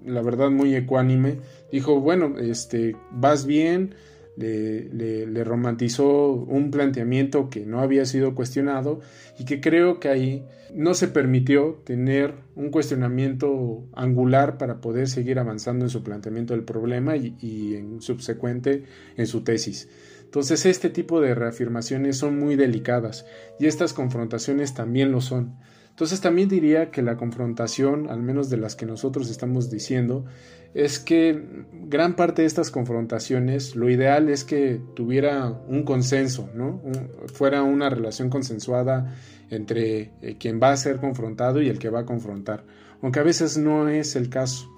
la 0.05 0.23
verdad 0.23 0.51
muy 0.51 0.75
ecuánime, 0.75 1.39
dijo, 1.71 2.01
bueno, 2.01 2.39
este, 2.39 2.97
vas 3.11 3.47
bien, 3.47 3.95
le, 4.37 5.27
le, 5.27 5.45
romantizó 5.45 6.33
un 6.33 6.71
planteamiento 6.71 7.49
que 7.49 7.65
no 7.65 7.81
había 7.81 8.05
sido 8.05 8.35
cuestionado 8.35 9.01
y 9.39 9.47
que 9.47 9.61
creo 9.61 9.99
que 9.99 10.09
ahí 10.09 10.45
no 10.75 10.93
se 10.95 11.09
permitió 11.09 11.81
tener 11.85 12.35
un 12.55 12.71
cuestionamiento 12.71 13.85
angular 13.95 14.59
para 14.59 14.81
poder 14.81 15.09
seguir 15.09 15.39
avanzando 15.39 15.87
en 15.87 15.91
su 15.91 16.03
planteamiento 16.03 16.53
del 16.53 16.65
problema 16.65 17.17
y, 17.17 17.35
y 17.41 17.77
en 17.77 18.03
subsecuente 18.03 18.85
en 19.17 19.27
su 19.27 19.43
tesis. 19.43 19.89
Entonces 20.25 20.67
este 20.67 20.91
tipo 20.91 21.21
de 21.21 21.35
reafirmaciones 21.35 22.19
son 22.19 22.39
muy 22.39 22.57
delicadas 22.57 23.25
y 23.59 23.67
estas 23.67 23.95
confrontaciones 23.95 24.75
también 24.75 25.13
lo 25.13 25.23
son. 25.23 25.57
Entonces 25.97 26.21
también 26.21 26.51
diría 26.51 26.91
que 26.91 27.01
la 27.01 27.17
confrontación, 27.17 28.11
al 28.11 28.21
menos 28.21 28.51
de 28.51 28.59
las 28.59 28.77
que 28.77 28.85
nosotros 28.85 29.31
estamos 29.31 29.71
diciendo, 29.71 30.27
es 30.75 30.99
que 30.99 31.43
gran 31.89 32.17
parte 32.17 32.43
de 32.43 32.49
estas 32.49 32.71
confrontaciones, 32.71 33.75
lo 33.77 33.89
ideal 33.89 34.29
es 34.29 34.45
que 34.45 34.79
tuviera 34.95 35.49
un 35.49 35.85
consenso, 35.85 36.51
¿no? 36.55 36.83
fuera 37.33 37.63
una 37.63 37.89
relación 37.89 38.29
consensuada 38.29 39.17
entre 39.49 40.11
eh, 40.21 40.37
quien 40.39 40.61
va 40.63 40.73
a 40.73 40.77
ser 40.77 40.99
confrontado 40.99 41.63
y 41.63 41.71
el 41.71 41.79
que 41.79 41.89
va 41.89 42.01
a 42.01 42.05
confrontar, 42.05 42.65
aunque 43.01 43.21
a 43.21 43.23
veces 43.23 43.57
no 43.57 43.89
es 43.89 44.17
el 44.17 44.29
caso. 44.29 44.71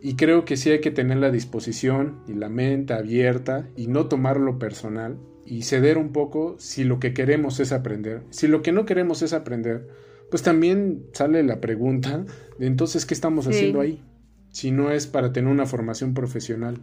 Y 0.00 0.14
creo 0.14 0.44
que 0.44 0.56
sí 0.56 0.70
hay 0.70 0.80
que 0.80 0.92
tener 0.92 1.16
la 1.16 1.32
disposición 1.32 2.20
y 2.28 2.34
la 2.34 2.48
mente 2.48 2.94
abierta 2.94 3.66
y 3.76 3.88
no 3.88 4.06
tomarlo 4.06 4.60
personal 4.60 5.18
y 5.44 5.62
ceder 5.62 5.98
un 5.98 6.12
poco 6.12 6.54
si 6.60 6.84
lo 6.84 7.00
que 7.00 7.12
queremos 7.12 7.58
es 7.58 7.72
aprender. 7.72 8.22
Si 8.30 8.46
lo 8.46 8.62
que 8.62 8.70
no 8.70 8.84
queremos 8.84 9.22
es 9.22 9.32
aprender, 9.32 9.88
pues 10.30 10.42
también 10.42 11.06
sale 11.12 11.42
la 11.42 11.60
pregunta 11.60 12.24
de 12.58 12.66
entonces 12.66 13.04
qué 13.04 13.14
estamos 13.14 13.46
haciendo 13.46 13.80
ahí, 13.80 14.02
si 14.50 14.70
no 14.70 14.90
es 14.90 15.06
para 15.06 15.32
tener 15.32 15.50
una 15.50 15.66
formación 15.66 16.14
profesional. 16.14 16.78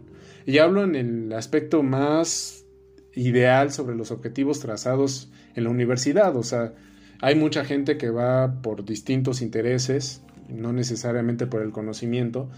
Y 0.46 0.58
hablo 0.58 0.84
en 0.84 0.94
el 0.94 1.32
aspecto 1.32 1.82
más 1.82 2.64
ideal 3.14 3.72
sobre 3.72 3.96
los 3.96 4.10
objetivos 4.10 4.60
trazados 4.60 5.30
en 5.54 5.64
la 5.64 5.70
universidad, 5.70 6.36
o 6.36 6.42
sea, 6.42 6.74
hay 7.20 7.34
mucha 7.34 7.64
gente 7.64 7.98
que 7.98 8.10
va 8.10 8.62
por 8.62 8.84
distintos 8.84 9.42
intereses, 9.42 10.22
no 10.48 10.72
necesariamente 10.72 11.46
por 11.46 11.62
el 11.62 11.72
conocimiento, 11.72 12.48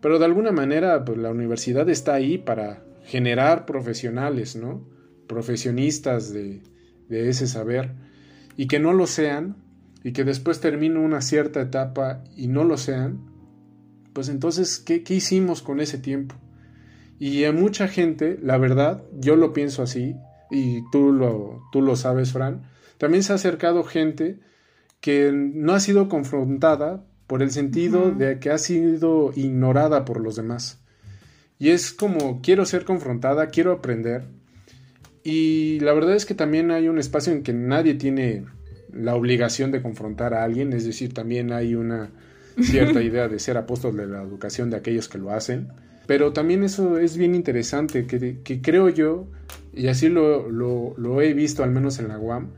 pero 0.00 0.18
de 0.18 0.24
alguna 0.24 0.52
manera 0.52 1.04
pues, 1.04 1.18
la 1.18 1.30
universidad 1.30 1.88
está 1.90 2.14
ahí 2.14 2.38
para 2.38 2.82
generar 3.04 3.66
profesionales, 3.66 4.56
¿no? 4.56 4.88
Profesionistas 5.26 6.32
de, 6.32 6.62
de 7.08 7.28
ese 7.28 7.46
saber 7.46 7.92
y 8.56 8.68
que 8.68 8.78
no 8.78 8.92
lo 8.92 9.06
sean 9.06 9.56
y 10.06 10.12
que 10.12 10.22
después 10.22 10.60
termine 10.60 11.00
una 11.00 11.20
cierta 11.20 11.60
etapa 11.60 12.22
y 12.36 12.46
no 12.46 12.62
lo 12.62 12.76
sean, 12.76 13.18
pues 14.12 14.28
entonces, 14.28 14.78
¿qué, 14.78 15.02
¿qué, 15.02 15.14
hicimos 15.14 15.62
con 15.62 15.80
ese 15.80 15.98
tiempo? 15.98 16.36
Y 17.18 17.42
a 17.42 17.50
mucha 17.50 17.88
gente, 17.88 18.38
la 18.40 18.56
verdad, 18.56 19.02
yo 19.18 19.34
lo 19.34 19.52
pienso 19.52 19.82
así, 19.82 20.14
y 20.48 20.88
tú 20.92 21.12
lo, 21.12 21.60
tú 21.72 21.82
lo 21.82 21.96
sabes, 21.96 22.30
Fran, 22.32 22.62
también 22.98 23.24
se 23.24 23.32
ha 23.32 23.34
acercado 23.34 23.82
gente 23.82 24.38
que 25.00 25.32
no 25.32 25.72
ha 25.72 25.80
sido 25.80 26.08
confrontada 26.08 27.04
por 27.26 27.42
el 27.42 27.50
sentido 27.50 28.12
de 28.12 28.38
que 28.38 28.50
ha 28.50 28.58
sido 28.58 29.32
ignorada 29.34 30.04
por 30.04 30.20
los 30.20 30.36
demás. 30.36 30.84
Y 31.58 31.70
es 31.70 31.90
como, 31.90 32.42
quiero 32.42 32.64
ser 32.64 32.84
confrontada, 32.84 33.48
quiero 33.48 33.72
aprender. 33.72 34.22
Y 35.24 35.80
la 35.80 35.92
verdad 35.94 36.14
es 36.14 36.26
que 36.26 36.36
también 36.36 36.70
hay 36.70 36.86
un 36.86 37.00
espacio 37.00 37.32
en 37.32 37.42
que 37.42 37.52
nadie 37.52 37.94
tiene 37.94 38.44
la 38.96 39.14
obligación 39.14 39.70
de 39.70 39.82
confrontar 39.82 40.34
a 40.34 40.44
alguien, 40.44 40.72
es 40.72 40.84
decir, 40.84 41.14
también 41.14 41.52
hay 41.52 41.74
una 41.74 42.10
cierta 42.60 43.02
idea 43.02 43.28
de 43.28 43.38
ser 43.38 43.56
apóstol 43.56 43.96
de 43.96 44.06
la 44.06 44.22
educación 44.22 44.70
de 44.70 44.76
aquellos 44.76 45.08
que 45.08 45.18
lo 45.18 45.30
hacen. 45.30 45.68
Pero 46.06 46.32
también 46.32 46.62
eso 46.62 46.98
es 46.98 47.16
bien 47.16 47.34
interesante, 47.34 48.06
que, 48.06 48.38
que 48.42 48.60
creo 48.60 48.88
yo, 48.88 49.26
y 49.74 49.88
así 49.88 50.08
lo, 50.08 50.50
lo, 50.50 50.94
lo 50.96 51.20
he 51.20 51.34
visto 51.34 51.64
al 51.64 51.70
menos 51.70 51.98
en 51.98 52.08
la 52.08 52.18
UAM, 52.18 52.50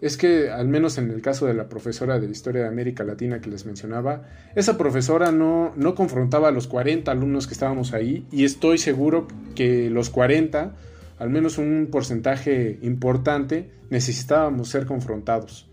es 0.00 0.16
que, 0.16 0.50
al 0.50 0.68
menos 0.68 0.98
en 0.98 1.10
el 1.10 1.22
caso 1.22 1.46
de 1.46 1.54
la 1.54 1.68
profesora 1.68 2.20
de 2.20 2.30
Historia 2.30 2.62
de 2.62 2.68
América 2.68 3.02
Latina 3.02 3.40
que 3.40 3.50
les 3.50 3.64
mencionaba, 3.64 4.24
esa 4.54 4.76
profesora 4.76 5.32
no, 5.32 5.72
no 5.76 5.94
confrontaba 5.94 6.48
a 6.48 6.50
los 6.50 6.66
40 6.66 7.10
alumnos 7.10 7.46
que 7.46 7.54
estábamos 7.54 7.92
ahí 7.92 8.26
y 8.30 8.44
estoy 8.44 8.78
seguro 8.78 9.26
que 9.54 9.88
los 9.90 10.10
40, 10.10 10.74
al 11.18 11.30
menos 11.30 11.58
un 11.58 11.88
porcentaje 11.90 12.78
importante, 12.82 13.70
necesitábamos 13.90 14.68
ser 14.68 14.86
confrontados. 14.86 15.68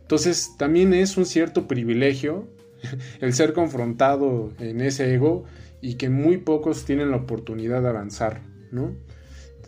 Entonces, 0.00 0.56
también 0.58 0.92
es 0.92 1.16
un 1.16 1.26
cierto 1.26 1.66
privilegio 1.66 2.48
el 3.20 3.32
ser 3.32 3.52
confrontado 3.52 4.52
en 4.58 4.80
ese 4.80 5.14
ego 5.14 5.44
y 5.80 5.94
que 5.94 6.08
muy 6.08 6.38
pocos 6.38 6.84
tienen 6.84 7.10
la 7.10 7.16
oportunidad 7.16 7.82
de 7.82 7.88
avanzar, 7.88 8.42
¿no? 8.70 8.94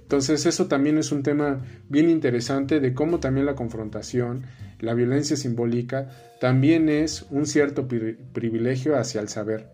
Entonces 0.01 0.45
eso 0.45 0.67
también 0.67 0.99
es 0.99 1.13
un 1.13 1.23
tema 1.23 1.65
bien 1.89 2.11
interesante 2.11 2.79
de 2.79 2.93
cómo 2.93 3.21
también 3.21 3.47
la 3.47 3.55
confrontación, 3.55 4.45
la 4.79 4.93
violencia 4.93 5.35
simbólica, 5.35 6.11
también 6.41 6.91
es 6.91 7.27
un 7.31 7.47
cierto 7.47 7.89
privilegio 7.89 8.99
hacia 8.99 9.23
el 9.23 9.29
saber. 9.29 9.71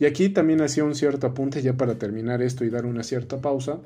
Y 0.00 0.06
aquí 0.06 0.30
también 0.30 0.62
hacía 0.62 0.84
un 0.84 0.94
cierto 0.94 1.28
apunte 1.28 1.60
ya 1.60 1.74
para 1.74 1.96
terminar 1.96 2.42
esto 2.42 2.64
y 2.64 2.70
dar 2.70 2.86
una 2.86 3.02
cierta 3.02 3.40
pausa. 3.40 3.78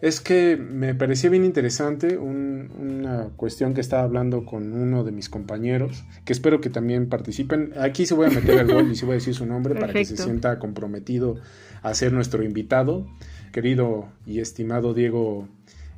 Es 0.00 0.20
que 0.20 0.56
me 0.56 0.94
parecía 0.94 1.30
bien 1.30 1.44
interesante 1.44 2.18
una 2.18 3.30
cuestión 3.36 3.74
que 3.74 3.80
estaba 3.80 4.02
hablando 4.02 4.44
con 4.44 4.72
uno 4.72 5.02
de 5.04 5.12
mis 5.12 5.28
compañeros, 5.28 6.04
que 6.24 6.32
espero 6.32 6.60
que 6.60 6.68
también 6.68 7.08
participen. 7.08 7.72
Aquí 7.78 8.04
se 8.04 8.14
voy 8.14 8.26
a 8.26 8.30
meter 8.30 8.58
el 8.58 8.72
gol 8.72 8.90
y 8.90 8.96
se 8.96 9.06
voy 9.06 9.12
a 9.12 9.16
decir 9.16 9.34
su 9.34 9.46
nombre 9.46 9.74
para 9.74 9.92
que 9.92 10.04
se 10.04 10.16
sienta 10.16 10.58
comprometido 10.58 11.36
a 11.82 11.94
ser 11.94 12.12
nuestro 12.12 12.42
invitado 12.42 13.06
querido 13.54 14.08
y 14.26 14.40
estimado 14.40 14.94
Diego 14.94 15.48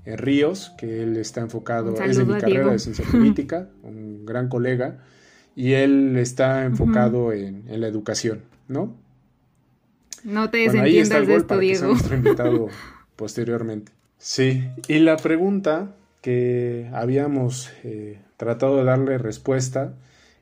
eh, 0.05 0.17
Ríos, 0.17 0.73
que 0.77 1.03
él 1.03 1.17
está 1.17 1.41
enfocado, 1.41 1.95
es 2.01 2.19
de 2.19 2.25
mi 2.25 2.39
carrera 2.39 2.71
de 2.71 2.79
ciencia 2.79 3.05
política, 3.11 3.71
un 3.83 4.27
gran 4.27 4.49
colega, 4.49 4.99
y 5.57 5.73
él 5.73 6.17
está 6.19 6.65
enfocado 6.65 7.33
en, 7.33 7.65
la 7.67 7.89
educación, 7.89 8.43
¿no? 8.69 8.95
No 10.23 10.51
te 10.51 10.59
desentiendas 10.59 11.27
de 11.27 11.35
esto, 11.35 11.59
Diego. 11.59 11.95
posteriormente. 13.17 13.93
Sí, 14.19 14.69
y 14.89 14.99
la 15.01 15.17
pregunta 15.17 15.95
que 16.23 16.89
habíamos 16.93 17.71
eh, 17.85 18.19
tratado 18.37 18.79
de 18.79 18.85
darle 18.85 19.19
respuesta 19.19 19.95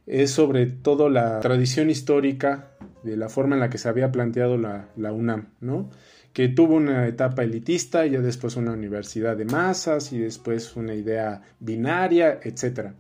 es 0.07 0.31
sobre 0.31 0.67
todo 0.67 1.09
la 1.09 1.41
tradición 1.41 1.91
histórica 1.91 2.71
de 3.03 3.17
la 3.17 3.29
forma 3.29 3.57
en 3.57 3.61
la 3.61 3.71
que 3.71 3.79
se 3.79 3.89
había 3.89 4.13
planteado 4.13 4.59
la, 4.59 4.89
la 4.97 5.13
UNAM, 5.13 5.49
¿no? 5.61 5.91
que 6.35 6.49
tuvo 6.49 6.75
una 6.75 7.07
etapa 7.07 7.45
elitista, 7.45 8.05
ya 8.07 8.21
después 8.21 8.57
una 8.57 8.73
universidad 8.73 9.37
de 9.37 9.45
masas 9.45 10.13
y 10.13 10.19
después 10.19 10.75
una 10.75 10.93
idea 10.93 11.43
binaria, 11.61 12.41
etc. 12.43 12.91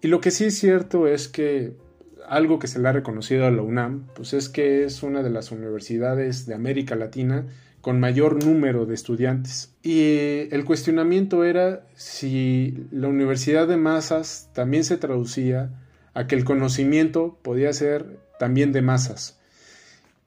Y 0.00 0.08
lo 0.08 0.22
que 0.22 0.30
sí 0.30 0.46
es 0.46 0.58
cierto 0.58 1.06
es 1.06 1.28
que 1.28 1.74
algo 2.26 2.58
que 2.58 2.66
se 2.66 2.78
le 2.78 2.88
ha 2.88 2.92
reconocido 2.92 3.46
a 3.46 3.50
la 3.50 3.60
UNAM, 3.60 4.06
pues 4.14 4.32
es 4.32 4.48
que 4.48 4.84
es 4.84 5.02
una 5.02 5.22
de 5.22 5.30
las 5.30 5.52
universidades 5.52 6.46
de 6.46 6.54
América 6.54 6.96
Latina 6.96 7.44
con 7.86 8.00
mayor 8.00 8.44
número 8.44 8.84
de 8.84 8.96
estudiantes. 8.96 9.72
Y 9.80 10.48
el 10.50 10.64
cuestionamiento 10.64 11.44
era 11.44 11.86
si 11.94 12.84
la 12.90 13.06
universidad 13.06 13.68
de 13.68 13.76
masas 13.76 14.50
también 14.54 14.82
se 14.82 14.96
traducía 14.96 15.70
a 16.12 16.26
que 16.26 16.34
el 16.34 16.42
conocimiento 16.42 17.38
podía 17.42 17.72
ser 17.72 18.18
también 18.40 18.72
de 18.72 18.82
masas. 18.82 19.38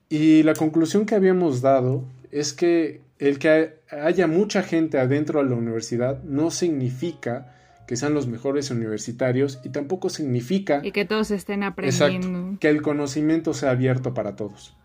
Y 0.07 0.43
la 0.43 0.53
conclusión 0.53 1.05
que 1.05 1.15
habíamos 1.15 1.59
dado 1.59 2.05
es 2.31 2.53
que 2.53 3.01
el 3.17 3.39
que 3.39 3.73
haya 3.91 4.27
mucha 4.27 4.63
gente 4.63 4.97
adentro 4.97 5.43
de 5.43 5.49
la 5.49 5.57
universidad 5.57 6.23
no 6.23 6.51
significa 6.51 7.57
que 7.87 7.97
sean 7.97 8.13
los 8.13 8.25
mejores 8.25 8.71
universitarios 8.71 9.59
y 9.65 9.69
tampoco 9.69 10.09
significa 10.09 10.79
y 10.81 10.93
que 10.93 11.03
todos 11.03 11.29
estén 11.31 11.63
aprendiendo 11.63 12.57
que 12.57 12.69
el 12.69 12.81
conocimiento 12.81 13.53
sea 13.53 13.71
abierto 13.71 14.13
para 14.13 14.37
todos 14.37 14.78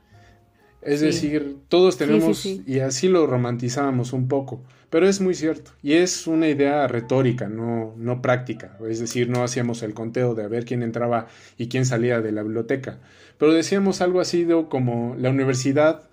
es 0.85 1.01
decir 1.01 1.57
todos 1.69 1.97
tenemos 1.97 2.45
y 2.45 2.81
así 2.81 3.09
lo 3.09 3.27
romantizábamos 3.27 4.13
un 4.13 4.29
poco 4.29 4.63
pero 4.91 5.09
es 5.09 5.21
muy 5.21 5.35
cierto 5.35 5.73
y 5.83 5.95
es 5.95 6.27
una 6.27 6.49
idea 6.49 6.87
retórica 6.87 7.49
no 7.49 7.95
no 7.97 8.23
práctica 8.23 8.77
es 8.89 9.01
decir 9.01 9.29
no 9.29 9.43
hacíamos 9.43 9.83
el 9.83 9.95
conteo 9.95 10.35
de 10.35 10.47
ver 10.49 10.65
quién 10.65 10.83
entraba 10.83 11.29
y 11.59 11.69
quién 11.69 11.87
salía 11.87 12.21
de 12.21 12.33
la 12.33 12.43
biblioteca 12.43 13.01
pero 13.39 13.53
decíamos 13.53 14.01
algo 14.01 14.21
así 14.21 14.47
como 14.69 15.17
la 15.19 15.31
universidad 15.31 16.09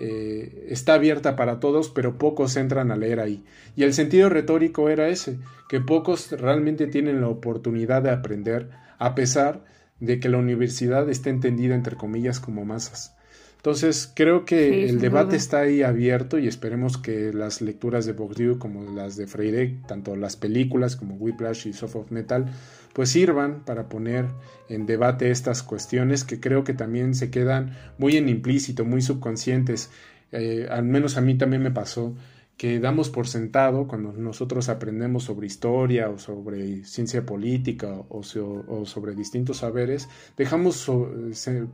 eh, 0.00 0.68
está 0.68 0.94
abierta 0.94 1.34
para 1.34 1.58
todos, 1.58 1.88
pero 1.88 2.18
pocos 2.18 2.56
entran 2.56 2.92
a 2.92 2.96
leer 2.96 3.18
ahí. 3.18 3.44
Y 3.74 3.82
el 3.82 3.92
sentido 3.92 4.28
retórico 4.28 4.88
era 4.88 5.08
ese, 5.08 5.38
que 5.68 5.80
pocos 5.80 6.30
realmente 6.30 6.86
tienen 6.86 7.20
la 7.20 7.28
oportunidad 7.28 8.02
de 8.02 8.10
aprender, 8.10 8.70
a 8.98 9.16
pesar 9.16 9.64
de 9.98 10.20
que 10.20 10.28
la 10.28 10.38
universidad 10.38 11.08
esté 11.10 11.30
entendida 11.30 11.74
entre 11.74 11.96
comillas 11.96 12.38
como 12.38 12.64
masas. 12.64 13.16
Entonces, 13.58 14.10
creo 14.14 14.44
que 14.44 14.88
el 14.88 15.00
debate 15.00 15.34
está 15.34 15.58
ahí 15.58 15.82
abierto 15.82 16.38
y 16.38 16.46
esperemos 16.46 16.96
que 16.96 17.32
las 17.32 17.60
lecturas 17.60 18.06
de 18.06 18.12
Bourdieu 18.12 18.56
como 18.56 18.84
las 18.92 19.16
de 19.16 19.26
Freire, 19.26 19.80
tanto 19.88 20.14
las 20.14 20.36
películas 20.36 20.94
como 20.94 21.16
Whiplash 21.16 21.66
y 21.66 21.72
Soft 21.72 21.96
of 21.96 22.10
Metal, 22.12 22.46
pues 22.92 23.10
sirvan 23.10 23.64
para 23.64 23.88
poner 23.88 24.26
en 24.68 24.86
debate 24.86 25.32
estas 25.32 25.64
cuestiones 25.64 26.22
que 26.22 26.38
creo 26.38 26.62
que 26.62 26.72
también 26.72 27.16
se 27.16 27.30
quedan 27.32 27.76
muy 27.98 28.16
en 28.16 28.28
implícito, 28.28 28.84
muy 28.84 29.02
subconscientes. 29.02 29.90
Eh, 30.30 30.68
al 30.70 30.84
menos 30.84 31.16
a 31.16 31.20
mí 31.20 31.36
también 31.36 31.62
me 31.62 31.72
pasó 31.72 32.14
que 32.56 32.78
damos 32.78 33.10
por 33.10 33.26
sentado 33.26 33.88
cuando 33.88 34.12
nosotros 34.12 34.68
aprendemos 34.68 35.24
sobre 35.24 35.48
historia 35.48 36.10
o 36.10 36.18
sobre 36.18 36.84
ciencia 36.84 37.26
política 37.26 37.88
o, 38.08 38.22
o 38.68 38.86
sobre 38.86 39.14
distintos 39.16 39.58
saberes, 39.58 40.08
dejamos 40.36 40.90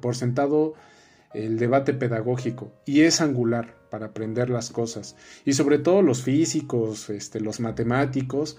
por 0.01 0.17
sentado 0.17 0.75
el 1.35 1.59
debate 1.59 1.93
pedagógico 1.93 2.73
y 2.87 3.03
es 3.03 3.21
angular 3.21 3.77
para 3.91 4.07
aprender 4.07 4.51
las 4.51 4.71
cosas 4.71 5.17
y 5.45 5.53
sobre 5.53 5.79
todo 5.79 6.03
los 6.03 6.23
físicos, 6.23 7.11
este, 7.11 7.41
los 7.41 7.61
matemáticos 7.61 8.57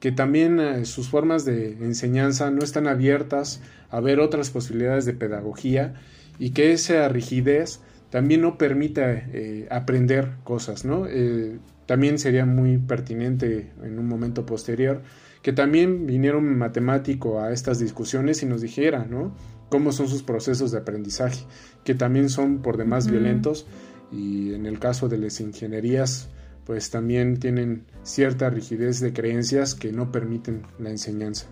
que 0.00 0.12
también 0.12 0.60
eh, 0.60 0.84
sus 0.84 1.08
formas 1.08 1.44
de 1.44 1.72
enseñanza 1.72 2.50
no 2.50 2.62
están 2.62 2.86
abiertas 2.86 3.60
a 3.90 4.00
ver 4.00 4.20
otras 4.20 4.50
posibilidades 4.50 5.04
de 5.06 5.14
pedagogía 5.14 5.94
y 6.38 6.50
que 6.50 6.72
esa 6.72 7.08
rigidez 7.08 7.80
también 8.10 8.40
no 8.42 8.58
permite 8.58 9.24
eh, 9.32 9.68
aprender 9.70 10.36
cosas, 10.44 10.84
¿no? 10.84 11.06
Eh, 11.08 11.58
también 11.86 12.18
sería 12.18 12.46
muy 12.46 12.78
pertinente 12.78 13.70
en 13.82 13.98
un 13.98 14.06
momento 14.06 14.46
posterior 14.46 15.02
que 15.42 15.52
también 15.52 16.06
viniera 16.06 16.36
un 16.36 16.58
matemático 16.58 17.40
a 17.40 17.52
estas 17.52 17.78
discusiones 17.78 18.42
y 18.42 18.46
nos 18.46 18.60
dijera, 18.60 19.04
¿no? 19.04 19.34
Cómo 19.68 19.92
son 19.92 20.08
sus 20.08 20.22
procesos 20.22 20.72
de 20.72 20.78
aprendizaje, 20.78 21.44
que 21.84 21.94
también 21.94 22.30
son 22.30 22.58
por 22.58 22.76
demás 22.76 23.10
violentos 23.10 23.66
y 24.10 24.54
en 24.54 24.66
el 24.66 24.78
caso 24.78 25.08
de 25.08 25.18
las 25.18 25.40
ingenierías, 25.40 26.28
pues 26.64 26.90
también 26.90 27.38
tienen 27.38 27.84
cierta 28.02 28.50
rigidez 28.50 29.00
de 29.00 29.12
creencias 29.12 29.74
que 29.74 29.92
no 29.92 30.12
permiten 30.12 30.62
la 30.78 30.90
enseñanza. 30.90 31.46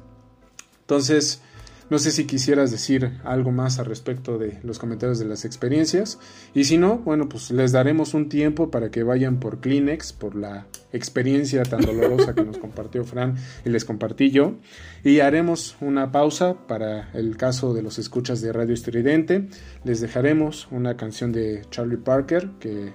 Entonces, 0.81 1.41
no 1.89 1.99
sé 1.99 2.11
si 2.11 2.25
quisieras 2.25 2.71
decir 2.71 3.13
algo 3.25 3.53
más 3.53 3.79
al 3.79 3.87
respecto 3.87 4.39
de 4.39 4.59
los 4.63 4.79
comentarios 4.79 5.19
de 5.19 5.25
las 5.25 5.45
experiencias. 5.45 6.19
Y 6.53 6.65
si 6.65 6.79
no, 6.79 6.99
bueno, 6.99 7.29
pues 7.29 7.51
les 7.51 7.73
daremos 7.73 8.15
un 8.15 8.29
tiempo 8.29 8.71
para 8.71 8.91
que 8.91 9.03
vayan 9.03 9.39
por 9.39 9.61
Kleenex, 9.61 10.13
por 10.13 10.35
la 10.35 10.67
experiencia 10.93 11.63
tan 11.63 11.83
dolorosa 11.83 12.35
que 12.35 12.45
nos 12.45 12.59
compartió 12.59 13.05
Fran 13.05 13.37
y 13.65 13.71
les 13.71 13.85
compartí 13.85 14.31
yo. 14.31 14.57
Y 15.05 15.21
haremos 15.21 15.77
una 15.81 16.11
pausa 16.11 16.55
para 16.67 17.13
el 17.13 17.37
caso 17.37 17.73
de 17.73 17.83
los 17.83 17.99
escuchas 17.99 18.41
de 18.41 18.53
Radio 18.53 18.75
Estridente. 18.75 19.49
Les 19.85 20.01
dejaremos 20.01 20.69
una 20.73 20.97
canción 20.97 21.31
de 21.31 21.63
Charlie 21.71 21.99
Parker 21.99 22.51
que 22.59 22.93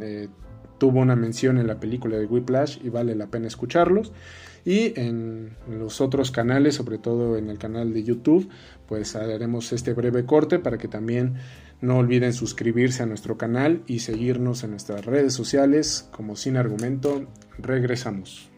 eh, 0.00 0.28
tuvo 0.78 1.00
una 1.00 1.14
mención 1.14 1.58
en 1.58 1.66
la 1.66 1.78
película 1.78 2.16
de 2.16 2.24
Whiplash 2.24 2.78
y 2.82 2.88
vale 2.88 3.14
la 3.14 3.26
pena 3.26 3.48
escucharlos 3.48 4.12
y 4.64 4.98
en 4.98 5.56
los 5.68 6.00
otros 6.00 6.30
canales, 6.30 6.74
sobre 6.74 6.98
todo 6.98 7.36
en 7.36 7.48
el 7.48 7.58
canal 7.58 7.92
de 7.92 8.02
YouTube, 8.02 8.48
pues 8.86 9.16
haremos 9.16 9.72
este 9.72 9.92
breve 9.92 10.26
corte 10.26 10.58
para 10.58 10.78
que 10.78 10.88
también 10.88 11.36
no 11.80 11.96
olviden 11.98 12.32
suscribirse 12.32 13.02
a 13.02 13.06
nuestro 13.06 13.38
canal 13.38 13.82
y 13.86 14.00
seguirnos 14.00 14.64
en 14.64 14.70
nuestras 14.70 15.04
redes 15.04 15.32
sociales 15.32 16.08
como 16.10 16.36
Sin 16.36 16.56
Argumento. 16.56 17.26
Regresamos. 17.58 18.50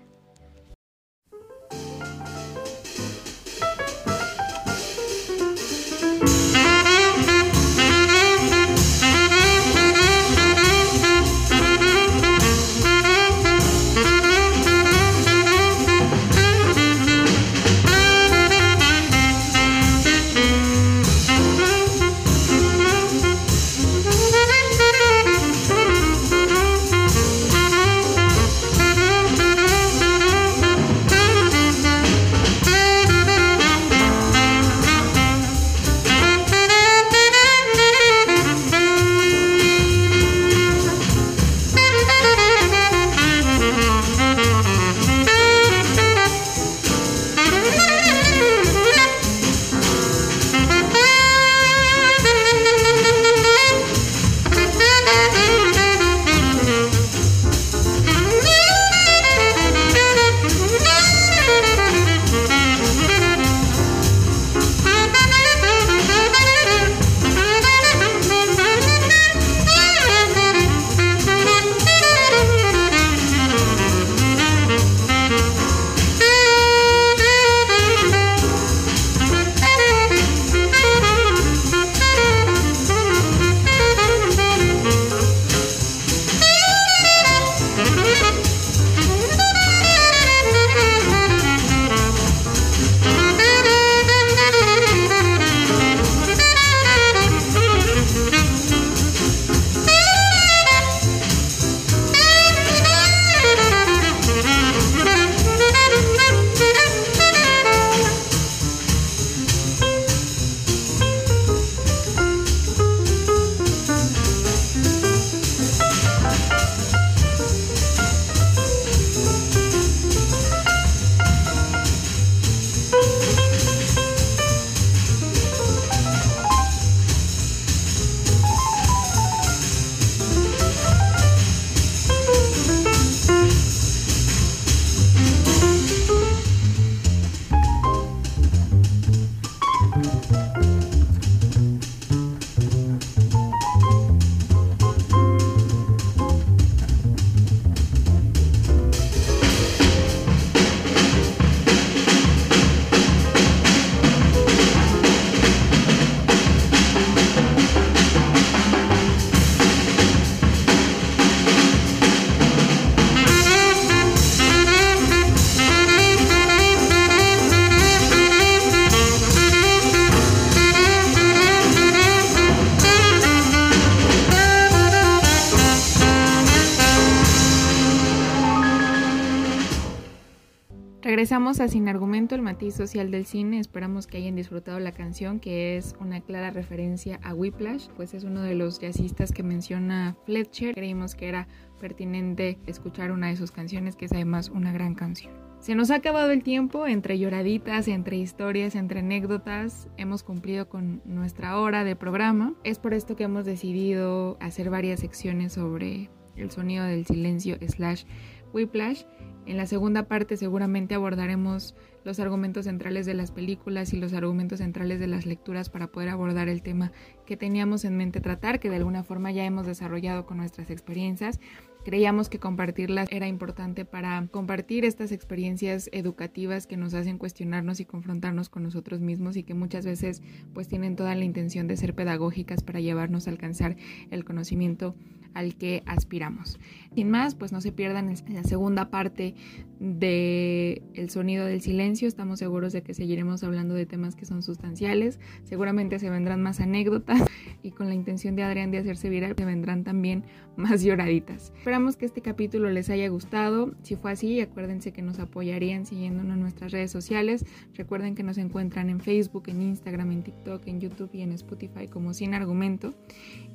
Regresamos 181.33 181.61
a 181.61 181.69
Sin 181.69 181.89
Argumento, 181.89 182.35
el 182.35 182.43
matiz 182.43 182.75
social 182.75 183.11
del 183.11 183.25
cine. 183.25 183.59
Esperamos 183.59 184.07
que 184.07 184.19
hayan 184.19 184.37
disfrutado 184.37 184.79
la 184.81 184.93
canción, 184.93 185.41
que 185.41 185.79
es 185.79 185.97
una 185.99 186.21
clara 186.21 186.51
referencia 186.51 187.21
a 187.23 187.33
Whiplash, 187.33 187.89
pues 187.97 188.13
es 188.13 188.25
uno 188.25 188.43
de 188.43 188.55
los 188.55 188.81
jazzistas 188.81 189.33
que 189.33 189.43
menciona 189.43 190.15
Fletcher. 190.27 190.75
Creímos 190.75 191.15
que 191.15 191.31
era 191.31 191.49
pertinente 191.81 192.59
escuchar 192.67 193.13
una 193.13 193.29
de 193.29 193.37
sus 193.37 193.51
canciones, 193.51 193.97
que 193.97 194.05
es 194.05 194.13
además 194.13 194.51
una 194.51 194.73
gran 194.73 194.95
canción. 194.95 195.33
Se 195.59 195.75
nos 195.75 195.91
ha 195.91 195.95
acabado 195.95 196.33
el 196.33 196.43
tiempo 196.43 196.87
entre 196.87 197.19
lloraditas, 197.19 197.89
entre 197.89 198.19
historias, 198.19 198.75
entre 198.75 199.01
anécdotas. 199.01 199.89
Hemos 199.97 200.23
cumplido 200.23 200.69
con 200.69 201.01
nuestra 201.07 201.59
hora 201.59 201.83
de 201.83 201.97
programa. 201.97 202.53
Es 202.63 202.79
por 202.79 202.93
esto 202.93 203.17
que 203.17 203.25
hemos 203.25 203.47
decidido 203.47 204.37
hacer 204.39 204.69
varias 204.69 205.01
secciones 205.01 205.55
sobre 205.55 206.11
el 206.37 206.51
sonido 206.51 206.85
del 206.85 207.07
silencio 207.07 207.57
slash 207.67 208.05
Whiplash 208.53 209.05
en 209.45 209.57
la 209.57 209.67
segunda 209.67 210.05
parte 210.05 210.37
seguramente 210.37 210.95
abordaremos 210.95 211.75
los 212.05 212.21
argumentos 212.21 212.65
centrales 212.65 213.07
de 213.07 213.15
las 213.15 213.33
películas 213.33 213.93
y 213.93 213.99
los 213.99 214.13
argumentos 214.13 214.61
centrales 214.61 215.01
de 215.01 215.09
las 215.09 215.27
lecturas 215.27 215.69
para 215.69 215.89
poder 215.89 216.11
abordar 216.11 216.49
el 216.49 216.63
tema 216.63 216.93
que 217.27 217.37
teníamos 217.37 217.85
en 217.85 217.97
mente 217.97 218.21
tratar, 218.21 218.61
que 218.61 218.71
de 218.71 218.77
alguna 218.77 219.03
forma 219.03 219.33
ya 219.33 219.45
hemos 219.45 219.67
desarrollado 219.67 220.27
con 220.27 220.37
nuestras 220.37 220.71
experiencias. 220.71 221.41
Creíamos 221.85 222.29
que 222.29 222.39
compartirlas 222.39 223.09
era 223.11 223.27
importante 223.27 223.85
para 223.85 224.29
compartir 224.31 224.85
estas 224.85 225.11
experiencias 225.11 225.91
educativas 225.93 226.69
que 226.69 226.77
nos 226.77 226.95
hacen 226.95 227.19
cuestionarnos 227.19 227.81
y 227.81 227.85
confrontarnos 227.85 228.49
con 228.49 228.63
nosotros 228.63 229.01
mismos 229.01 229.37
y 229.37 229.43
que 229.43 229.55
muchas 229.55 229.85
veces 229.85 230.23
pues 230.55 230.69
tienen 230.69 230.95
toda 230.95 231.17
la 231.17 231.25
intención 231.25 231.67
de 231.67 231.77
ser 231.77 231.97
pedagógicas 231.97 232.63
para 232.63 232.81
llevarnos 232.81 233.27
a 233.27 233.31
alcanzar 233.31 233.77
el 234.13 234.25
conocimiento 234.25 234.95
al 235.35 235.57
que 235.57 235.83
aspiramos. 235.87 236.59
Sin 236.95 237.11
más, 237.11 237.35
pues 237.35 237.53
no 237.53 237.61
se 237.61 237.73
pierdan 237.73 238.15
la 238.29 238.45
segunda 238.45 238.91
parte 238.91 239.35
de 239.81 240.83
El 240.95 241.11
sonido 241.11 241.47
del 241.47 241.61
silencio. 241.61 242.07
Estamos 242.07 242.39
seguros 242.39 242.73
de 242.73 242.83
que 242.83 242.95
seguiremos 242.95 243.43
hablando 243.43 243.75
de 243.75 243.87
temas 243.87 244.15
que 244.15 244.27
son 244.27 244.43
sustanciales. 244.43 245.19
Seguramente 245.45 245.99
se 245.99 246.11
vendrán 246.11 246.43
más 246.43 246.61
anécdotas 246.61 247.23
y 247.63 247.71
con 247.71 247.89
la 247.89 247.95
intención 247.95 248.37
de 248.37 248.43
Adrián 248.43 248.71
de 248.71 248.79
hacerse 248.79 249.09
viral 249.09 249.35
se 249.37 249.45
vendrán 249.45 249.85
también 249.85 250.25
más 250.57 250.83
lloraditas. 250.83 251.53
Esperamos 251.57 251.97
que 251.97 252.07
este 252.07 252.21
capítulo 252.21 252.71
les 252.71 252.91
haya 252.91 253.09
gustado. 253.09 253.75
Si 253.83 253.97
fue 253.97 254.13
así, 254.13 254.41
acuérdense 254.41 254.93
que 254.93 255.03
nos 255.03 255.19
apoyarían 255.19 255.87
siguiéndonos 255.87 256.35
en 256.35 256.41
nuestras 256.41 256.73
redes 256.73 256.91
sociales. 256.91 257.45
Recuerden 257.75 258.15
que 258.15 258.23
nos 258.23 258.39
encuentran 258.39 258.91
en 258.91 259.01
Facebook, 259.01 259.45
en 259.47 259.63
Instagram, 259.63 260.13
en 260.13 260.23
TikTok, 260.23 260.67
en 260.67 260.81
YouTube 260.81 261.11
y 261.15 261.23
en 261.23 261.33
Spotify 261.33 261.89
como 261.89 262.15
Sin 262.15 262.35
Argumento. 262.35 262.95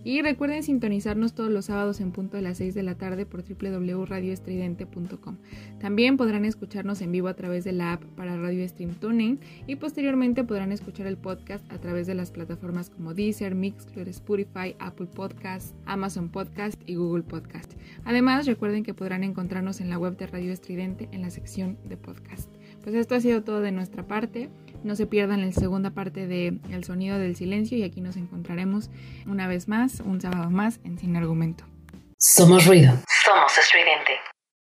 Y 0.04 0.22
recuerden 0.22 0.64
sintonizarnos 0.64 1.34
todos 1.34 1.52
los 1.52 1.67
sábados 1.68 2.02
en 2.02 2.12
punto 2.12 2.38
de 2.38 2.44
las 2.44 2.58
6 2.58 2.74
de 2.74 2.84
la 2.84 2.96
tarde 2.96 3.26
por 3.26 3.44
www.radioestridente.com. 3.44 5.38
También 5.80 6.18
podrán 6.18 6.46
escucharnos 6.46 7.02
en 7.02 7.12
vivo 7.12 7.28
a 7.28 7.36
través 7.36 7.64
de 7.64 7.74
la 7.74 7.94
app 7.94 8.04
para 8.16 8.38
Radio 8.38 8.68
Stream 8.68 8.96
Tuning 8.96 9.40
y 9.68 9.76
posteriormente 9.76 10.44
podrán 10.44 10.72
escuchar 10.72 11.08
el 11.08 11.18
podcast 11.18 11.72
a 11.72 11.78
través 11.78 12.08
de 12.08 12.16
las 12.16 12.32
plataformas 12.32 12.90
como 12.90 13.14
Deezer, 13.14 13.54
Mixcloud, 13.54 14.08
Spotify, 14.08 14.76
Apple 14.80 15.08
Podcast, 15.08 15.76
Amazon 15.86 16.30
Podcast 16.30 16.82
y 16.86 16.96
Google 16.96 17.24
Podcast. 17.24 17.74
Además, 18.04 18.48
recuerden 18.48 18.84
que 18.84 18.94
podrán 18.94 19.24
encontrarnos 19.24 19.82
en 19.82 19.90
la 19.90 20.00
web 20.00 20.18
de 20.18 20.28
Radio 20.28 20.52
Estridente 20.52 21.10
en 21.12 21.22
la 21.22 21.30
sección 21.30 21.78
de 21.86 21.98
podcast. 21.98 22.50
Pues 22.84 22.96
esto 22.96 23.16
ha 23.16 23.20
sido 23.20 23.44
todo 23.44 23.60
de 23.60 23.72
nuestra 23.72 24.08
parte. 24.08 24.50
No 24.84 24.96
se 24.96 25.06
pierdan 25.06 25.46
la 25.46 25.52
segunda 25.52 25.92
parte 25.92 26.28
de 26.28 26.60
El 26.70 26.84
sonido 26.84 27.18
del 27.20 27.36
silencio 27.36 27.78
y 27.78 27.84
aquí 27.84 28.02
nos 28.02 28.16
encontraremos 28.16 28.90
una 29.26 29.48
vez 29.48 29.68
más, 29.68 30.00
un 30.02 30.22
sábado 30.22 30.50
más 30.50 30.80
en 30.84 30.98
Sin 30.98 31.16
Argumento. 31.16 31.66
Somos 32.18 32.66
ruido. 32.66 32.94
Somos 33.24 33.58
estridente. 33.58 34.14